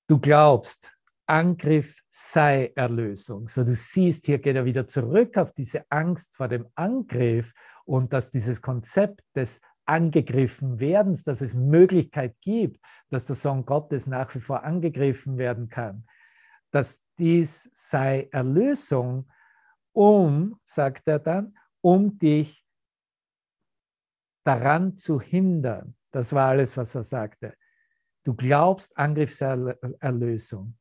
Du 0.06 0.18
glaubst, 0.18 0.96
Angriff 1.26 2.00
sei 2.10 2.72
Erlösung. 2.74 3.48
So 3.48 3.64
du 3.64 3.74
siehst, 3.74 4.26
hier 4.26 4.38
geht 4.38 4.56
er 4.56 4.64
wieder 4.64 4.86
zurück 4.86 5.36
auf 5.36 5.52
diese 5.52 5.84
Angst 5.90 6.36
vor 6.36 6.48
dem 6.48 6.66
Angriff 6.74 7.52
und 7.84 8.12
dass 8.12 8.30
dieses 8.30 8.60
Konzept 8.60 9.22
des 9.34 9.60
angegriffen 9.86 10.80
werdens, 10.80 11.24
dass 11.24 11.40
es 11.40 11.54
Möglichkeit 11.54 12.36
gibt, 12.40 12.80
dass 13.10 13.26
der 13.26 13.36
Sohn 13.36 13.64
Gottes 13.64 14.06
nach 14.06 14.34
wie 14.34 14.40
vor 14.40 14.64
angegriffen 14.64 15.38
werden 15.38 15.68
kann, 15.68 16.06
dass 16.70 17.02
dies 17.18 17.70
sei 17.74 18.28
Erlösung, 18.32 19.30
um, 19.92 20.58
sagt 20.64 21.06
er 21.06 21.18
dann, 21.18 21.56
um 21.80 22.18
dich 22.18 22.64
daran 24.44 24.96
zu 24.96 25.20
hindern. 25.20 25.96
Das 26.10 26.32
war 26.32 26.48
alles, 26.48 26.76
was 26.76 26.94
er 26.94 27.02
sagte. 27.02 27.54
Du 28.24 28.34
glaubst 28.34 28.96
Angriffserlösung, 28.96 30.78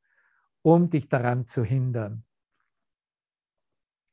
um 0.63 0.89
dich 0.89 1.07
daran 1.07 1.45
zu 1.45 1.63
hindern, 1.63 2.25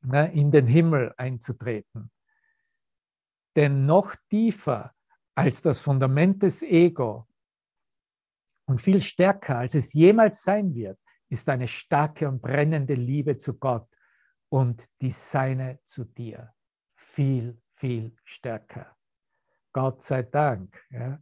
ne, 0.01 0.31
in 0.33 0.51
den 0.51 0.67
Himmel 0.67 1.13
einzutreten. 1.17 2.11
Denn 3.55 3.85
noch 3.85 4.15
tiefer 4.29 4.93
als 5.33 5.61
das 5.61 5.81
Fundament 5.81 6.43
des 6.43 6.61
Ego 6.61 7.27
und 8.65 8.79
viel 8.79 9.01
stärker, 9.01 9.57
als 9.57 9.75
es 9.75 9.93
jemals 9.93 10.43
sein 10.43 10.75
wird, 10.75 10.99
ist 11.29 11.49
eine 11.49 11.67
starke 11.67 12.27
und 12.27 12.41
brennende 12.41 12.93
Liebe 12.93 13.37
zu 13.37 13.57
Gott 13.57 13.87
und 14.49 14.87
die 15.01 15.11
seine 15.11 15.79
zu 15.85 16.03
dir. 16.03 16.53
Viel, 16.93 17.61
viel 17.69 18.15
stärker. 18.23 18.95
Gott 19.73 20.03
sei 20.03 20.23
Dank. 20.23 20.85
Ja, 20.89 21.21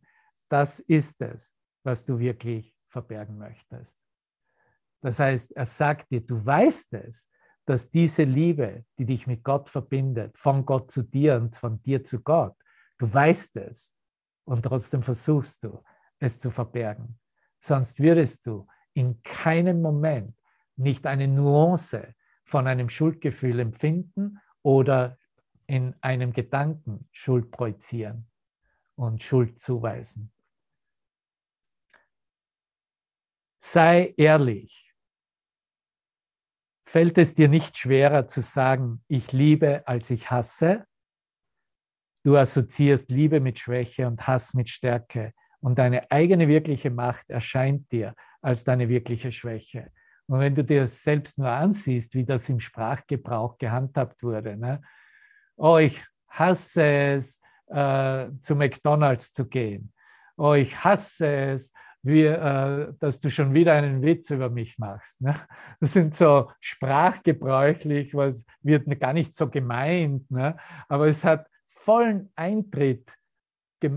das 0.50 0.80
ist 0.80 1.22
es, 1.22 1.56
was 1.84 2.06
du 2.06 2.18
wirklich 2.18 2.76
verbergen 2.88 3.38
möchtest. 3.38 4.00
Das 5.02 5.20
heißt, 5.20 5.52
er 5.54 5.66
sagt 5.66 6.12
dir, 6.12 6.26
du 6.26 6.46
weißt 6.46 6.94
es, 6.96 7.30
dass 7.66 7.90
diese 7.90 8.24
Liebe, 8.24 8.86
die 8.98 9.06
dich 9.06 9.28
mit 9.28 9.44
Gott 9.44 9.70
verbindet, 9.70 10.38
von 10.38 10.66
Gott 10.66 10.92
zu 10.92 11.04
dir 11.04 11.36
und 11.36 11.56
von 11.56 11.82
dir 11.82 12.04
zu 12.04 12.22
Gott, 12.22 12.56
du 12.98 13.12
weißt 13.12 13.58
es 13.58 13.96
und 14.46 14.64
trotzdem 14.64 15.04
versuchst 15.04 15.64
du, 15.64 15.84
es 16.20 16.40
zu 16.40 16.52
verbergen. 16.52 17.20
Sonst 17.60 18.00
würdest 18.00 18.46
du 18.46 18.68
in 18.94 19.22
keinem 19.22 19.82
Moment 19.82 20.36
nicht 20.76 21.06
eine 21.06 21.28
Nuance 21.28 22.16
von 22.44 22.68
einem 22.68 22.90
Schuldgefühl 22.90 23.60
empfinden 23.60 24.40
oder 24.64 25.18
in 25.68 25.96
einem 26.02 26.34
Gedanken 26.34 27.08
Schuld 27.12 27.52
projizieren 27.52 28.28
und 28.96 29.22
Schuld 29.22 29.60
zuweisen. 29.60 30.32
Sei 33.60 34.14
ehrlich. 34.18 34.89
Fällt 36.90 37.20
es 37.20 37.36
dir 37.36 37.50
nicht 37.50 37.78
schwerer 37.78 38.28
zu 38.28 38.42
sagen, 38.42 39.04
ich 39.08 39.32
liebe, 39.32 39.84
als 39.88 40.10
ich 40.10 40.32
hasse? 40.32 40.88
Du 42.24 42.36
assoziierst 42.36 43.12
Liebe 43.12 43.42
mit 43.42 43.60
Schwäche 43.60 44.08
und 44.08 44.26
Hass 44.26 44.56
mit 44.56 44.70
Stärke 44.70 45.34
und 45.60 45.78
deine 45.78 46.10
eigene 46.10 46.48
wirkliche 46.48 46.90
Macht 46.90 47.30
erscheint 47.30 47.92
dir 47.92 48.16
als 48.42 48.64
deine 48.64 48.90
wirkliche 48.90 49.32
Schwäche. 49.32 49.92
Und 50.26 50.40
wenn 50.40 50.56
du 50.56 50.64
dir 50.64 50.88
selbst 50.88 51.38
nur 51.38 51.52
ansiehst, 51.52 52.16
wie 52.16 52.26
das 52.26 52.50
im 52.50 52.60
Sprachgebrauch 52.60 53.60
gehandhabt 53.60 54.24
wurde, 54.24 54.58
ne? 54.58 54.82
oh, 55.58 55.78
ich 55.78 56.04
hasse 56.28 56.82
es, 56.82 57.40
äh, 57.68 58.30
zu 58.42 58.56
McDonald's 58.56 59.32
zu 59.32 59.48
gehen. 59.48 59.94
Oh, 60.38 60.54
ich 60.56 60.84
hasse 60.84 61.52
es, 61.52 61.72
wie, 62.02 62.26
äh, 62.26 62.94
dass 63.00 63.20
du 63.20 63.30
schon 63.30 63.54
wieder 63.54 63.74
einen 63.74 64.02
Witz 64.02 64.30
über 64.30 64.50
mich 64.50 64.80
machst. 64.80 65.22
Ne? 65.22 65.36
Das 65.80 65.94
sind 65.94 66.16
so 66.16 66.52
sprachgebräuchlich, 66.60 68.14
was 68.14 68.46
wird 68.62 69.00
gar 69.00 69.14
nicht 69.14 69.36
so 69.36 69.50
gemeint, 69.50 70.30
ne? 70.32 70.58
aber 70.88 71.08
es 71.08 71.24
hat 71.24 71.48
vollen 71.68 72.32
Eintritt 72.36 73.12
ge 73.80 73.92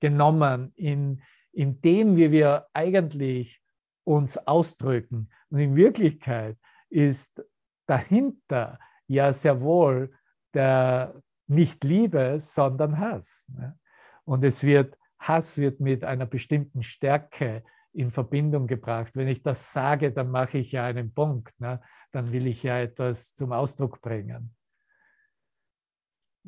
genommen 0.00 0.72
in, 0.74 1.22
in 1.52 1.80
dem, 1.80 2.16
wie 2.16 2.32
wir 2.32 2.66
eigentlich 2.72 3.62
uns 4.02 4.36
ausdrücken. 4.36 5.30
Und 5.48 5.60
in 5.60 5.76
Wirklichkeit 5.76 6.56
ist 6.90 7.40
dahinter 7.86 8.80
ja 9.06 9.32
sehr 9.32 9.60
wohl 9.60 10.12
der 10.54 11.22
nicht 11.46 11.84
Liebe, 11.84 12.40
sondern 12.40 12.98
Hass. 12.98 13.48
Ne? 13.54 13.78
Und 14.24 14.42
es 14.42 14.64
wird, 14.64 14.98
Hass 15.22 15.58
wird 15.58 15.80
mit 15.80 16.04
einer 16.04 16.26
bestimmten 16.26 16.82
Stärke 16.82 17.62
in 17.92 18.10
Verbindung 18.10 18.66
gebracht. 18.66 19.16
Wenn 19.16 19.28
ich 19.28 19.42
das 19.42 19.72
sage, 19.72 20.12
dann 20.12 20.30
mache 20.30 20.58
ich 20.58 20.72
ja 20.72 20.84
einen 20.84 21.12
Punkt. 21.12 21.58
Ne? 21.60 21.80
Dann 22.10 22.30
will 22.32 22.46
ich 22.46 22.62
ja 22.62 22.80
etwas 22.80 23.34
zum 23.34 23.52
Ausdruck 23.52 24.00
bringen. 24.00 24.54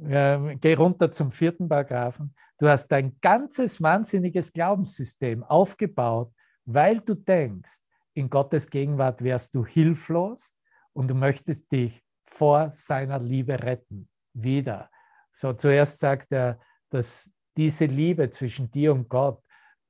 Ähm, 0.00 0.58
geh 0.60 0.74
runter 0.74 1.10
zum 1.10 1.30
vierten 1.30 1.68
Paragraphen. 1.68 2.34
Du 2.58 2.68
hast 2.68 2.88
dein 2.88 3.18
ganzes 3.20 3.80
wahnsinniges 3.80 4.52
Glaubenssystem 4.52 5.44
aufgebaut 5.44 6.32
weil 6.64 7.00
du 7.00 7.14
denkst, 7.14 7.80
in 8.14 8.30
Gottes 8.30 8.70
Gegenwart 8.70 9.22
wärst 9.22 9.54
du 9.54 9.66
hilflos 9.66 10.54
und 10.92 11.08
du 11.08 11.14
möchtest 11.14 11.70
dich 11.72 12.02
vor 12.22 12.70
seiner 12.72 13.18
Liebe 13.18 13.62
retten. 13.62 14.08
Wieder. 14.32 14.90
So 15.32 15.52
zuerst 15.52 16.00
sagt 16.00 16.32
er, 16.32 16.58
dass 16.90 17.30
diese 17.56 17.86
Liebe 17.86 18.30
zwischen 18.30 18.70
dir 18.70 18.92
und 18.92 19.08
Gott 19.08 19.44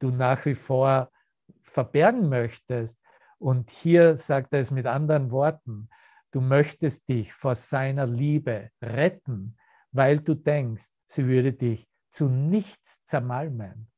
du 0.05 0.11
nach 0.11 0.45
wie 0.45 0.55
vor 0.55 1.11
verbergen 1.63 2.29
möchtest. 2.29 3.01
Und 3.39 3.71
hier 3.71 4.17
sagt 4.17 4.53
er 4.53 4.61
es 4.61 4.71
mit 4.71 4.87
anderen 4.87 5.31
Worten. 5.31 5.89
Du 6.31 6.41
möchtest 6.41 7.09
dich 7.09 7.33
vor 7.33 7.55
seiner 7.55 8.07
Liebe 8.07 8.71
retten, 8.83 9.57
weil 9.93 10.19
du 10.19 10.35
denkst, 10.35 10.91
sie 11.07 11.27
würde 11.27 11.53
dich 11.53 11.89
zu 12.11 12.29
nichts 12.29 13.03
zermalmen. 13.05 13.91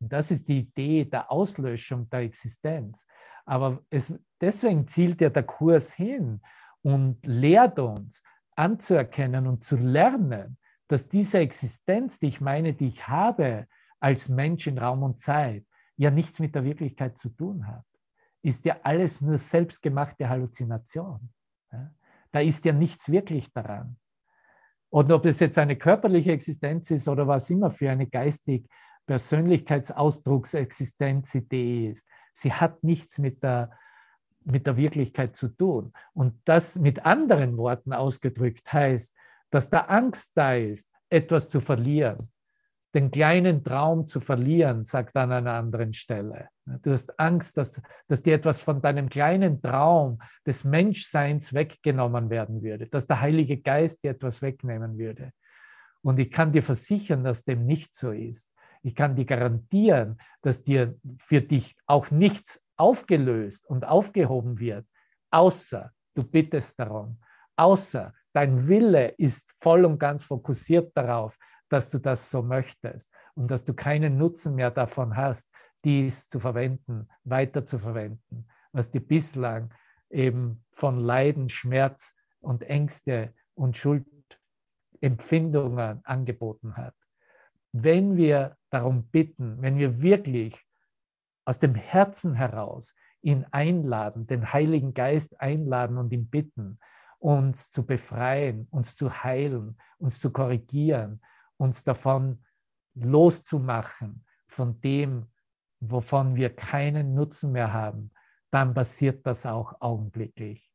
Und 0.00 0.12
das 0.12 0.30
ist 0.30 0.48
die 0.48 0.60
Idee 0.60 1.04
der 1.04 1.30
Auslöschung 1.30 2.08
der 2.10 2.20
Existenz. 2.20 3.06
Aber 3.44 3.82
es, 3.90 4.18
deswegen 4.40 4.86
zielt 4.88 5.20
ja 5.20 5.30
der 5.30 5.44
Kurs 5.44 5.94
hin 5.94 6.40
und 6.82 7.24
lehrt 7.24 7.78
uns 7.78 8.22
anzuerkennen 8.56 9.46
und 9.46 9.64
zu 9.64 9.76
lernen, 9.76 10.58
dass 10.92 11.08
diese 11.08 11.38
Existenz, 11.38 12.18
die 12.18 12.26
ich 12.26 12.42
meine, 12.42 12.74
die 12.74 12.88
ich 12.88 13.08
habe 13.08 13.66
als 13.98 14.28
Mensch 14.28 14.66
in 14.66 14.76
Raum 14.76 15.02
und 15.02 15.18
Zeit, 15.18 15.64
ja 15.96 16.10
nichts 16.10 16.38
mit 16.38 16.54
der 16.54 16.64
Wirklichkeit 16.64 17.16
zu 17.16 17.30
tun 17.30 17.66
hat. 17.66 17.86
Ist 18.42 18.66
ja 18.66 18.76
alles 18.82 19.22
nur 19.22 19.38
selbstgemachte 19.38 20.28
Halluzination. 20.28 21.32
Da 22.30 22.40
ist 22.40 22.66
ja 22.66 22.74
nichts 22.74 23.10
wirklich 23.10 23.50
daran. 23.54 23.96
Und 24.90 25.10
ob 25.10 25.24
es 25.24 25.40
jetzt 25.40 25.56
eine 25.56 25.76
körperliche 25.76 26.32
Existenz 26.32 26.90
ist 26.90 27.08
oder 27.08 27.26
was 27.26 27.48
immer 27.48 27.70
für 27.70 27.90
eine 27.90 28.06
geistig 28.06 28.68
Persönlichkeitsausdrucksexistenz-Idee 29.06 31.88
ist. 31.88 32.06
Sie 32.34 32.52
hat 32.52 32.84
nichts 32.84 33.16
mit 33.16 33.42
der, 33.42 33.70
mit 34.44 34.66
der 34.66 34.76
Wirklichkeit 34.76 35.36
zu 35.36 35.48
tun. 35.48 35.94
Und 36.12 36.34
das 36.44 36.78
mit 36.78 37.06
anderen 37.06 37.56
Worten 37.56 37.94
ausgedrückt 37.94 38.70
heißt, 38.70 39.16
dass 39.52 39.70
da 39.70 39.80
Angst 39.82 40.32
da 40.34 40.54
ist, 40.54 40.88
etwas 41.08 41.48
zu 41.48 41.60
verlieren, 41.60 42.16
den 42.94 43.10
kleinen 43.10 43.62
Traum 43.62 44.06
zu 44.06 44.18
verlieren, 44.18 44.84
sagt 44.84 45.14
an 45.16 45.30
einer 45.30 45.52
anderen 45.52 45.92
Stelle. 45.92 46.48
Du 46.64 46.90
hast 46.90 47.18
Angst, 47.20 47.56
dass, 47.58 47.80
dass 48.08 48.22
dir 48.22 48.34
etwas 48.34 48.62
von 48.62 48.80
deinem 48.80 49.08
kleinen 49.08 49.62
Traum 49.62 50.18
des 50.46 50.64
Menschseins 50.64 51.52
weggenommen 51.52 52.30
werden 52.30 52.62
würde, 52.62 52.86
dass 52.86 53.06
der 53.06 53.20
Heilige 53.20 53.58
Geist 53.58 54.02
dir 54.02 54.12
etwas 54.12 54.42
wegnehmen 54.42 54.98
würde. 54.98 55.32
Und 56.02 56.18
ich 56.18 56.30
kann 56.30 56.52
dir 56.52 56.62
versichern, 56.62 57.22
dass 57.22 57.44
dem 57.44 57.64
nicht 57.64 57.94
so 57.94 58.10
ist. 58.10 58.50
Ich 58.82 58.94
kann 58.94 59.14
dir 59.14 59.26
garantieren, 59.26 60.18
dass 60.40 60.62
dir 60.62 60.96
für 61.18 61.42
dich 61.42 61.76
auch 61.86 62.10
nichts 62.10 62.64
aufgelöst 62.76 63.68
und 63.68 63.84
aufgehoben 63.84 64.58
wird, 64.58 64.86
außer 65.30 65.92
du 66.14 66.24
bittest 66.24 66.78
darum, 66.80 67.20
außer 67.56 68.12
dein 68.32 68.68
Wille 68.68 69.08
ist 69.18 69.52
voll 69.60 69.84
und 69.84 69.98
ganz 69.98 70.24
fokussiert 70.24 70.96
darauf, 70.96 71.36
dass 71.68 71.90
du 71.90 71.98
das 71.98 72.30
so 72.30 72.42
möchtest 72.42 73.12
und 73.34 73.50
dass 73.50 73.64
du 73.64 73.74
keinen 73.74 74.18
Nutzen 74.18 74.54
mehr 74.54 74.70
davon 74.70 75.16
hast, 75.16 75.50
dies 75.84 76.28
zu 76.28 76.38
verwenden, 76.38 77.08
weiter 77.24 77.66
zu 77.66 77.76
verwenden, 77.78 78.46
was 78.72 78.90
dir 78.90 79.00
bislang 79.00 79.74
eben 80.10 80.64
von 80.72 81.00
Leiden, 81.00 81.48
Schmerz 81.48 82.14
und 82.40 82.62
Ängste 82.62 83.34
und 83.54 83.76
Schuldempfindungen 83.76 86.04
angeboten 86.04 86.76
hat. 86.76 86.94
Wenn 87.72 88.16
wir 88.16 88.56
darum 88.70 89.08
bitten, 89.08 89.60
wenn 89.62 89.78
wir 89.78 90.02
wirklich 90.02 90.64
aus 91.44 91.58
dem 91.58 91.74
Herzen 91.74 92.34
heraus 92.34 92.94
ihn 93.22 93.46
einladen, 93.50 94.26
den 94.26 94.52
Heiligen 94.52 94.94
Geist 94.94 95.40
einladen 95.40 95.96
und 95.96 96.12
ihn 96.12 96.28
bitten, 96.28 96.78
uns 97.22 97.70
zu 97.70 97.86
befreien, 97.86 98.66
uns 98.70 98.96
zu 98.96 99.22
heilen, 99.22 99.78
uns 99.98 100.18
zu 100.18 100.32
korrigieren, 100.32 101.22
uns 101.56 101.84
davon 101.84 102.44
loszumachen, 102.94 104.24
von 104.48 104.80
dem, 104.80 105.26
wovon 105.80 106.34
wir 106.34 106.54
keinen 106.54 107.14
Nutzen 107.14 107.52
mehr 107.52 107.72
haben, 107.72 108.10
dann 108.50 108.74
passiert 108.74 109.24
das 109.24 109.46
auch 109.46 109.80
augenblicklich. 109.80 110.70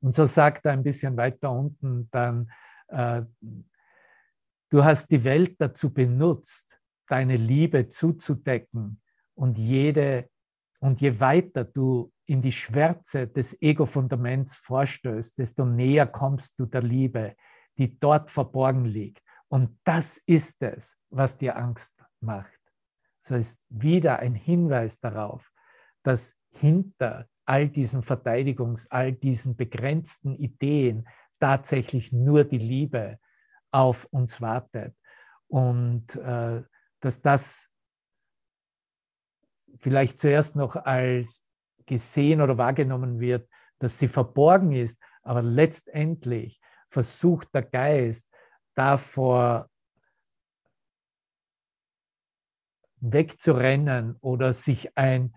Und 0.00 0.12
so 0.12 0.26
sagt 0.26 0.66
er 0.66 0.72
ein 0.72 0.82
bisschen 0.82 1.16
weiter 1.16 1.52
unten 1.52 2.10
dann, 2.10 2.50
äh, 2.88 3.22
du 4.68 4.84
hast 4.84 5.10
die 5.12 5.22
Welt 5.22 5.60
dazu 5.60 5.94
benutzt, 5.94 6.78
deine 7.06 7.36
Liebe 7.36 7.88
zuzudecken 7.88 9.00
und 9.34 9.56
jede 9.58 10.28
und 10.80 11.00
je 11.00 11.20
weiter 11.20 11.64
du 11.64 12.12
in 12.26 12.42
die 12.42 12.52
Schwärze 12.52 13.26
des 13.26 13.60
Ego-Fundaments 13.60 14.56
vorstößt, 14.56 15.38
desto 15.38 15.64
näher 15.64 16.06
kommst 16.06 16.58
du 16.58 16.66
der 16.66 16.82
Liebe, 16.82 17.36
die 17.78 17.98
dort 17.98 18.30
verborgen 18.30 18.84
liegt. 18.84 19.22
Und 19.48 19.78
das 19.84 20.18
ist 20.18 20.62
es, 20.62 21.00
was 21.10 21.36
dir 21.36 21.56
Angst 21.56 22.02
macht. 22.20 22.50
So 23.22 23.34
ist 23.34 23.62
wieder 23.68 24.18
ein 24.18 24.34
Hinweis 24.34 25.00
darauf, 25.00 25.52
dass 26.02 26.34
hinter 26.50 27.28
all 27.44 27.68
diesen 27.68 28.02
Verteidigungs-, 28.02 28.88
all 28.90 29.12
diesen 29.12 29.56
begrenzten 29.56 30.34
Ideen 30.34 31.08
tatsächlich 31.40 32.12
nur 32.12 32.44
die 32.44 32.58
Liebe 32.58 33.18
auf 33.70 34.06
uns 34.10 34.40
wartet. 34.40 34.96
Und 35.48 36.14
äh, 36.16 36.62
dass 37.00 37.20
das 37.20 37.70
vielleicht 39.76 40.18
zuerst 40.18 40.56
noch 40.56 40.76
als 40.76 41.44
gesehen 41.86 42.40
oder 42.40 42.58
wahrgenommen 42.58 43.20
wird, 43.20 43.48
dass 43.78 43.98
sie 43.98 44.08
verborgen 44.08 44.72
ist, 44.72 45.02
aber 45.22 45.42
letztendlich 45.42 46.60
versucht 46.88 47.54
der 47.54 47.62
Geist 47.62 48.30
davor 48.74 49.68
wegzurennen 53.00 54.16
oder 54.20 54.52
sich 54.52 54.96
ein, 54.96 55.34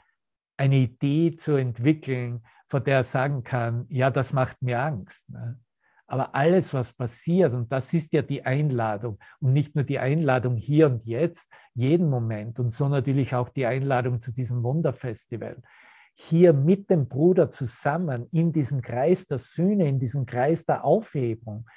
eine 0.57 0.75
Idee 0.75 1.35
zu 1.35 1.55
entwickeln, 1.55 2.43
von 2.67 2.83
der 2.83 2.97
er 2.97 3.03
sagen 3.03 3.43
kann, 3.43 3.85
ja, 3.89 4.09
das 4.09 4.33
macht 4.33 4.61
mir 4.61 4.81
Angst. 4.81 5.29
Ne? 5.29 5.59
Aber 6.07 6.33
alles, 6.33 6.73
was 6.73 6.93
passiert, 6.93 7.53
und 7.53 7.71
das 7.71 7.93
ist 7.93 8.13
ja 8.13 8.21
die 8.21 8.45
Einladung, 8.45 9.19
und 9.39 9.51
nicht 9.51 9.75
nur 9.75 9.83
die 9.83 9.99
Einladung 9.99 10.55
hier 10.55 10.87
und 10.87 11.05
jetzt, 11.05 11.51
jeden 11.73 12.09
Moment, 12.09 12.59
und 12.59 12.73
so 12.73 12.87
natürlich 12.87 13.35
auch 13.35 13.49
die 13.49 13.65
Einladung 13.65 14.21
zu 14.21 14.33
diesem 14.33 14.63
Wunderfestival, 14.63 15.61
hier 16.19 16.51
mit 16.51 16.89
dem 16.89 17.07
Bruder 17.07 17.51
zusammen 17.51 18.27
in 18.31 18.51
diesem 18.51 18.81
Kreis 18.81 19.27
der 19.27 19.37
Sühne, 19.37 19.87
in 19.87 19.99
diesem 19.99 20.25
Kreis 20.25 20.65
der 20.65 20.83
Aufhebung 20.83 21.67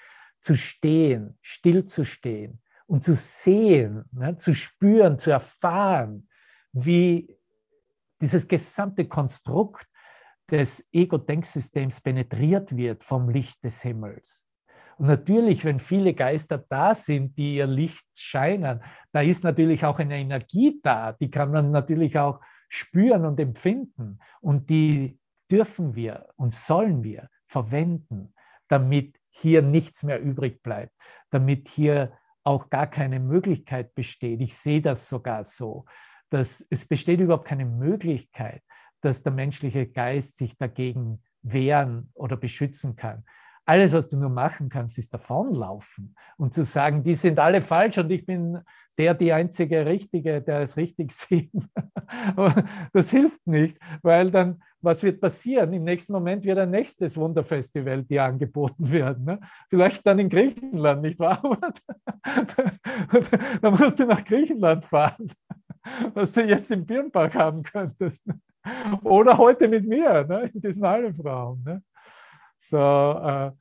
zu 0.40 0.56
stehen, 0.56 1.36
still 1.42 1.84
zu 1.84 2.06
stehen 2.06 2.62
und 2.86 3.04
zu 3.04 3.12
sehen, 3.12 4.04
ne, 4.12 4.38
zu 4.38 4.54
spüren, 4.54 5.18
zu 5.18 5.30
erfahren, 5.30 6.26
wie 6.72 7.36
dieses 8.20 8.48
gesamte 8.48 9.06
Konstrukt 9.06 9.86
des 10.50 10.88
Ego-Denksystems 10.90 12.00
penetriert 12.00 12.74
wird 12.74 13.04
vom 13.04 13.28
Licht 13.28 13.62
des 13.62 13.82
Himmels. 13.82 14.46
Und 14.96 15.06
natürlich, 15.06 15.64
wenn 15.64 15.78
viele 15.78 16.14
Geister 16.14 16.58
da 16.58 16.94
sind, 16.94 17.36
die 17.36 17.56
ihr 17.56 17.66
Licht 17.66 18.06
scheinen, 18.14 18.82
da 19.12 19.20
ist 19.20 19.44
natürlich 19.44 19.84
auch 19.84 19.98
eine 19.98 20.18
Energie 20.18 20.80
da, 20.82 21.12
die 21.12 21.30
kann 21.30 21.50
man 21.50 21.70
natürlich 21.70 22.18
auch 22.18 22.40
spüren 22.70 23.26
und 23.26 23.38
empfinden. 23.38 24.20
Und 24.40 24.70
die 24.70 25.18
dürfen 25.50 25.94
wir 25.94 26.28
und 26.36 26.54
sollen 26.54 27.04
wir 27.04 27.28
verwenden, 27.44 28.32
damit 28.68 29.20
hier 29.28 29.60
nichts 29.60 30.02
mehr 30.04 30.22
übrig 30.22 30.62
bleibt, 30.62 30.94
damit 31.30 31.68
hier 31.68 32.16
auch 32.44 32.70
gar 32.70 32.86
keine 32.86 33.20
Möglichkeit 33.20 33.94
besteht. 33.94 34.40
Ich 34.40 34.56
sehe 34.56 34.80
das 34.80 35.08
sogar 35.08 35.44
so, 35.44 35.84
dass 36.30 36.66
es 36.70 36.86
besteht 36.86 37.20
überhaupt 37.20 37.46
keine 37.46 37.66
Möglichkeit, 37.66 38.62
dass 39.00 39.22
der 39.22 39.32
menschliche 39.32 39.86
Geist 39.86 40.38
sich 40.38 40.56
dagegen 40.56 41.22
wehren 41.42 42.10
oder 42.14 42.36
beschützen 42.36 42.96
kann. 42.96 43.24
Alles, 43.64 43.92
was 43.92 44.08
du 44.08 44.16
nur 44.16 44.30
machen 44.30 44.68
kannst, 44.68 44.98
ist 44.98 45.12
davonlaufen 45.14 46.14
und 46.36 46.54
zu 46.54 46.64
sagen, 46.64 47.02
die 47.02 47.14
sind 47.14 47.38
alle 47.38 47.60
falsch 47.60 47.98
und 47.98 48.10
ich 48.10 48.26
bin 48.26 48.58
der, 49.00 49.14
die 49.14 49.32
einzige 49.32 49.86
Richtige, 49.86 50.42
der 50.42 50.60
es 50.60 50.76
richtig 50.76 51.12
sieht. 51.12 51.50
das 52.92 53.10
hilft 53.10 53.46
nicht, 53.46 53.78
weil 54.02 54.30
dann, 54.30 54.62
was 54.82 55.02
wird 55.02 55.20
passieren? 55.20 55.72
Im 55.72 55.84
nächsten 55.84 56.12
Moment 56.12 56.44
wird 56.44 56.58
ein 56.58 56.70
nächstes 56.70 57.16
Wunderfestival 57.16 58.02
dir 58.04 58.24
angeboten 58.24 58.90
werden. 58.92 59.24
Ne? 59.24 59.40
Vielleicht 59.68 60.06
dann 60.06 60.18
in 60.18 60.28
Griechenland, 60.28 61.02
nicht 61.02 61.18
wahr? 61.18 61.40
dann 63.62 63.74
musst 63.74 63.98
du 63.98 64.06
nach 64.06 64.24
Griechenland 64.24 64.84
fahren, 64.84 65.30
was 66.12 66.32
du 66.32 66.42
jetzt 66.42 66.70
im 66.70 66.84
Birnbach 66.84 67.34
haben 67.34 67.62
könntest. 67.62 68.26
Oder 69.02 69.38
heute 69.38 69.68
mit 69.68 69.86
mir, 69.86 70.24
ne, 70.24 70.50
in 70.52 70.60
diesem 70.60 70.86
Hallenraum. 70.86 71.62
Ne? 71.64 71.82
So, 72.62 72.76
äh, 72.78 73.52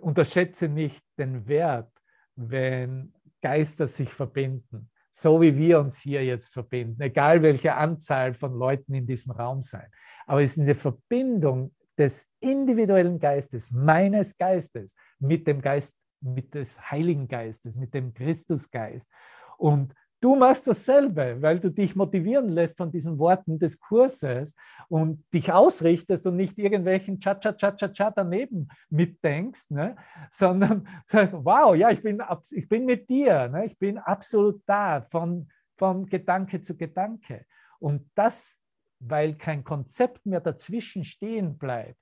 unterschätze 0.00 0.68
nicht 0.68 1.04
den 1.18 1.46
Wert, 1.46 1.92
wenn 2.36 3.12
Geister 3.42 3.86
sich 3.86 4.08
verbinden, 4.08 4.90
so 5.10 5.42
wie 5.42 5.54
wir 5.54 5.78
uns 5.80 5.98
hier 5.98 6.24
jetzt 6.24 6.54
verbinden, 6.54 7.02
egal 7.02 7.42
welche 7.42 7.74
Anzahl 7.74 8.32
von 8.32 8.54
Leuten 8.54 8.94
in 8.94 9.06
diesem 9.06 9.32
Raum 9.32 9.60
sein. 9.60 9.88
Aber 10.26 10.42
es 10.42 10.56
ist 10.56 10.62
eine 10.62 10.74
Verbindung 10.74 11.74
des 11.98 12.26
individuellen 12.40 13.18
Geistes, 13.18 13.70
meines 13.70 14.38
Geistes, 14.38 14.94
mit 15.18 15.46
dem 15.46 15.60
Geist, 15.60 15.96
mit 16.20 16.54
des 16.54 16.80
Heiligen 16.90 17.28
Geistes, 17.28 17.76
mit 17.76 17.92
dem 17.92 18.14
Christusgeist. 18.14 19.10
Und 19.58 19.94
Du 20.24 20.36
machst 20.36 20.66
dasselbe, 20.66 21.36
weil 21.42 21.60
du 21.60 21.70
dich 21.70 21.94
motivieren 21.96 22.48
lässt 22.48 22.78
von 22.78 22.90
diesen 22.90 23.18
Worten 23.18 23.58
des 23.58 23.78
Kurses 23.78 24.56
und 24.88 25.22
dich 25.34 25.52
ausrichtest 25.52 26.26
und 26.26 26.36
nicht 26.36 26.56
irgendwelchen 26.56 27.20
Cha-Cha-Cha-Cha-Cha 27.20 28.10
daneben 28.10 28.68
mitdenkst, 28.88 29.70
ne? 29.70 29.96
sondern 30.30 30.88
wow, 31.12 31.76
ja, 31.76 31.90
ich 31.90 32.02
bin, 32.02 32.22
ich 32.52 32.66
bin 32.66 32.86
mit 32.86 33.06
dir, 33.10 33.48
ne? 33.48 33.66
ich 33.66 33.78
bin 33.78 33.98
absolut 33.98 34.62
da, 34.64 35.02
von, 35.10 35.46
von 35.76 36.06
Gedanke 36.06 36.62
zu 36.62 36.74
Gedanke. 36.74 37.44
Und 37.78 38.10
das, 38.14 38.58
weil 39.00 39.34
kein 39.34 39.62
Konzept 39.62 40.24
mehr 40.24 40.40
dazwischen 40.40 41.04
stehen 41.04 41.58
bleibt, 41.58 42.00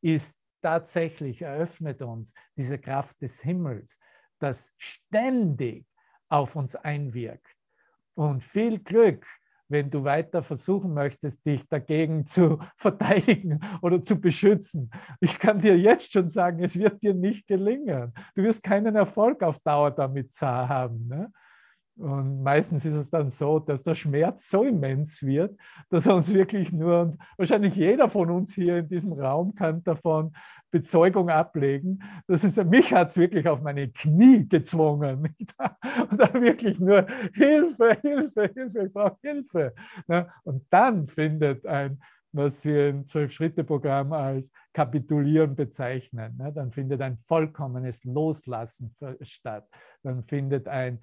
ist 0.00 0.38
tatsächlich 0.62 1.42
eröffnet 1.42 2.02
uns 2.02 2.34
diese 2.56 2.78
Kraft 2.78 3.20
des 3.20 3.42
Himmels, 3.42 3.98
das 4.38 4.72
ständig 4.78 5.88
auf 6.28 6.54
uns 6.54 6.76
einwirkt 6.76 7.56
und 8.14 8.42
viel 8.42 8.78
Glück, 8.78 9.26
wenn 9.68 9.90
du 9.90 10.04
weiter 10.04 10.42
versuchen 10.42 10.94
möchtest, 10.94 11.44
dich 11.46 11.68
dagegen 11.68 12.26
zu 12.26 12.58
verteidigen 12.76 13.60
oder 13.82 14.02
zu 14.02 14.20
beschützen. 14.20 14.90
Ich 15.20 15.38
kann 15.38 15.58
dir 15.58 15.76
jetzt 15.78 16.12
schon 16.12 16.28
sagen, 16.28 16.62
es 16.62 16.78
wird 16.78 17.02
dir 17.02 17.14
nicht 17.14 17.46
gelingen. 17.46 18.12
Du 18.34 18.42
wirst 18.42 18.62
keinen 18.62 18.94
Erfolg 18.94 19.42
auf 19.42 19.58
Dauer 19.60 19.90
damit 19.90 20.32
haben. 20.40 21.08
Ne? 21.08 21.32
Und 21.96 22.42
meistens 22.42 22.84
ist 22.84 22.94
es 22.94 23.10
dann 23.10 23.28
so, 23.28 23.60
dass 23.60 23.84
der 23.84 23.94
Schmerz 23.94 24.50
so 24.50 24.64
immens 24.64 25.22
wird, 25.22 25.56
dass 25.90 26.06
er 26.06 26.16
uns 26.16 26.32
wirklich 26.32 26.72
nur, 26.72 27.02
und 27.02 27.16
wahrscheinlich 27.36 27.76
jeder 27.76 28.08
von 28.08 28.30
uns 28.30 28.54
hier 28.54 28.78
in 28.78 28.88
diesem 28.88 29.12
Raum 29.12 29.54
kann 29.54 29.82
davon 29.84 30.32
Bezeugung 30.74 31.30
ablegen. 31.30 32.02
Das 32.26 32.42
ist, 32.42 32.62
mich 32.64 32.92
hat 32.92 33.10
es 33.10 33.16
wirklich 33.16 33.46
auf 33.46 33.62
meine 33.62 33.90
Knie 33.90 34.48
gezwungen. 34.48 35.36
Und 36.10 36.20
dann 36.20 36.42
wirklich 36.42 36.80
nur 36.80 37.06
Hilfe, 37.32 37.96
Hilfe, 38.02 38.50
Hilfe, 38.52 38.86
ich 38.86 38.92
brauche 38.92 39.16
Hilfe. 39.22 39.72
Ne? 40.08 40.28
Und 40.42 40.64
dann 40.70 41.06
findet 41.06 41.64
ein, 41.64 42.00
was 42.32 42.64
wir 42.64 42.88
im 42.88 43.06
Zwölf-Schritte-Programm 43.06 44.12
als 44.12 44.50
Kapitulieren 44.72 45.54
bezeichnen. 45.54 46.36
Ne? 46.38 46.52
Dann 46.52 46.72
findet 46.72 47.00
ein 47.02 47.18
vollkommenes 47.18 48.02
Loslassen 48.02 48.90
statt. 49.22 49.68
Dann 50.02 50.24
findet 50.24 50.66
ein 50.66 50.98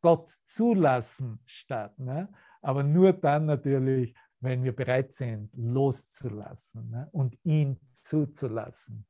Gott 0.00 0.30
zulassen 0.44 1.40
statt. 1.46 1.98
Ne? 1.98 2.28
Aber 2.62 2.82
nur 2.82 3.12
dann 3.12 3.46
natürlich, 3.46 4.14
wenn 4.40 4.62
wir 4.62 4.74
bereit 4.74 5.12
sind, 5.12 5.50
loszulassen 5.54 6.90
ne? 6.90 7.08
und 7.12 7.36
ihn 7.42 7.78
zuzulassen. 7.92 9.06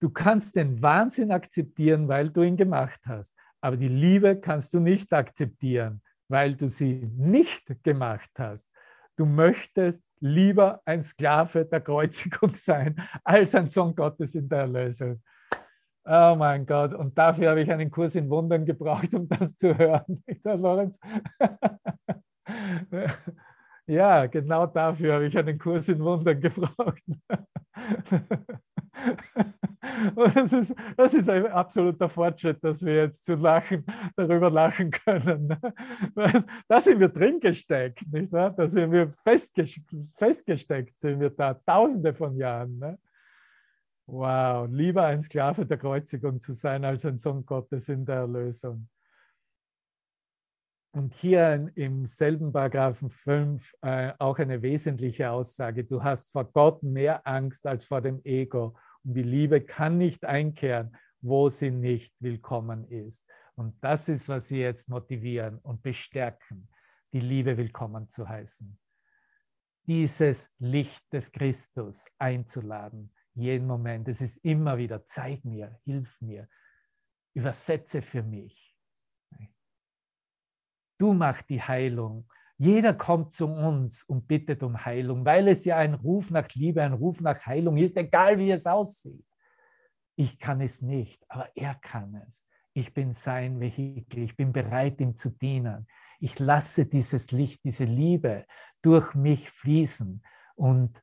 Du 0.00 0.08
kannst 0.08 0.56
den 0.56 0.80
Wahnsinn 0.80 1.30
akzeptieren, 1.30 2.08
weil 2.08 2.30
du 2.30 2.42
ihn 2.42 2.56
gemacht 2.56 3.00
hast, 3.06 3.34
aber 3.60 3.76
die 3.76 3.88
Liebe 3.88 4.40
kannst 4.40 4.72
du 4.72 4.80
nicht 4.80 5.12
akzeptieren, 5.12 6.02
weil 6.28 6.54
du 6.54 6.68
sie 6.68 7.06
nicht 7.16 7.66
gemacht 7.82 8.30
hast. 8.38 8.70
Du 9.16 9.26
möchtest 9.26 10.02
lieber 10.20 10.80
ein 10.86 11.02
Sklave 11.02 11.66
der 11.66 11.82
Kreuzigung 11.82 12.50
sein, 12.54 12.96
als 13.22 13.54
ein 13.54 13.68
Sohn 13.68 13.94
Gottes 13.94 14.34
in 14.34 14.48
der 14.48 14.60
Erlösung. 14.60 15.22
Oh 16.12 16.34
mein 16.36 16.66
Gott, 16.66 16.92
und 16.92 17.16
dafür 17.16 17.50
habe 17.50 17.62
ich 17.62 17.70
einen 17.70 17.88
Kurs 17.88 18.16
in 18.16 18.28
Wundern 18.28 18.64
gebraucht, 18.64 19.14
um 19.14 19.28
das 19.28 19.56
zu 19.56 19.78
hören. 19.78 20.24
Herr 20.44 20.56
Lorenz? 20.56 20.98
Ja, 23.86 24.26
genau 24.26 24.66
dafür 24.66 25.14
habe 25.14 25.26
ich 25.26 25.36
einen 25.36 25.58
Kurs 25.58 25.88
in 25.88 25.98
Wundern 25.98 26.40
gebraucht. 26.40 27.02
Und 30.14 30.36
das 30.36 30.52
ist, 30.52 30.74
das 30.96 31.14
ist 31.14 31.28
ein 31.28 31.46
absoluter 31.46 32.08
Fortschritt, 32.08 32.62
dass 32.62 32.84
wir 32.84 32.94
jetzt 32.94 33.24
zu 33.24 33.34
lachen, 33.34 33.84
darüber 34.14 34.48
lachen 34.48 34.92
können. 34.92 35.58
Da 36.68 36.80
sind 36.80 37.00
wir 37.00 37.08
drin 37.08 37.40
gesteckt, 37.40 38.04
nicht 38.12 38.30
wahr? 38.30 38.50
Da 38.50 38.68
sind 38.68 38.92
wir 38.92 39.10
festgesteckt, 39.10 40.96
sind 40.96 41.18
wir 41.18 41.30
da, 41.30 41.54
tausende 41.54 42.14
von 42.14 42.36
Jahren. 42.36 42.96
Wow, 44.12 44.66
lieber 44.68 45.04
ein 45.04 45.22
Sklave 45.22 45.64
der 45.64 45.78
Kreuzigung 45.78 46.40
zu 46.40 46.52
sein, 46.52 46.84
als 46.84 47.06
ein 47.06 47.16
Sohn 47.16 47.46
Gottes 47.46 47.88
in 47.88 48.04
der 48.04 48.16
Erlösung. 48.16 48.88
Und 50.90 51.14
hier 51.14 51.70
im 51.76 52.04
selben 52.06 52.52
Paragraphen 52.52 53.08
5 53.08 53.72
äh, 53.82 54.12
auch 54.18 54.36
eine 54.40 54.62
wesentliche 54.62 55.30
Aussage. 55.30 55.84
Du 55.84 56.02
hast 56.02 56.32
vor 56.32 56.50
Gott 56.50 56.82
mehr 56.82 57.24
Angst 57.24 57.68
als 57.68 57.84
vor 57.84 58.00
dem 58.00 58.20
Ego. 58.24 58.76
Und 59.04 59.14
die 59.14 59.22
Liebe 59.22 59.60
kann 59.60 59.96
nicht 59.96 60.24
einkehren, 60.24 60.96
wo 61.20 61.48
sie 61.48 61.70
nicht 61.70 62.12
willkommen 62.18 62.90
ist. 62.90 63.24
Und 63.54 63.76
das 63.80 64.08
ist, 64.08 64.28
was 64.28 64.48
sie 64.48 64.58
jetzt 64.58 64.88
motivieren 64.88 65.58
und 65.58 65.82
bestärken, 65.82 66.68
die 67.12 67.20
Liebe 67.20 67.56
willkommen 67.56 68.08
zu 68.08 68.28
heißen. 68.28 68.76
Dieses 69.86 70.50
Licht 70.58 71.12
des 71.12 71.30
Christus 71.30 72.06
einzuladen, 72.18 73.12
jeden 73.34 73.66
Moment. 73.66 74.08
Es 74.08 74.20
ist 74.20 74.38
immer 74.44 74.78
wieder, 74.78 75.04
zeig 75.06 75.44
mir, 75.44 75.78
hilf 75.84 76.20
mir, 76.20 76.48
übersetze 77.34 78.02
für 78.02 78.22
mich. 78.22 78.76
Du 80.98 81.14
machst 81.14 81.48
die 81.48 81.62
Heilung. 81.62 82.30
Jeder 82.58 82.92
kommt 82.92 83.32
zu 83.32 83.46
uns 83.46 84.02
und 84.02 84.28
bittet 84.28 84.62
um 84.62 84.84
Heilung, 84.84 85.24
weil 85.24 85.48
es 85.48 85.64
ja 85.64 85.78
ein 85.78 85.94
Ruf 85.94 86.30
nach 86.30 86.48
Liebe, 86.50 86.82
ein 86.82 86.92
Ruf 86.92 87.22
nach 87.22 87.46
Heilung 87.46 87.78
ist, 87.78 87.96
egal 87.96 88.38
wie 88.38 88.50
es 88.50 88.66
aussieht. 88.66 89.24
Ich 90.14 90.38
kann 90.38 90.60
es 90.60 90.82
nicht, 90.82 91.24
aber 91.30 91.48
er 91.54 91.74
kann 91.76 92.14
es. 92.28 92.44
Ich 92.74 92.92
bin 92.92 93.12
sein 93.12 93.58
Vehikel, 93.60 94.22
ich 94.22 94.36
bin 94.36 94.52
bereit, 94.52 95.00
ihm 95.00 95.16
zu 95.16 95.30
dienen. 95.30 95.88
Ich 96.18 96.38
lasse 96.38 96.84
dieses 96.84 97.30
Licht, 97.30 97.64
diese 97.64 97.84
Liebe 97.84 98.44
durch 98.82 99.14
mich 99.14 99.50
fließen 99.50 100.22
und 100.54 101.02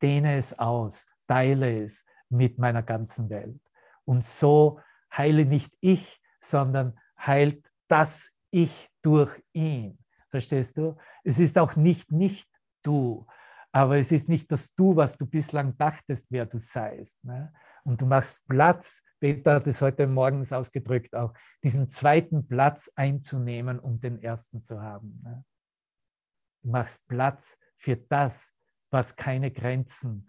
dehne 0.00 0.36
es 0.36 0.58
aus, 0.58 1.13
teile 1.26 1.82
es 1.82 2.04
mit 2.28 2.58
meiner 2.58 2.82
ganzen 2.82 3.30
Welt. 3.30 3.60
Und 4.04 4.24
so 4.24 4.80
heile 5.12 5.46
nicht 5.46 5.72
ich, 5.80 6.20
sondern 6.40 6.98
heilt 7.18 7.70
das 7.88 8.32
Ich 8.50 8.88
durch 9.02 9.42
ihn. 9.52 9.98
Verstehst 10.30 10.78
du? 10.78 10.96
Es 11.22 11.38
ist 11.38 11.58
auch 11.58 11.76
nicht 11.76 12.10
nicht 12.12 12.48
du, 12.82 13.26
aber 13.72 13.98
es 13.98 14.12
ist 14.12 14.28
nicht 14.28 14.50
das 14.52 14.74
Du, 14.74 14.96
was 14.96 15.16
du 15.16 15.26
bislang 15.26 15.76
dachtest, 15.76 16.26
wer 16.30 16.46
du 16.46 16.58
seist. 16.58 17.22
Ne? 17.24 17.52
Und 17.84 18.00
du 18.00 18.06
machst 18.06 18.46
Platz, 18.48 19.02
Peter 19.20 19.54
hat 19.54 19.66
es 19.66 19.80
heute 19.80 20.06
morgens 20.06 20.52
ausgedrückt, 20.52 21.14
auch 21.14 21.32
diesen 21.62 21.88
zweiten 21.88 22.46
Platz 22.46 22.90
einzunehmen, 22.94 23.78
um 23.78 24.00
den 24.00 24.22
ersten 24.22 24.62
zu 24.62 24.82
haben. 24.82 25.20
Ne? 25.24 25.44
Du 26.62 26.70
machst 26.70 27.06
Platz 27.08 27.58
für 27.76 27.96
das, 27.96 28.54
was 28.90 29.16
keine 29.16 29.50
Grenzen 29.50 30.28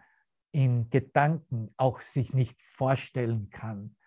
in 0.55 0.89
Gedanken 0.89 1.73
auch 1.75 1.99
sich 1.99 2.33
nicht 2.33 2.61
vorstellen 2.61 3.49
kann, 3.49 3.97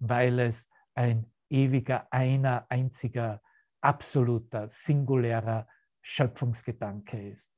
weil 0.00 0.40
es 0.40 0.68
ein 0.94 1.32
ewiger, 1.48 2.12
einer, 2.12 2.66
einziger 2.68 3.40
absoluter, 3.80 4.68
singulärer 4.68 5.68
Schöpfungsgedanke 6.00 7.30
ist. 7.30 7.54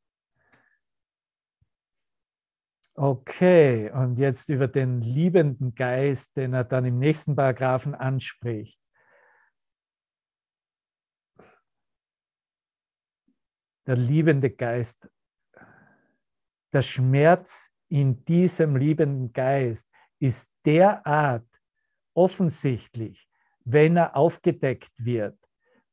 Okay, 2.95 3.91
und 3.93 4.19
jetzt 4.19 4.51
über 4.51 4.69
den 4.69 5.01
liebenden 5.01 5.75
Geist, 5.75 6.37
den 6.37 6.53
er 6.53 6.65
dann 6.65 6.85
im 6.85 6.99
nächsten 6.99 7.35
Paragraphen 7.35 7.95
anspricht. 7.95 8.79
Der 13.87 13.97
liebende 13.97 14.51
Geist, 14.51 15.11
der 16.75 16.83
Schmerz 16.83 17.74
in 17.89 18.25
diesem 18.25 18.77
liebenden 18.77 19.33
Geist 19.33 19.89
ist 20.19 20.51
derart 20.65 21.47
offensichtlich, 22.15 23.29
wenn 23.65 23.97
er 23.97 24.17
aufgedeckt 24.17 25.05
wird, 25.05 25.39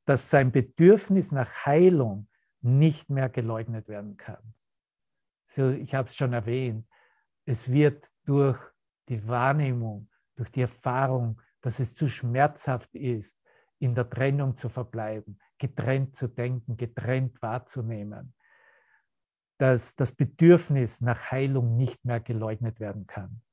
dass 0.05 0.29
sein 0.29 0.51
Bedürfnis 0.51 1.31
nach 1.31 1.65
Heilung 1.65 2.27
nicht 2.61 3.09
mehr 3.09 3.29
geleugnet 3.29 3.87
werden 3.87 4.17
kann. 4.17 4.53
So, 5.45 5.69
ich 5.69 5.93
habe 5.93 6.07
es 6.07 6.15
schon 6.15 6.33
erwähnt, 6.33 6.87
es 7.45 7.69
wird 7.71 8.07
durch 8.25 8.59
die 9.09 9.27
Wahrnehmung, 9.27 10.09
durch 10.35 10.51
die 10.51 10.61
Erfahrung, 10.61 11.41
dass 11.61 11.79
es 11.79 11.95
zu 11.95 12.07
schmerzhaft 12.07 12.93
ist, 12.95 13.39
in 13.79 13.95
der 13.95 14.09
Trennung 14.09 14.55
zu 14.55 14.69
verbleiben, 14.69 15.39
getrennt 15.57 16.15
zu 16.15 16.27
denken, 16.27 16.77
getrennt 16.77 17.41
wahrzunehmen, 17.41 18.33
dass 19.61 19.95
das 19.95 20.13
Bedürfnis 20.13 21.01
nach 21.01 21.29
Heilung 21.29 21.77
nicht 21.77 22.03
mehr 22.03 22.19
geleugnet 22.19 22.79
werden 22.79 23.05
kann. 23.05 23.43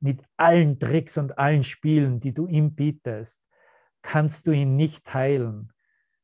Mit 0.00 0.22
allen 0.38 0.80
Tricks 0.80 1.18
und 1.18 1.36
allen 1.36 1.62
Spielen, 1.62 2.20
die 2.20 2.32
du 2.32 2.46
ihm 2.46 2.74
bietest, 2.74 3.44
kannst 4.00 4.46
du 4.46 4.52
ihn 4.52 4.76
nicht 4.76 5.12
heilen, 5.12 5.70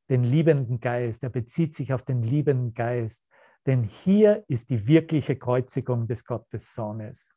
den 0.09 0.24
liebenden 0.24 0.81
Geist, 0.81 1.24
er 1.24 1.29
bezieht 1.29 1.74
sich 1.74 1.93
auf 1.93 2.05
den 2.05 2.22
liebenden 2.22 2.72
Geist, 2.72 3.26
denn 3.66 3.83
hier 3.83 4.45
ist 4.49 4.70
die 4.70 4.87
wirkliche 4.87 5.37
Kreuzigung 5.37 6.07
des 6.07 6.24
Gottessohnes. 6.24 7.31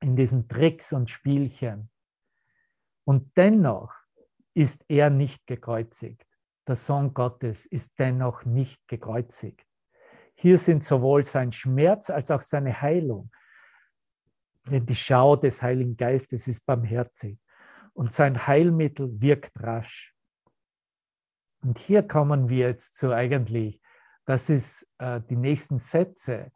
In 0.00 0.16
diesen 0.16 0.48
Tricks 0.48 0.92
und 0.92 1.08
Spielchen. 1.08 1.90
Und 3.04 3.34
dennoch 3.38 3.94
ist 4.52 4.84
er 4.88 5.08
nicht 5.08 5.46
gekreuzigt. 5.46 6.26
Der 6.66 6.76
Sohn 6.76 7.14
Gottes 7.14 7.64
ist 7.64 7.98
dennoch 7.98 8.44
nicht 8.44 8.86
gekreuzigt. 8.86 9.67
Hier 10.40 10.56
sind 10.56 10.84
sowohl 10.84 11.24
sein 11.24 11.50
Schmerz 11.50 12.10
als 12.10 12.30
auch 12.30 12.42
seine 12.42 12.80
Heilung. 12.80 13.28
Denn 14.70 14.86
die 14.86 14.94
Schau 14.94 15.34
des 15.34 15.62
Heiligen 15.62 15.96
Geistes 15.96 16.46
ist 16.46 16.64
barmherzig 16.64 17.40
und 17.92 18.12
sein 18.12 18.46
Heilmittel 18.46 19.20
wirkt 19.20 19.60
rasch. 19.60 20.14
Und 21.60 21.78
hier 21.78 22.04
kommen 22.06 22.48
wir 22.48 22.68
jetzt 22.68 22.96
zu 22.96 23.12
eigentlich, 23.12 23.82
das 24.26 24.48
ist 24.48 24.88
äh, 24.98 25.20
die 25.28 25.34
nächsten 25.34 25.78
Sätze, 25.78 26.52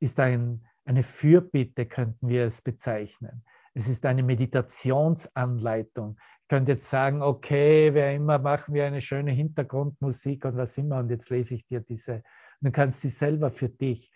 ist 0.00 0.18
ein, 0.18 0.66
eine 0.86 1.02
Fürbitte, 1.02 1.84
könnten 1.84 2.28
wir 2.28 2.46
es 2.46 2.62
bezeichnen. 2.62 3.44
Es 3.74 3.86
ist 3.86 4.06
eine 4.06 4.22
Meditationsanleitung. 4.22 6.16
Ich 6.40 6.48
könnte 6.48 6.72
jetzt 6.72 6.88
sagen, 6.88 7.20
okay, 7.20 7.92
wer 7.92 8.14
immer, 8.14 8.38
machen 8.38 8.72
wir 8.72 8.86
eine 8.86 9.02
schöne 9.02 9.32
Hintergrundmusik 9.32 10.46
und 10.46 10.56
was 10.56 10.78
immer, 10.78 11.00
und 11.00 11.10
jetzt 11.10 11.28
lese 11.28 11.54
ich 11.54 11.66
dir 11.66 11.80
diese. 11.80 12.22
Du 12.60 12.70
kannst 12.70 13.00
sie 13.00 13.08
selber 13.08 13.50
für 13.50 13.68
dich 13.68 14.12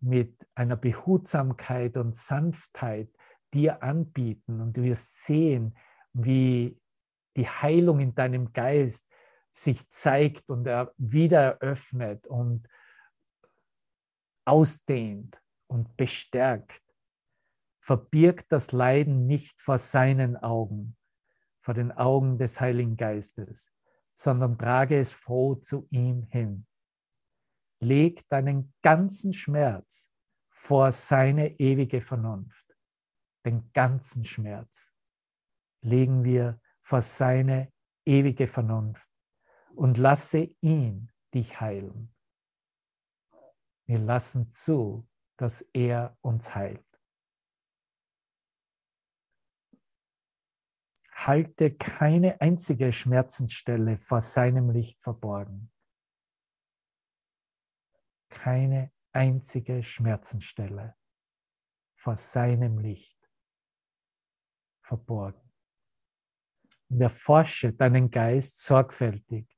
mit 0.00 0.46
einer 0.54 0.76
Behutsamkeit 0.76 1.96
und 1.96 2.16
Sanftheit 2.16 3.08
dir 3.52 3.82
anbieten 3.82 4.60
und 4.60 4.76
du 4.76 4.82
wirst 4.82 5.24
sehen, 5.24 5.76
wie 6.12 6.78
die 7.36 7.46
Heilung 7.46 8.00
in 8.00 8.14
deinem 8.14 8.52
Geist 8.52 9.08
sich 9.50 9.88
zeigt 9.90 10.50
und 10.50 10.66
er 10.66 10.92
wieder 10.96 11.60
eröffnet 11.60 12.26
und 12.26 12.68
ausdehnt 14.44 15.40
und 15.68 15.96
bestärkt, 15.96 16.82
verbirgt 17.80 18.50
das 18.50 18.72
Leiden 18.72 19.26
nicht 19.26 19.60
vor 19.60 19.78
seinen 19.78 20.36
Augen, 20.36 20.96
vor 21.60 21.74
den 21.74 21.92
Augen 21.92 22.38
des 22.38 22.60
Heiligen 22.60 22.96
Geistes, 22.96 23.72
sondern 24.12 24.58
trage 24.58 24.98
es 24.98 25.12
froh 25.12 25.54
zu 25.54 25.86
ihm 25.90 26.24
hin. 26.24 26.66
Leg 27.84 28.26
deinen 28.28 28.72
ganzen 28.82 29.32
Schmerz 29.32 30.10
vor 30.50 30.90
seine 30.90 31.58
ewige 31.60 32.00
Vernunft. 32.00 32.74
Den 33.44 33.70
ganzen 33.72 34.24
Schmerz 34.24 34.94
legen 35.82 36.24
wir 36.24 36.60
vor 36.80 37.02
seine 37.02 37.72
ewige 38.06 38.46
Vernunft 38.46 39.10
und 39.74 39.98
lasse 39.98 40.54
ihn 40.60 41.12
dich 41.34 41.60
heilen. 41.60 42.14
Wir 43.86 43.98
lassen 43.98 44.50
zu, 44.50 45.06
dass 45.36 45.60
er 45.74 46.16
uns 46.22 46.54
heilt. 46.54 46.86
Halte 51.12 51.74
keine 51.74 52.40
einzige 52.40 52.92
Schmerzensstelle 52.92 53.98
vor 53.98 54.22
seinem 54.22 54.70
Licht 54.70 55.02
verborgen. 55.02 55.73
Keine 58.34 58.92
einzige 59.12 59.82
Schmerzensstelle 59.82 60.96
vor 61.96 62.16
seinem 62.16 62.78
Licht 62.78 63.30
verborgen. 64.82 65.40
Und 66.90 67.00
erforsche 67.00 67.72
deinen 67.72 68.10
Geist 68.10 68.60
sorgfältig 68.60 69.48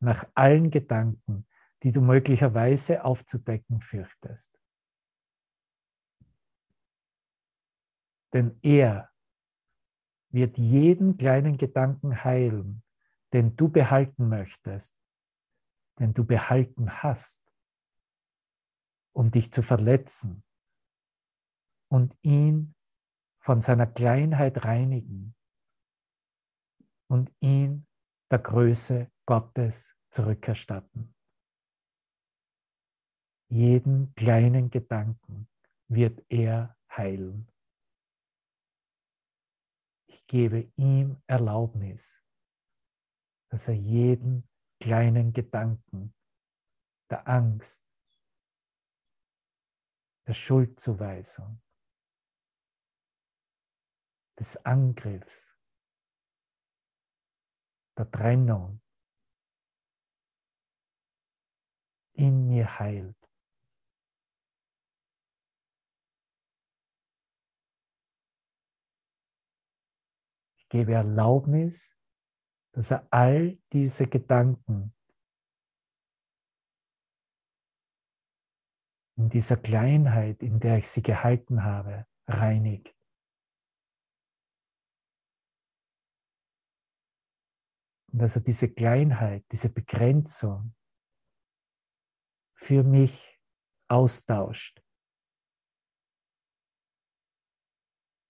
nach 0.00 0.24
allen 0.34 0.70
Gedanken, 0.70 1.46
die 1.82 1.92
du 1.92 2.00
möglicherweise 2.00 3.04
aufzudecken 3.04 3.80
fürchtest. 3.80 4.58
Denn 8.32 8.58
er 8.62 9.10
wird 10.30 10.56
jeden 10.56 11.16
kleinen 11.16 11.58
Gedanken 11.58 12.24
heilen, 12.24 12.82
den 13.32 13.54
du 13.56 13.68
behalten 13.68 14.28
möchtest, 14.28 14.96
den 15.98 16.14
du 16.14 16.24
behalten 16.24 17.02
hast, 17.02 17.43
um 19.14 19.30
dich 19.30 19.52
zu 19.52 19.62
verletzen 19.62 20.44
und 21.88 22.16
ihn 22.22 22.74
von 23.40 23.60
seiner 23.60 23.86
Kleinheit 23.86 24.64
reinigen 24.64 25.36
und 27.08 27.32
ihn 27.40 27.86
der 28.30 28.40
Größe 28.40 29.10
Gottes 29.26 29.96
zurückerstatten. 30.10 31.14
Jeden 33.50 34.14
kleinen 34.14 34.70
Gedanken 34.70 35.48
wird 35.88 36.24
er 36.28 36.76
heilen. 36.90 37.48
Ich 40.08 40.26
gebe 40.26 40.72
ihm 40.76 41.22
Erlaubnis, 41.26 42.24
dass 43.50 43.68
er 43.68 43.74
jeden 43.74 44.48
kleinen 44.80 45.32
Gedanken 45.32 46.14
der 47.10 47.28
Angst, 47.28 47.93
der 50.26 50.34
Schuldzuweisung, 50.34 51.60
des 54.38 54.56
Angriffs, 54.64 55.56
der 57.96 58.10
Trennung 58.10 58.80
in 62.14 62.46
mir 62.46 62.78
heilt. 62.78 63.16
Ich 70.56 70.68
gebe 70.68 70.94
Erlaubnis, 70.94 71.96
dass 72.72 72.90
er 72.90 73.06
all 73.12 73.58
diese 73.72 74.08
Gedanken 74.08 74.93
in 79.16 79.28
dieser 79.28 79.56
Kleinheit, 79.56 80.42
in 80.42 80.58
der 80.58 80.78
ich 80.78 80.88
sie 80.88 81.02
gehalten 81.02 81.62
habe, 81.62 82.06
reinigt. 82.26 82.96
Und 88.12 88.20
dass 88.20 88.36
er 88.36 88.42
diese 88.42 88.72
Kleinheit, 88.72 89.44
diese 89.50 89.72
Begrenzung 89.72 90.74
für 92.54 92.82
mich 92.82 93.40
austauscht. 93.88 94.80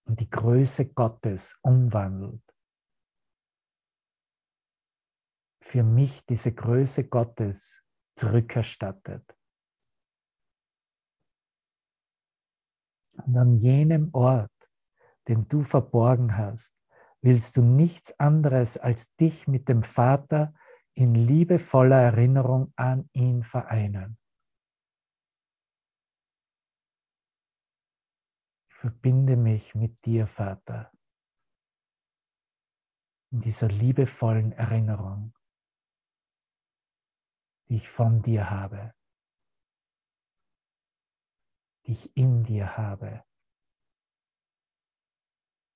Und 0.06 0.20
die 0.20 0.28
Größe 0.28 0.92
Gottes 0.92 1.58
umwandelt. 1.62 2.42
Für 5.62 5.82
mich 5.82 6.26
diese 6.26 6.54
Größe 6.54 7.08
Gottes 7.08 7.84
zurückerstattet. 8.16 9.33
Und 13.16 13.36
an 13.36 13.54
jenem 13.54 14.10
Ort, 14.12 14.50
den 15.28 15.48
du 15.48 15.62
verborgen 15.62 16.36
hast, 16.36 16.82
willst 17.22 17.56
du 17.56 17.62
nichts 17.62 18.18
anderes 18.20 18.76
als 18.76 19.16
dich 19.16 19.48
mit 19.48 19.68
dem 19.68 19.82
Vater 19.82 20.52
in 20.94 21.14
liebevoller 21.14 22.00
Erinnerung 22.00 22.72
an 22.76 23.08
ihn 23.12 23.42
vereinen. 23.42 24.18
Ich 28.68 28.74
verbinde 28.74 29.36
mich 29.36 29.74
mit 29.74 30.04
dir, 30.04 30.26
Vater, 30.26 30.92
in 33.30 33.40
dieser 33.40 33.68
liebevollen 33.68 34.52
Erinnerung, 34.52 35.34
die 37.68 37.76
ich 37.76 37.88
von 37.88 38.22
dir 38.22 38.50
habe, 38.50 38.94
die 41.86 41.92
ich 41.92 42.16
in 42.16 42.44
dir 42.44 42.76
habe, 42.76 43.24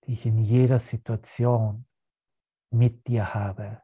die 0.04 0.12
ich 0.12 0.26
in 0.26 0.38
jeder 0.38 0.78
Situation 0.78 1.86
mit 2.70 3.06
dir 3.06 3.34
habe. 3.34 3.82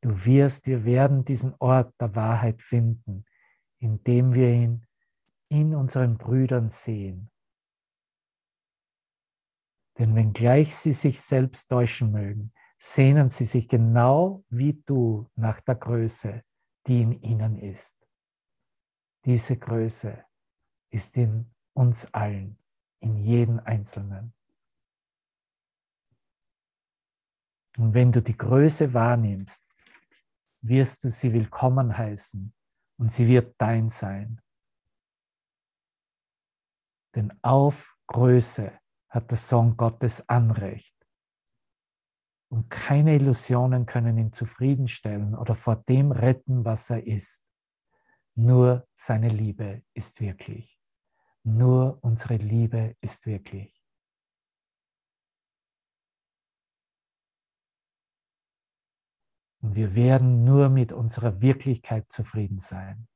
Du 0.00 0.10
wirst, 0.24 0.66
wir 0.66 0.84
werden 0.84 1.24
diesen 1.24 1.54
Ort 1.58 1.92
der 2.00 2.14
Wahrheit 2.14 2.62
finden, 2.62 3.26
indem 3.78 4.32
wir 4.32 4.48
ihn 4.48 4.86
in 5.50 5.74
unseren 5.74 6.16
Brüdern 6.16 6.70
sehen. 6.70 7.30
Denn 9.98 10.14
wenngleich 10.14 10.76
sie 10.76 10.92
sich 10.92 11.20
selbst 11.20 11.68
täuschen 11.68 12.12
mögen, 12.12 12.52
sehnen 12.78 13.28
sie 13.28 13.44
sich 13.44 13.68
genau 13.68 14.44
wie 14.48 14.74
du 14.84 15.28
nach 15.34 15.60
der 15.60 15.74
Größe, 15.74 16.44
die 16.86 17.02
in 17.02 17.12
ihnen 17.12 17.56
ist. 17.56 18.06
Diese 19.24 19.58
Größe 19.58 20.24
ist 20.90 21.16
in 21.16 21.50
uns 21.74 22.12
allen, 22.14 22.56
in 23.00 23.16
jedem 23.16 23.58
Einzelnen. 23.58 24.32
Und 27.76 27.94
wenn 27.94 28.10
du 28.10 28.22
die 28.22 28.36
Größe 28.36 28.94
wahrnimmst, 28.94 29.68
wirst 30.62 31.04
du 31.04 31.10
sie 31.10 31.32
willkommen 31.32 31.96
heißen 31.96 32.52
und 32.98 33.12
sie 33.12 33.26
wird 33.26 33.54
dein 33.58 33.90
sein. 33.90 34.40
Denn 37.14 37.38
auf 37.42 37.96
Größe 38.06 38.78
hat 39.08 39.30
der 39.30 39.38
Sohn 39.38 39.76
Gottes 39.76 40.28
Anrecht. 40.28 40.97
Und 42.50 42.70
keine 42.70 43.14
Illusionen 43.14 43.84
können 43.84 44.16
ihn 44.16 44.32
zufriedenstellen 44.32 45.34
oder 45.34 45.54
vor 45.54 45.76
dem 45.76 46.12
retten, 46.12 46.64
was 46.64 46.88
er 46.88 47.06
ist. 47.06 47.46
Nur 48.34 48.88
seine 48.94 49.28
Liebe 49.28 49.82
ist 49.92 50.20
wirklich. 50.20 50.80
Nur 51.42 51.98
unsere 52.02 52.36
Liebe 52.36 52.96
ist 53.00 53.26
wirklich. 53.26 53.78
Und 59.60 59.74
wir 59.74 59.94
werden 59.94 60.44
nur 60.44 60.68
mit 60.70 60.92
unserer 60.92 61.40
Wirklichkeit 61.40 62.10
zufrieden 62.10 62.60
sein. 62.60 63.08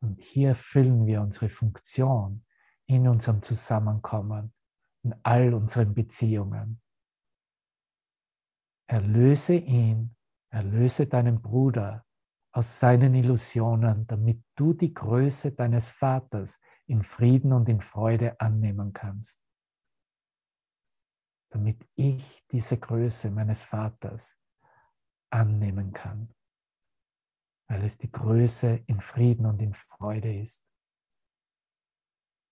Und 0.00 0.20
hier 0.20 0.48
erfüllen 0.48 1.06
wir 1.06 1.22
unsere 1.22 1.48
Funktion 1.48 2.44
in 2.88 3.06
unserem 3.06 3.42
Zusammenkommen, 3.42 4.52
in 5.04 5.14
all 5.22 5.54
unseren 5.54 5.94
Beziehungen. 5.94 6.80
Erlöse 8.88 9.54
ihn, 9.54 10.16
erlöse 10.50 11.06
deinen 11.06 11.40
Bruder 11.42 12.04
aus 12.52 12.80
seinen 12.80 13.14
Illusionen, 13.14 14.06
damit 14.06 14.42
du 14.56 14.72
die 14.72 14.94
Größe 14.94 15.52
deines 15.52 15.90
Vaters 15.90 16.60
in 16.86 17.02
Frieden 17.02 17.52
und 17.52 17.68
in 17.68 17.80
Freude 17.80 18.40
annehmen 18.40 18.92
kannst 18.92 19.42
damit 21.50 21.88
ich 21.94 22.46
diese 22.50 22.78
Größe 22.78 23.30
meines 23.30 23.64
Vaters 23.64 24.38
annehmen 25.30 25.92
kann, 25.92 26.34
weil 27.68 27.84
es 27.84 27.98
die 27.98 28.10
Größe 28.10 28.82
in 28.86 29.00
Frieden 29.00 29.46
und 29.46 29.60
in 29.62 29.74
Freude 29.74 30.40
ist. 30.40 30.67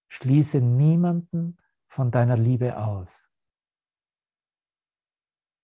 Schließe 0.09 0.61
niemanden 0.61 1.59
von 1.88 2.11
deiner 2.11 2.36
Liebe 2.36 2.76
aus, 2.78 3.30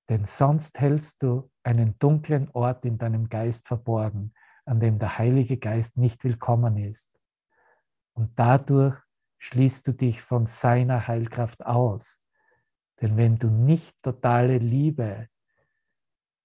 denn 0.08 0.24
sonst 0.24 0.78
hältst 0.78 1.22
du 1.22 1.50
einen 1.62 1.98
dunklen 1.98 2.50
Ort 2.50 2.84
in 2.84 2.98
deinem 2.98 3.28
Geist 3.28 3.66
verborgen, 3.66 4.34
an 4.64 4.78
dem 4.78 4.98
der 4.98 5.16
Heilige 5.18 5.56
Geist 5.56 5.96
nicht 5.96 6.22
willkommen 6.24 6.76
ist. 6.76 7.18
Und 8.12 8.38
dadurch 8.38 9.00
schließt 9.38 9.88
du 9.88 9.92
dich 9.92 10.20
von 10.20 10.46
seiner 10.46 11.06
Heilkraft 11.08 11.64
aus. 11.64 12.24
Denn 13.00 13.16
wenn 13.16 13.36
du 13.36 13.48
nicht 13.48 14.00
totale 14.02 14.58
Liebe 14.58 15.28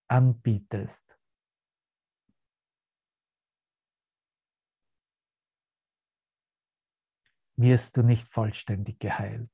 anbietest, 0.07 1.16
wirst 7.57 7.97
du 7.97 8.03
nicht 8.03 8.27
vollständig 8.27 8.99
geheilt. 8.99 9.51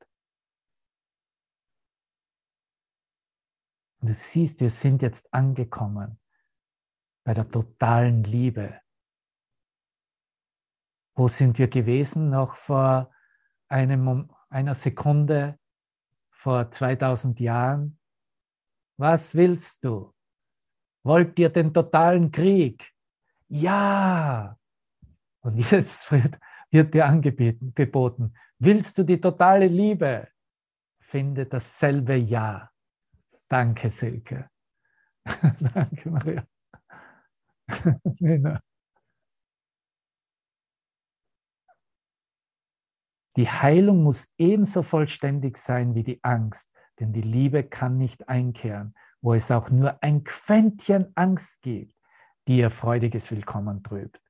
Und 4.01 4.09
du 4.09 4.13
siehst, 4.13 4.59
wir 4.59 4.69
sind 4.69 5.01
jetzt 5.01 5.33
angekommen 5.33 6.19
bei 7.23 7.33
der 7.33 7.49
totalen 7.49 8.23
Liebe. 8.23 8.81
Wo 11.15 11.29
sind 11.29 11.57
wir 11.57 11.69
gewesen 11.69 12.29
noch 12.29 12.55
vor 12.55 13.13
einem, 13.69 14.29
einer 14.49 14.75
Sekunde, 14.75 15.57
vor 16.31 16.69
2000 16.69 17.39
Jahren? 17.39 17.99
Was 18.97 19.35
willst 19.35 19.85
du? 19.85 20.13
Wollt 21.03 21.39
ihr 21.39 21.49
den 21.49 21.73
totalen 21.73 22.31
Krieg? 22.31 22.93
Ja! 23.47 24.59
Und 25.41 25.57
jetzt 25.71 26.11
wird, 26.11 26.39
wird 26.73 26.93
dir 26.93 27.05
angeboten, 27.05 28.33
willst 28.59 28.97
du 28.97 29.03
die 29.03 29.21
totale 29.21 29.67
Liebe? 29.67 30.27
Finde 30.99 31.45
dasselbe 31.45 32.15
Ja. 32.15 32.69
Danke, 33.49 33.89
Silke. 33.89 34.49
Danke, 35.59 36.09
Maria. 36.09 36.47
Die 43.35 43.49
Heilung 43.49 44.03
muss 44.03 44.31
ebenso 44.37 44.83
vollständig 44.83 45.57
sein 45.57 45.95
wie 45.95 46.03
die 46.03 46.23
Angst, 46.23 46.71
denn 46.99 47.13
die 47.13 47.21
Liebe 47.21 47.63
kann 47.63 47.97
nicht 47.97 48.29
einkehren, 48.29 48.93
wo 49.21 49.33
es 49.33 49.49
auch 49.49 49.71
nur 49.71 50.03
ein 50.03 50.23
Quäntchen 50.23 51.11
Angst 51.15 51.63
gibt, 51.63 51.95
die 52.47 52.57
ihr 52.57 52.69
freudiges 52.69 53.31
Willkommen 53.31 53.81
trübt. 53.81 54.22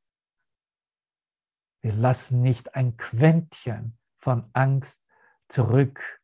Wir 1.83 1.93
lassen 1.93 2.41
nicht 2.41 2.75
ein 2.75 2.95
Quäntchen 2.95 3.99
von 4.15 4.49
Angst 4.53 5.05
zurück, 5.49 6.21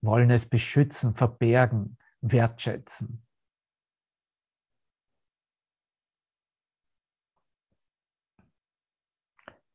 wollen 0.00 0.30
es 0.30 0.48
beschützen, 0.48 1.14
verbergen, 1.14 1.98
wertschätzen. 2.22 3.26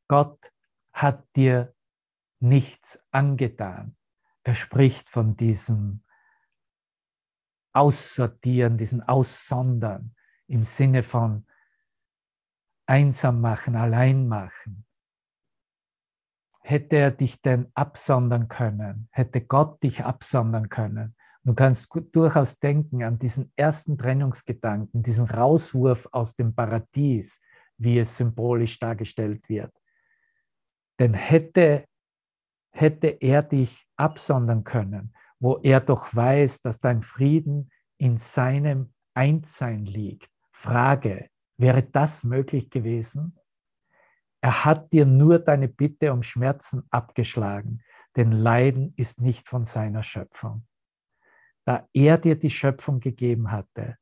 Gott 0.07 0.51
hat 0.91 1.23
dir 1.35 1.75
nichts 2.39 3.05
angetan. 3.11 3.95
Er 4.41 4.55
spricht 4.55 5.07
von 5.07 5.37
diesem 5.37 6.03
Aussortieren, 7.73 8.79
diesem 8.79 9.01
Aussondern 9.01 10.15
im 10.47 10.63
Sinne 10.63 11.03
von 11.03 11.45
einsam 12.89 13.39
machen, 13.39 13.75
allein 13.75 14.27
machen. 14.27 14.85
Hätte 16.61 16.97
er 16.97 17.11
dich 17.11 17.41
denn 17.41 17.67
absondern 17.73 18.47
können? 18.47 19.07
Hätte 19.11 19.41
Gott 19.41 19.81
dich 19.83 20.03
absondern 20.03 20.69
können? 20.69 21.15
Du 21.43 21.53
kannst 21.53 21.89
durchaus 22.11 22.59
denken 22.59 23.03
an 23.03 23.17
diesen 23.17 23.51
ersten 23.55 23.97
Trennungsgedanken, 23.97 25.03
diesen 25.03 25.27
Rauswurf 25.27 26.07
aus 26.11 26.35
dem 26.35 26.53
Paradies, 26.53 27.41
wie 27.77 27.99
es 27.99 28.17
symbolisch 28.17 28.77
dargestellt 28.79 29.47
wird. 29.49 29.73
Denn 30.99 31.13
hätte, 31.13 31.85
hätte 32.71 33.07
er 33.07 33.41
dich 33.41 33.87
absondern 33.95 34.63
können, 34.63 35.13
wo 35.39 35.57
er 35.63 35.79
doch 35.79 36.13
weiß, 36.13 36.61
dass 36.61 36.79
dein 36.79 37.01
Frieden 37.01 37.71
in 37.97 38.17
seinem 38.17 38.93
Einssein 39.13 39.85
liegt. 39.85 40.29
Frage, 40.51 41.29
wäre 41.59 41.83
das 41.83 42.23
möglich 42.23 42.69
gewesen? 42.69 43.37
Er 44.41 44.65
hat 44.65 44.91
dir 44.93 45.05
nur 45.05 45.39
deine 45.39 45.67
Bitte 45.67 46.13
um 46.13 46.23
Schmerzen 46.23 46.83
abgeschlagen, 46.89 47.83
denn 48.15 48.31
Leiden 48.31 48.93
ist 48.95 49.21
nicht 49.21 49.47
von 49.47 49.65
seiner 49.65 50.01
Schöpfung. 50.01 50.65
Da 51.65 51.87
er 51.93 52.17
dir 52.17 52.37
die 52.37 52.49
Schöpfung 52.49 52.99
gegeben 52.99 53.51
hatte, 53.51 53.97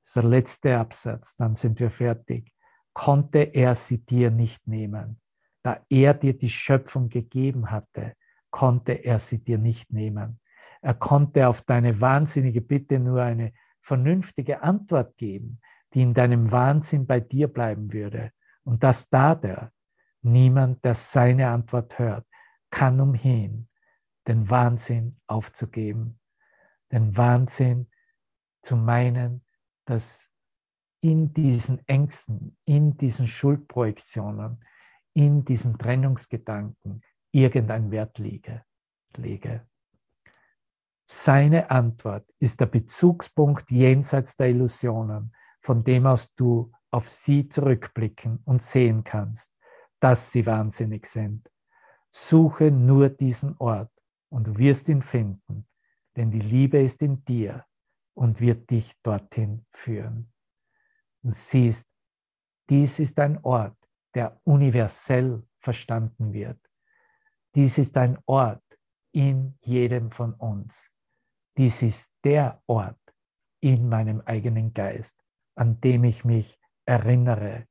das 0.00 0.08
ist 0.08 0.16
der 0.16 0.22
letzte 0.22 0.78
Absatz, 0.78 1.36
dann 1.36 1.56
sind 1.56 1.80
wir 1.80 1.90
fertig, 1.90 2.52
konnte 2.94 3.40
er 3.40 3.74
sie 3.74 4.04
dir 4.04 4.30
nicht 4.30 4.66
nehmen 4.66 5.20
da 5.68 5.84
er 5.90 6.14
dir 6.14 6.36
die 6.36 6.48
Schöpfung 6.48 7.10
gegeben 7.10 7.70
hatte, 7.70 8.14
konnte 8.50 8.92
er 8.92 9.18
sie 9.18 9.44
dir 9.44 9.58
nicht 9.58 9.92
nehmen. 9.92 10.40
Er 10.80 10.94
konnte 10.94 11.46
auf 11.46 11.60
deine 11.60 12.00
wahnsinnige 12.00 12.62
Bitte 12.62 12.98
nur 12.98 13.20
eine 13.20 13.52
vernünftige 13.82 14.62
Antwort 14.62 15.18
geben, 15.18 15.60
die 15.94 16.02
in 16.02 16.14
deinem 16.14 16.50
Wahnsinn 16.52 17.06
bei 17.06 17.20
dir 17.20 17.48
bleiben 17.48 17.92
würde. 17.92 18.32
Und 18.64 18.82
das 18.82 19.08
tat 19.08 19.44
er. 19.44 19.72
Niemand, 20.22 20.84
der 20.84 20.94
seine 20.94 21.48
Antwort 21.48 21.98
hört, 21.98 22.26
kann 22.70 23.00
umhin, 23.00 23.68
den 24.26 24.50
Wahnsinn 24.50 25.18
aufzugeben, 25.26 26.20
den 26.92 27.16
Wahnsinn 27.16 27.88
zu 28.62 28.76
meinen, 28.76 29.44
dass 29.84 30.28
in 31.00 31.32
diesen 31.32 31.86
Ängsten, 31.86 32.56
in 32.64 32.96
diesen 32.96 33.26
Schuldprojektionen, 33.26 34.62
in 35.14 35.44
diesen 35.44 35.78
Trennungsgedanken 35.78 37.00
irgendein 37.32 37.90
Wert 37.90 38.18
liege. 38.18 38.64
lege. 39.16 39.66
Seine 41.10 41.70
Antwort 41.70 42.30
ist 42.38 42.60
der 42.60 42.66
Bezugspunkt 42.66 43.70
jenseits 43.70 44.36
der 44.36 44.50
Illusionen, 44.50 45.32
von 45.60 45.84
dem 45.84 46.06
aus 46.06 46.34
du 46.34 46.72
auf 46.90 47.08
sie 47.08 47.48
zurückblicken 47.48 48.40
und 48.44 48.62
sehen 48.62 49.04
kannst, 49.04 49.54
dass 50.00 50.32
sie 50.32 50.46
wahnsinnig 50.46 51.06
sind. 51.06 51.50
Suche 52.10 52.70
nur 52.70 53.10
diesen 53.10 53.56
Ort 53.58 53.92
und 54.30 54.46
du 54.46 54.56
wirst 54.56 54.88
ihn 54.88 55.02
finden, 55.02 55.66
denn 56.16 56.30
die 56.30 56.40
Liebe 56.40 56.80
ist 56.80 57.02
in 57.02 57.24
dir 57.24 57.64
und 58.14 58.40
wird 58.40 58.70
dich 58.70 58.94
dorthin 59.02 59.66
führen. 59.70 60.32
Du 61.22 61.30
siehst, 61.30 61.90
dies 62.68 62.98
ist 62.98 63.18
ein 63.18 63.38
Ort, 63.44 63.76
der 64.14 64.40
universell 64.44 65.42
verstanden 65.56 66.32
wird. 66.32 66.58
Dies 67.54 67.78
ist 67.78 67.96
ein 67.96 68.18
Ort 68.26 68.64
in 69.12 69.56
jedem 69.60 70.10
von 70.10 70.34
uns. 70.34 70.90
Dies 71.56 71.82
ist 71.82 72.12
der 72.24 72.62
Ort 72.66 73.00
in 73.60 73.88
meinem 73.88 74.20
eigenen 74.20 74.72
Geist, 74.72 75.22
an 75.58 75.80
dem 75.80 76.04
ich 76.04 76.24
mich 76.24 76.60
erinnere 76.86 77.66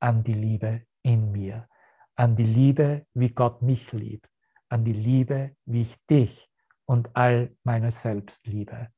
an 0.00 0.24
die 0.24 0.34
Liebe 0.34 0.86
in 1.02 1.30
mir, 1.30 1.68
an 2.16 2.34
die 2.34 2.44
Liebe, 2.44 3.06
wie 3.14 3.30
Gott 3.30 3.62
mich 3.62 3.92
liebt, 3.92 4.28
an 4.68 4.84
die 4.84 4.92
Liebe, 4.92 5.56
wie 5.64 5.82
ich 5.82 6.04
dich 6.06 6.50
und 6.84 7.14
all 7.14 7.56
meine 7.62 7.92
Selbst 7.92 8.46
liebe. 8.48 8.92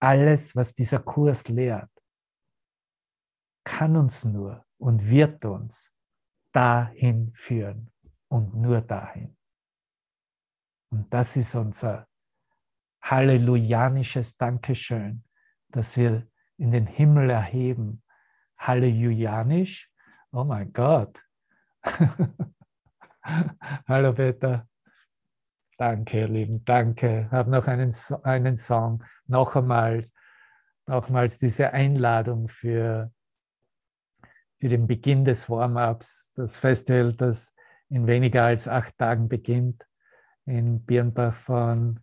Alles, 0.00 0.56
was 0.56 0.72
dieser 0.72 1.00
Kurs 1.00 1.48
lehrt, 1.48 1.92
kann 3.64 3.96
uns 3.96 4.24
nur 4.24 4.64
und 4.78 5.10
wird 5.10 5.44
uns 5.44 5.94
dahin 6.54 7.34
führen 7.34 7.92
und 8.28 8.54
nur 8.54 8.80
dahin. 8.80 9.36
Und 10.90 11.12
das 11.12 11.36
ist 11.36 11.54
unser 11.54 12.08
hallelujanisches 13.10 14.36
Dankeschön, 14.36 15.24
dass 15.68 15.96
wir 15.96 16.26
in 16.56 16.72
den 16.72 16.86
Himmel 16.86 17.30
erheben. 17.30 18.02
Hallelujanisch. 18.56 19.90
Oh 20.32 20.44
mein 20.44 20.72
Gott. 20.72 21.22
Hallo 23.88 24.12
Peter. 24.12 24.68
Danke, 25.76 26.20
ihr 26.20 26.28
Lieben, 26.28 26.64
danke. 26.64 27.26
Ich 27.26 27.32
habe 27.32 27.50
noch 27.50 27.66
einen, 27.66 27.94
einen 28.24 28.56
Song. 28.56 29.04
Noch 29.26 29.54
einmal, 29.54 30.04
nochmals 30.86 31.38
diese 31.38 31.72
Einladung 31.72 32.48
für 32.48 33.12
für 34.58 34.68
den 34.68 34.86
Beginn 34.86 35.24
des 35.24 35.48
Warm-ups, 35.48 36.32
das 36.34 36.58
Festival, 36.58 37.12
das 37.12 37.54
in 37.88 38.06
weniger 38.06 38.44
als 38.44 38.66
acht 38.66 38.98
Tagen 38.98 39.28
beginnt, 39.28 39.86
in 40.46 40.84
Birnbach 40.84 41.34
von 41.34 42.00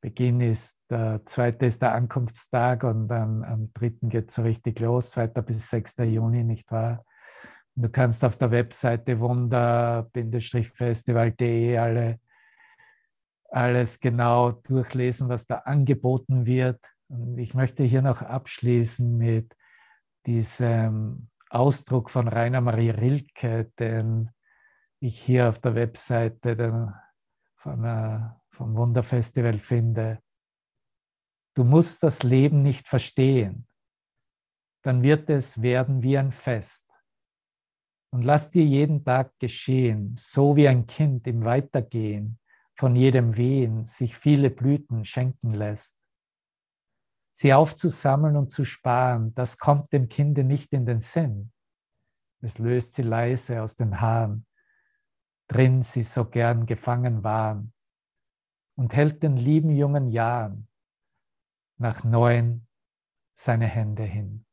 Beginn 0.00 0.40
ist 0.40 0.78
der 0.90 1.24
zweite 1.26 1.66
ist 1.66 1.82
der 1.82 1.94
Ankunftstag 1.94 2.84
und 2.84 3.08
dann 3.08 3.44
am 3.44 3.72
dritten 3.72 4.08
geht 4.08 4.30
es 4.30 4.36
so 4.36 4.42
richtig 4.42 4.80
los, 4.80 5.10
2. 5.12 5.28
bis 5.42 5.70
6. 5.70 5.98
Juni, 5.98 6.44
nicht 6.44 6.70
wahr? 6.72 7.04
du 7.74 7.88
kannst 7.88 8.24
auf 8.24 8.36
der 8.36 8.50
Webseite 8.50 9.20
wunder-festival.de 9.20 11.78
alle, 11.78 12.20
alles 13.50 14.00
genau 14.00 14.50
durchlesen, 14.52 15.28
was 15.28 15.46
da 15.46 15.58
angeboten 15.58 16.46
wird. 16.46 16.80
Und 17.08 17.38
ich 17.38 17.54
möchte 17.54 17.84
hier 17.84 18.02
noch 18.02 18.22
abschließen 18.22 19.16
mit 19.16 19.56
diesem 20.26 21.28
Ausdruck 21.50 22.10
von 22.10 22.26
Rainer 22.28 22.60
Marie 22.60 22.90
Rilke, 22.90 23.70
den 23.78 24.30
ich 25.00 25.20
hier 25.20 25.48
auf 25.48 25.60
der 25.60 25.74
Webseite 25.74 26.94
von, 27.56 27.84
äh, 27.84 28.20
vom 28.52 28.76
Wunderfestival 28.76 29.58
finde. 29.58 30.22
Du 31.54 31.64
musst 31.64 32.02
das 32.02 32.22
Leben 32.22 32.62
nicht 32.62 32.88
verstehen, 32.88 33.66
dann 34.82 35.02
wird 35.02 35.30
es 35.30 35.62
werden 35.62 36.02
wie 36.02 36.18
ein 36.18 36.32
Fest. 36.32 36.88
Und 38.10 38.24
lass 38.24 38.50
dir 38.50 38.64
jeden 38.64 39.04
Tag 39.04 39.38
geschehen, 39.38 40.14
so 40.18 40.56
wie 40.56 40.68
ein 40.68 40.86
Kind 40.86 41.26
im 41.26 41.44
Weitergehen 41.44 42.38
von 42.74 42.96
jedem 42.96 43.36
Wehen 43.36 43.84
sich 43.84 44.16
viele 44.16 44.50
Blüten 44.50 45.04
schenken 45.04 45.54
lässt. 45.54 45.98
Sie 47.34 47.54
aufzusammeln 47.54 48.36
und 48.36 48.50
zu 48.50 48.64
sparen, 48.64 49.34
das 49.34 49.56
kommt 49.56 49.92
dem 49.92 50.08
Kinde 50.08 50.44
nicht 50.44 50.72
in 50.72 50.84
den 50.84 51.00
Sinn. 51.00 51.52
Es 52.42 52.58
löst 52.58 52.94
sie 52.94 53.02
leise 53.02 53.62
aus 53.62 53.76
den 53.76 54.00
Haaren, 54.00 54.46
drin 55.48 55.82
sie 55.82 56.02
so 56.02 56.26
gern 56.26 56.66
gefangen 56.66 57.24
waren, 57.24 57.72
und 58.82 58.94
hält 58.94 59.22
den 59.22 59.36
lieben 59.36 59.70
jungen 59.70 60.08
Jahren 60.08 60.66
nach 61.78 62.02
neuen 62.02 62.66
seine 63.38 63.66
Hände 63.66 64.02
hin. 64.02 64.44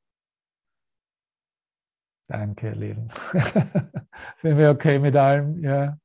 Danke, 2.27 2.67
ihr 2.67 2.75
Lieben. 2.75 3.09
Sind 4.38 4.55
wir 4.59 4.69
okay 4.69 4.99
mit 4.99 5.15
allem? 5.15 5.63
Ja. 5.63 5.97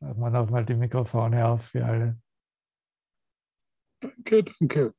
Machen 0.00 0.20
wir 0.20 0.30
nochmal 0.30 0.66
die 0.66 0.74
Mikrofone 0.74 1.46
auf 1.46 1.68
für 1.68 1.82
alle. 1.82 2.20
Danke, 4.00 4.44
danke. 4.44 4.94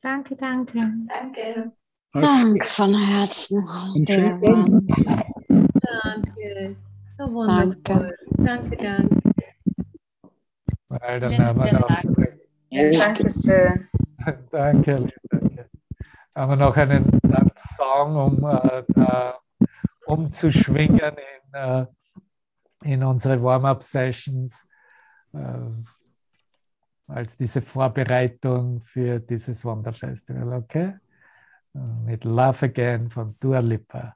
Danke, 0.00 0.36
danke. 0.36 0.92
Danke. 1.06 1.72
Dank 2.12 2.64
von 2.64 2.94
Herzen. 2.98 3.58
Und 3.94 4.08
Der 4.08 4.16
vielen 4.16 4.40
Dank. 4.40 5.06
Mann. 5.06 5.78
Danke. 5.80 6.76
So 7.16 7.32
wundervoll. 7.32 7.76
Danke. 7.84 8.16
Danke, 8.38 8.76
danke. 8.78 9.25
Weil 11.00 11.20
dann 11.20 11.38
haben 11.38 11.58
wir 11.64 11.72
noch, 11.72 11.88
Ja, 12.70 12.90
danke 13.04 13.30
schön. 13.30 13.88
danke, 14.50 15.06
danke. 15.30 15.70
Haben 16.34 16.50
wir 16.50 16.56
noch 16.56 16.76
einen, 16.76 17.20
einen 17.22 17.50
Song, 17.56 18.16
um, 18.16 18.44
äh, 18.44 18.82
da, 18.88 19.38
um 20.06 20.30
zu 20.32 20.52
schwingen 20.52 20.98
in, 21.16 21.54
äh, 21.54 21.86
in 22.82 23.02
unsere 23.02 23.42
Warm-up-Sessions 23.42 24.68
äh, 25.32 25.38
als 27.08 27.36
diese 27.36 27.62
Vorbereitung 27.62 28.80
für 28.80 29.20
dieses 29.20 29.64
Wanderfestival, 29.64 30.54
okay? 30.54 30.94
Mit 32.04 32.24
Love 32.24 32.66
Again 32.66 33.08
von 33.10 33.36
Dua 33.38 33.60
Lipa. 33.60 34.15